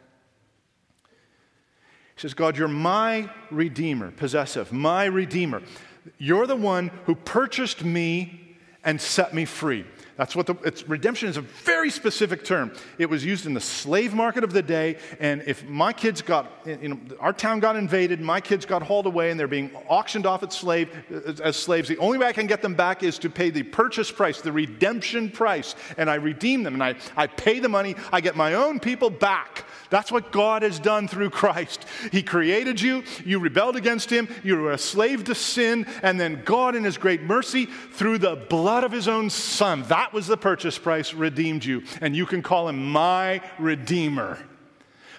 He 2.15 2.21
says, 2.21 2.33
God, 2.33 2.57
you're 2.57 2.67
my 2.67 3.29
Redeemer, 3.51 4.11
possessive, 4.11 4.71
my 4.71 5.05
Redeemer. 5.05 5.61
You're 6.17 6.47
the 6.47 6.55
one 6.55 6.91
who 7.05 7.15
purchased 7.15 7.83
me 7.83 8.57
and 8.83 9.01
set 9.01 9.33
me 9.33 9.45
free. 9.45 9.85
That's 10.17 10.33
what 10.33 10.45
the 10.45 10.55
it's, 10.63 10.87
redemption 10.87 11.27
is 11.27 11.35
a 11.35 11.41
very 11.41 11.89
specific 11.89 12.45
term. 12.45 12.71
It 12.97 13.09
was 13.09 13.25
used 13.25 13.45
in 13.45 13.53
the 13.53 13.59
slave 13.59 14.13
market 14.13 14.45
of 14.45 14.53
the 14.53 14.61
day, 14.61 14.97
and 15.19 15.43
if 15.45 15.67
my 15.67 15.91
kids 15.91 16.21
got, 16.21 16.49
you 16.65 16.87
know, 16.89 16.99
our 17.19 17.33
town 17.33 17.59
got 17.59 17.75
invaded, 17.75 18.21
my 18.21 18.39
kids 18.39 18.65
got 18.65 18.81
hauled 18.81 19.07
away, 19.07 19.29
and 19.29 19.39
they're 19.39 19.47
being 19.47 19.71
auctioned 19.89 20.25
off 20.25 20.41
as, 20.41 20.53
slave, 20.53 20.89
as 21.43 21.57
slaves, 21.57 21.89
the 21.89 21.97
only 21.97 22.17
way 22.17 22.27
I 22.27 22.33
can 22.33 22.47
get 22.47 22.61
them 22.61 22.75
back 22.75 23.03
is 23.03 23.19
to 23.19 23.29
pay 23.29 23.49
the 23.49 23.63
purchase 23.63 24.09
price, 24.09 24.39
the 24.39 24.53
redemption 24.53 25.29
price, 25.29 25.75
and 25.97 26.09
I 26.09 26.15
redeem 26.15 26.63
them, 26.63 26.75
and 26.75 26.83
I, 26.83 26.95
I 27.17 27.27
pay 27.27 27.59
the 27.59 27.69
money, 27.69 27.95
I 28.13 28.21
get 28.21 28.37
my 28.37 28.53
own 28.53 28.79
people 28.79 29.09
back. 29.09 29.65
That's 29.89 30.11
what 30.11 30.31
God 30.31 30.61
has 30.61 30.79
done 30.79 31.07
through 31.07 31.29
Christ. 31.29 31.85
He 32.11 32.23
created 32.23 32.81
you, 32.81 33.03
you 33.23 33.39
rebelled 33.39 33.75
against 33.75 34.09
Him, 34.09 34.29
you 34.43 34.57
were 34.57 34.71
a 34.71 34.77
slave 34.77 35.25
to 35.25 35.35
sin, 35.35 35.85
and 36.01 36.19
then 36.19 36.41
God, 36.45 36.75
in 36.75 36.83
His 36.83 36.97
great 36.97 37.21
mercy, 37.21 37.65
through 37.65 38.19
the 38.19 38.35
blood 38.35 38.83
of 38.83 38.91
His 38.91 39.07
own 39.07 39.29
Son, 39.29 39.83
that 39.83 40.04
was 40.13 40.27
the 40.27 40.37
purchase 40.37 40.77
price, 40.77 41.13
redeemed 41.13 41.65
you. 41.65 41.83
And 42.01 42.15
you 42.15 42.25
can 42.25 42.41
call 42.41 42.67
Him 42.69 42.91
my 42.91 43.41
Redeemer. 43.59 44.39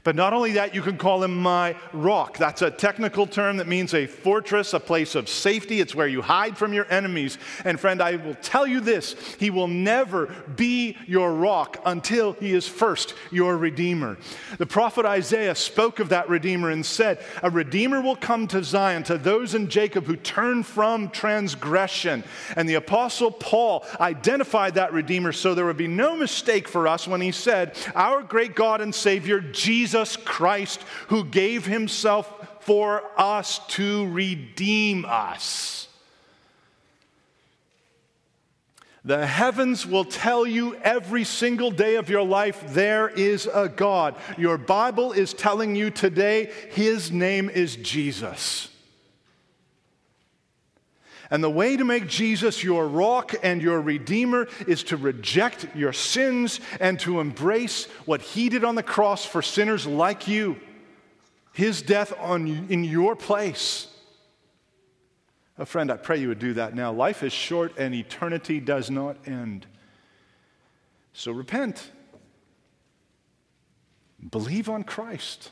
But 0.06 0.14
not 0.14 0.32
only 0.32 0.52
that, 0.52 0.72
you 0.72 0.82
can 0.82 0.98
call 0.98 1.24
him 1.24 1.36
my 1.36 1.74
rock. 1.92 2.38
That's 2.38 2.62
a 2.62 2.70
technical 2.70 3.26
term 3.26 3.56
that 3.56 3.66
means 3.66 3.92
a 3.92 4.06
fortress, 4.06 4.72
a 4.72 4.78
place 4.78 5.16
of 5.16 5.28
safety. 5.28 5.80
It's 5.80 5.96
where 5.96 6.06
you 6.06 6.22
hide 6.22 6.56
from 6.56 6.72
your 6.72 6.86
enemies. 6.92 7.38
And 7.64 7.80
friend, 7.80 8.00
I 8.00 8.14
will 8.14 8.36
tell 8.36 8.68
you 8.68 8.78
this 8.78 9.16
He 9.40 9.50
will 9.50 9.66
never 9.66 10.26
be 10.54 10.96
your 11.08 11.34
rock 11.34 11.82
until 11.84 12.34
He 12.34 12.52
is 12.52 12.68
first 12.68 13.14
your 13.32 13.56
Redeemer. 13.56 14.16
The 14.58 14.66
prophet 14.66 15.06
Isaiah 15.06 15.56
spoke 15.56 15.98
of 15.98 16.10
that 16.10 16.28
Redeemer 16.28 16.70
and 16.70 16.86
said, 16.86 17.18
A 17.42 17.50
Redeemer 17.50 18.00
will 18.00 18.14
come 18.14 18.46
to 18.46 18.62
Zion, 18.62 19.02
to 19.04 19.18
those 19.18 19.56
in 19.56 19.68
Jacob 19.68 20.04
who 20.04 20.14
turn 20.14 20.62
from 20.62 21.10
transgression. 21.10 22.22
And 22.54 22.68
the 22.68 22.74
apostle 22.74 23.32
Paul 23.32 23.84
identified 23.98 24.74
that 24.74 24.92
Redeemer 24.92 25.32
so 25.32 25.52
there 25.52 25.66
would 25.66 25.76
be 25.76 25.88
no 25.88 26.14
mistake 26.14 26.68
for 26.68 26.86
us 26.86 27.08
when 27.08 27.20
he 27.20 27.32
said, 27.32 27.76
Our 27.96 28.22
great 28.22 28.54
God 28.54 28.80
and 28.80 28.94
Savior, 28.94 29.40
Jesus 29.40 29.95
Jesus 29.96 30.16
Christ, 30.18 30.82
who 31.08 31.24
gave 31.24 31.64
himself 31.64 32.30
for 32.60 33.02
us 33.16 33.66
to 33.68 34.06
redeem 34.08 35.06
us. 35.06 35.88
The 39.06 39.26
heavens 39.26 39.86
will 39.86 40.04
tell 40.04 40.46
you 40.46 40.74
every 40.82 41.24
single 41.24 41.70
day 41.70 41.94
of 41.94 42.10
your 42.10 42.24
life 42.24 42.62
there 42.74 43.08
is 43.08 43.46
a 43.46 43.70
God. 43.70 44.16
Your 44.36 44.58
Bible 44.58 45.12
is 45.12 45.32
telling 45.32 45.74
you 45.74 45.90
today 45.90 46.52
his 46.72 47.10
name 47.10 47.48
is 47.48 47.76
Jesus. 47.76 48.68
And 51.30 51.42
the 51.42 51.50
way 51.50 51.76
to 51.76 51.84
make 51.84 52.06
Jesus 52.06 52.62
your 52.62 52.86
rock 52.86 53.34
and 53.42 53.60
your 53.60 53.80
redeemer 53.80 54.48
is 54.66 54.84
to 54.84 54.96
reject 54.96 55.66
your 55.74 55.92
sins 55.92 56.60
and 56.80 57.00
to 57.00 57.20
embrace 57.20 57.86
what 58.04 58.22
he 58.22 58.48
did 58.48 58.64
on 58.64 58.76
the 58.76 58.82
cross 58.82 59.24
for 59.24 59.42
sinners 59.42 59.86
like 59.86 60.28
you, 60.28 60.56
his 61.52 61.82
death 61.82 62.12
on, 62.20 62.66
in 62.68 62.84
your 62.84 63.16
place. 63.16 63.88
A 65.58 65.62
oh, 65.62 65.64
friend, 65.64 65.90
I 65.90 65.96
pray 65.96 66.18
you 66.18 66.28
would 66.28 66.38
do 66.38 66.54
that 66.54 66.74
now. 66.74 66.92
Life 66.92 67.22
is 67.22 67.32
short 67.32 67.72
and 67.78 67.94
eternity 67.94 68.60
does 68.60 68.90
not 68.90 69.16
end. 69.26 69.66
So 71.12 71.32
repent. 71.32 71.90
Believe 74.30 74.68
on 74.68 74.84
Christ. 74.84 75.50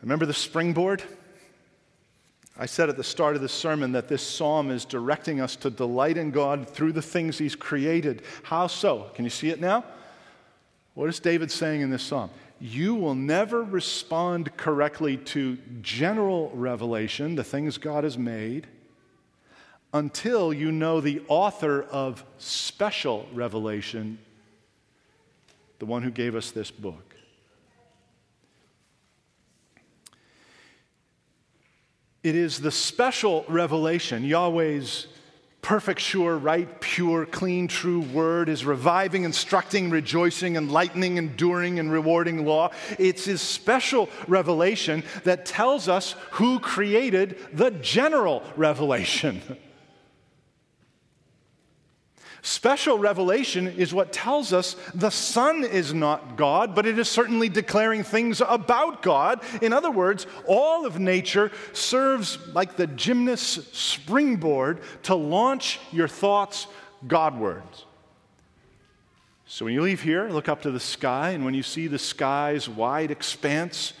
Remember 0.00 0.26
the 0.26 0.34
springboard? 0.34 1.02
I 2.58 2.66
said 2.66 2.88
at 2.88 2.96
the 2.96 3.04
start 3.04 3.36
of 3.36 3.42
the 3.42 3.48
sermon 3.48 3.92
that 3.92 4.08
this 4.08 4.22
psalm 4.22 4.70
is 4.70 4.84
directing 4.84 5.40
us 5.40 5.54
to 5.56 5.70
delight 5.70 6.16
in 6.16 6.32
God 6.32 6.68
through 6.68 6.92
the 6.92 7.02
things 7.02 7.38
He's 7.38 7.54
created. 7.54 8.22
How 8.42 8.66
so? 8.66 9.10
Can 9.14 9.24
you 9.24 9.30
see 9.30 9.50
it 9.50 9.60
now? 9.60 9.84
What 10.94 11.08
is 11.08 11.20
David 11.20 11.52
saying 11.52 11.82
in 11.82 11.90
this 11.90 12.02
psalm? 12.02 12.30
You 12.60 12.96
will 12.96 13.14
never 13.14 13.62
respond 13.62 14.56
correctly 14.56 15.16
to 15.16 15.56
general 15.80 16.50
revelation, 16.52 17.36
the 17.36 17.44
things 17.44 17.78
God 17.78 18.02
has 18.02 18.18
made, 18.18 18.66
until 19.94 20.52
you 20.52 20.72
know 20.72 21.00
the 21.00 21.22
author 21.28 21.82
of 21.84 22.24
special 22.38 23.28
revelation, 23.32 24.18
the 25.78 25.86
one 25.86 26.02
who 26.02 26.10
gave 26.10 26.34
us 26.34 26.50
this 26.50 26.72
book. 26.72 27.07
It 32.28 32.36
is 32.36 32.60
the 32.60 32.70
special 32.70 33.46
revelation, 33.48 34.22
Yahweh's 34.22 35.06
perfect, 35.62 35.98
sure, 35.98 36.36
right, 36.36 36.78
pure, 36.78 37.24
clean, 37.24 37.68
true 37.68 38.00
word, 38.00 38.50
is 38.50 38.66
reviving, 38.66 39.24
instructing, 39.24 39.88
rejoicing, 39.88 40.56
enlightening, 40.56 41.16
enduring, 41.16 41.78
and 41.78 41.90
rewarding 41.90 42.44
law. 42.44 42.70
It's 42.98 43.24
his 43.24 43.40
special 43.40 44.10
revelation 44.26 45.04
that 45.24 45.46
tells 45.46 45.88
us 45.88 46.16
who 46.32 46.58
created 46.58 47.38
the 47.54 47.70
general 47.70 48.42
revelation. 48.56 49.40
Special 52.42 52.98
revelation 52.98 53.66
is 53.66 53.92
what 53.92 54.12
tells 54.12 54.52
us 54.52 54.76
the 54.94 55.10
sun 55.10 55.64
is 55.64 55.92
not 55.92 56.36
God, 56.36 56.74
but 56.74 56.86
it 56.86 56.98
is 56.98 57.08
certainly 57.08 57.48
declaring 57.48 58.04
things 58.04 58.40
about 58.40 59.02
God. 59.02 59.40
In 59.60 59.72
other 59.72 59.90
words, 59.90 60.26
all 60.46 60.86
of 60.86 60.98
nature 60.98 61.50
serves 61.72 62.38
like 62.54 62.76
the 62.76 62.86
gymnast's 62.86 63.76
springboard 63.76 64.80
to 65.04 65.14
launch 65.14 65.80
your 65.92 66.08
thoughts 66.08 66.66
Godwards. 67.06 67.84
So 69.46 69.64
when 69.64 69.72
you 69.72 69.82
leave 69.82 70.02
here, 70.02 70.28
look 70.28 70.48
up 70.48 70.62
to 70.62 70.70
the 70.70 70.80
sky, 70.80 71.30
and 71.30 71.44
when 71.44 71.54
you 71.54 71.62
see 71.62 71.86
the 71.86 71.98
sky's 71.98 72.68
wide 72.68 73.10
expanse, 73.10 73.94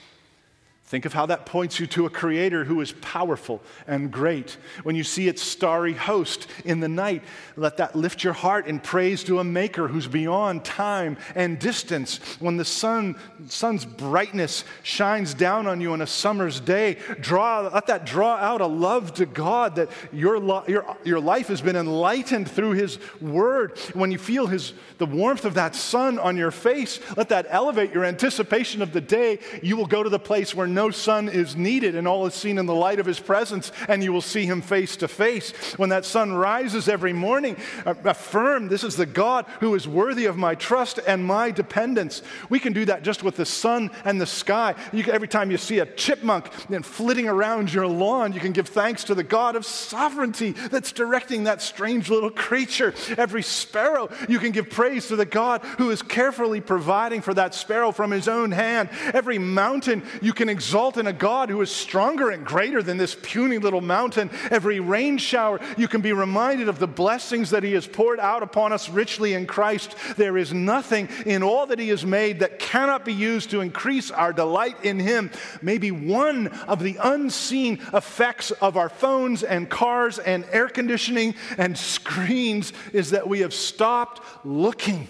Think 0.88 1.04
of 1.04 1.12
how 1.12 1.26
that 1.26 1.44
points 1.44 1.78
you 1.78 1.86
to 1.88 2.06
a 2.06 2.10
creator 2.10 2.64
who 2.64 2.80
is 2.80 2.92
powerful 2.92 3.60
and 3.86 4.10
great. 4.10 4.56
When 4.84 4.96
you 4.96 5.04
see 5.04 5.28
its 5.28 5.42
starry 5.42 5.92
host 5.92 6.46
in 6.64 6.80
the 6.80 6.88
night, 6.88 7.22
let 7.56 7.76
that 7.76 7.94
lift 7.94 8.24
your 8.24 8.32
heart 8.32 8.66
in 8.66 8.80
praise 8.80 9.22
to 9.24 9.38
a 9.38 9.44
maker 9.44 9.88
who's 9.88 10.06
beyond 10.06 10.64
time 10.64 11.18
and 11.34 11.58
distance. 11.58 12.20
When 12.40 12.56
the 12.56 12.64
sun, 12.64 13.16
sun's 13.48 13.84
brightness 13.84 14.64
shines 14.82 15.34
down 15.34 15.66
on 15.66 15.82
you 15.82 15.92
on 15.92 16.00
a 16.00 16.06
summer's 16.06 16.58
day, 16.58 16.96
draw, 17.20 17.68
let 17.70 17.88
that 17.88 18.06
draw 18.06 18.36
out 18.36 18.62
a 18.62 18.66
love 18.66 19.12
to 19.14 19.26
God 19.26 19.76
that 19.76 19.90
your, 20.10 20.38
your, 20.70 20.96
your 21.04 21.20
life 21.20 21.48
has 21.48 21.60
been 21.60 21.76
enlightened 21.76 22.50
through 22.50 22.72
his 22.72 22.98
word. 23.20 23.76
When 23.92 24.10
you 24.10 24.16
feel 24.16 24.46
his, 24.46 24.72
the 24.96 25.04
warmth 25.04 25.44
of 25.44 25.52
that 25.52 25.74
sun 25.74 26.18
on 26.18 26.38
your 26.38 26.50
face, 26.50 26.98
let 27.14 27.28
that 27.28 27.46
elevate 27.50 27.92
your 27.92 28.06
anticipation 28.06 28.80
of 28.80 28.94
the 28.94 29.02
day 29.02 29.40
you 29.62 29.76
will 29.76 29.84
go 29.84 30.02
to 30.02 30.08
the 30.08 30.18
place 30.18 30.54
where 30.54 30.77
no 30.78 30.92
sun 30.92 31.28
is 31.28 31.56
needed, 31.56 31.96
and 31.96 32.06
all 32.06 32.24
is 32.24 32.34
seen 32.34 32.56
in 32.56 32.66
the 32.66 32.74
light 32.86 33.00
of 33.00 33.06
his 33.06 33.18
presence, 33.18 33.72
and 33.88 34.00
you 34.00 34.12
will 34.12 34.22
see 34.22 34.46
him 34.46 34.62
face 34.62 34.96
to 34.98 35.08
face. 35.08 35.50
When 35.76 35.88
that 35.88 36.04
sun 36.04 36.32
rises 36.32 36.88
every 36.88 37.12
morning, 37.12 37.56
uh, 37.84 37.94
affirm 38.04 38.68
this 38.68 38.84
is 38.84 38.94
the 38.94 39.04
God 39.04 39.44
who 39.58 39.74
is 39.74 39.88
worthy 39.88 40.26
of 40.26 40.36
my 40.36 40.54
trust 40.54 41.00
and 41.04 41.24
my 41.24 41.50
dependence. 41.50 42.22
We 42.48 42.60
can 42.60 42.72
do 42.72 42.84
that 42.84 43.02
just 43.02 43.24
with 43.24 43.34
the 43.34 43.44
sun 43.44 43.90
and 44.04 44.20
the 44.20 44.26
sky. 44.42 44.76
Can, 44.92 45.10
every 45.10 45.26
time 45.26 45.50
you 45.50 45.58
see 45.58 45.80
a 45.80 45.86
chipmunk 45.86 46.52
flitting 46.84 47.28
around 47.28 47.74
your 47.74 47.88
lawn, 47.88 48.32
you 48.32 48.38
can 48.38 48.52
give 48.52 48.68
thanks 48.68 49.02
to 49.04 49.16
the 49.16 49.24
God 49.24 49.56
of 49.56 49.66
sovereignty 49.66 50.52
that's 50.52 50.92
directing 50.92 51.42
that 51.44 51.60
strange 51.60 52.08
little 52.08 52.30
creature. 52.30 52.94
Every 53.16 53.42
sparrow, 53.42 54.10
you 54.28 54.38
can 54.38 54.52
give 54.52 54.70
praise 54.70 55.08
to 55.08 55.16
the 55.16 55.26
God 55.26 55.62
who 55.78 55.90
is 55.90 56.02
carefully 56.02 56.60
providing 56.60 57.20
for 57.20 57.34
that 57.34 57.52
sparrow 57.52 57.90
from 57.90 58.12
his 58.12 58.28
own 58.28 58.52
hand. 58.52 58.90
Every 59.12 59.38
mountain, 59.38 60.04
you 60.22 60.32
can 60.32 60.48
exalt 60.48 60.67
exalt 60.68 60.98
in 60.98 61.06
a 61.06 61.14
God 61.14 61.48
who 61.48 61.62
is 61.62 61.70
stronger 61.70 62.28
and 62.28 62.44
greater 62.44 62.82
than 62.82 62.98
this 62.98 63.16
puny 63.22 63.56
little 63.56 63.80
mountain. 63.80 64.28
Every 64.50 64.80
rain 64.80 65.16
shower, 65.16 65.60
you 65.78 65.88
can 65.88 66.02
be 66.02 66.12
reminded 66.12 66.68
of 66.68 66.78
the 66.78 66.86
blessings 66.86 67.48
that 67.50 67.62
He 67.62 67.72
has 67.72 67.86
poured 67.86 68.20
out 68.20 68.42
upon 68.42 68.74
us 68.74 68.90
richly 68.90 69.32
in 69.32 69.46
Christ. 69.46 69.96
There 70.18 70.36
is 70.36 70.52
nothing 70.52 71.08
in 71.24 71.42
all 71.42 71.64
that 71.68 71.78
He 71.78 71.88
has 71.88 72.04
made 72.04 72.40
that 72.40 72.58
cannot 72.58 73.06
be 73.06 73.14
used 73.14 73.48
to 73.52 73.62
increase 73.62 74.10
our 74.10 74.30
delight 74.30 74.84
in 74.84 75.00
Him. 75.00 75.30
Maybe 75.62 75.90
one 75.90 76.48
of 76.48 76.82
the 76.82 76.98
unseen 77.02 77.80
effects 77.94 78.50
of 78.50 78.76
our 78.76 78.90
phones 78.90 79.42
and 79.42 79.70
cars 79.70 80.18
and 80.18 80.44
air 80.52 80.68
conditioning 80.68 81.34
and 81.56 81.78
screens 81.78 82.74
is 82.92 83.12
that 83.12 83.26
we 83.26 83.40
have 83.40 83.54
stopped 83.54 84.20
looking. 84.44 85.08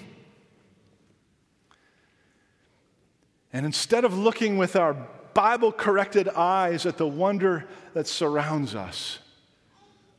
And 3.53 3.67
instead 3.67 4.05
of 4.05 4.17
looking 4.17 4.57
with 4.57 4.77
our 4.77 4.95
Bible 5.35 5.73
corrected 5.73 6.29
eyes 6.29 6.87
at 6.87 6.97
the 6.97 7.07
wonder 7.07 7.67
that 7.95 8.07
surrounds 8.07 8.75
us, 8.75 9.19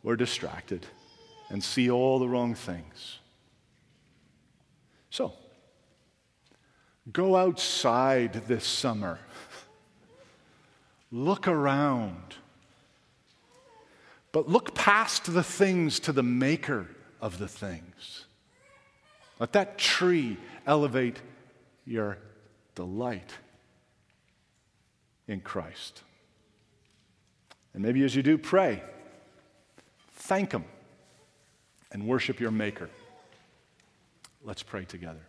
we're 0.03 0.15
distracted 0.15 0.85
and 1.49 1.63
see 1.63 1.89
all 1.89 2.19
the 2.19 2.27
wrong 2.27 2.55
things. 2.55 3.19
So, 5.09 5.33
go 7.11 7.35
outside 7.35 8.33
this 8.47 8.65
summer, 8.65 9.19
look 11.11 11.47
around, 11.47 12.35
but 14.31 14.47
look 14.47 14.75
past 14.75 15.33
the 15.33 15.43
things 15.43 15.99
to 16.01 16.11
the 16.11 16.23
maker 16.23 16.87
of 17.19 17.39
the 17.39 17.47
things. 17.47 18.25
Let 19.39 19.53
that 19.53 19.77
tree 19.77 20.37
elevate 20.65 21.21
your 21.85 22.17
delight 22.75 23.33
in 25.29 25.39
Christ. 25.39 26.01
And 27.73 27.83
maybe 27.83 28.03
as 28.03 28.15
you 28.15 28.23
do, 28.23 28.37
pray, 28.37 28.81
thank 30.13 30.51
Him, 30.51 30.65
and 31.91 32.07
worship 32.07 32.39
your 32.39 32.51
Maker. 32.51 32.89
Let's 34.43 34.63
pray 34.63 34.85
together. 34.85 35.21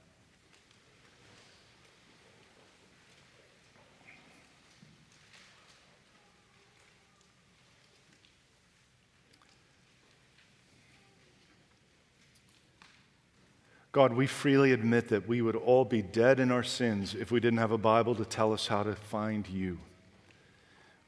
God, 13.92 14.12
we 14.14 14.26
freely 14.26 14.72
admit 14.72 15.09
that 15.09 15.28
we 15.28 15.42
would 15.42 15.57
all 15.57 15.84
be 15.84 16.01
dead 16.01 16.40
in 16.40 16.53
our 16.53 16.62
sins 16.62 17.14
if 17.14 17.30
we 17.30 17.40
didn't 17.40 17.59
have 17.59 17.72
a 17.72 17.78
Bible 17.78 18.14
to 18.14 18.24
tell 18.24 18.53
us 18.53 18.68
how 18.68 18.84
to 18.84 18.94
find 18.94 19.46
you. 19.48 19.78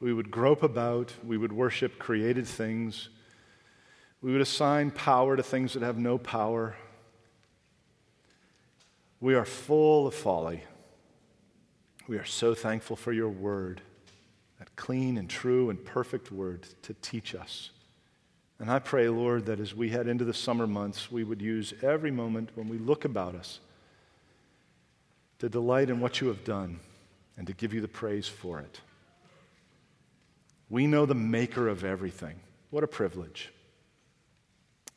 We 0.03 0.11
would 0.11 0.29
grope 0.29 0.63
about, 0.63 1.13
we 1.23 1.37
would 1.37 1.53
worship 1.53 1.97
created 1.97 2.45
things, 2.45 3.07
we 4.21 4.33
would 4.33 4.41
assign 4.41 4.91
power 4.91 5.37
to 5.37 5.43
things 5.43 5.71
that 5.73 5.81
have 5.81 5.97
no 5.97 6.17
power. 6.17 6.75
We 9.21 9.33
are 9.33 9.45
full 9.45 10.05
of 10.05 10.13
folly. 10.13 10.61
We 12.05 12.17
are 12.17 12.25
so 12.25 12.53
thankful 12.53 12.97
for 12.97 13.13
your 13.13 13.29
word, 13.29 13.79
that 14.59 14.75
clean 14.75 15.17
and 15.17 15.29
true 15.29 15.69
and 15.69 15.81
perfect 15.81 16.33
word 16.33 16.67
to 16.81 16.93
teach 16.95 17.33
us. 17.33 17.69
And 18.59 18.69
I 18.69 18.79
pray, 18.79 19.07
Lord, 19.07 19.45
that 19.45 19.61
as 19.61 19.73
we 19.73 19.87
head 19.87 20.09
into 20.09 20.25
the 20.25 20.33
summer 20.33 20.67
months, 20.67 21.13
we 21.13 21.23
would 21.23 21.41
use 21.41 21.73
every 21.81 22.11
moment 22.11 22.49
when 22.55 22.67
we 22.67 22.77
look 22.77 23.05
about 23.05 23.35
us 23.35 23.61
to 25.39 25.47
delight 25.47 25.89
in 25.89 26.01
what 26.01 26.19
you 26.19 26.27
have 26.27 26.43
done 26.43 26.81
and 27.37 27.47
to 27.47 27.53
give 27.53 27.73
you 27.73 27.79
the 27.79 27.87
praise 27.87 28.27
for 28.27 28.59
it. 28.59 28.81
We 30.73 30.87
know 30.87 31.05
the 31.05 31.13
maker 31.13 31.67
of 31.67 31.83
everything. 31.83 32.39
What 32.71 32.83
a 32.83 32.87
privilege. 32.87 33.53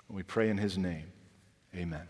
we 0.08 0.22
pray 0.22 0.48
in 0.48 0.56
his 0.56 0.78
name. 0.78 1.12
Amen. 1.74 2.08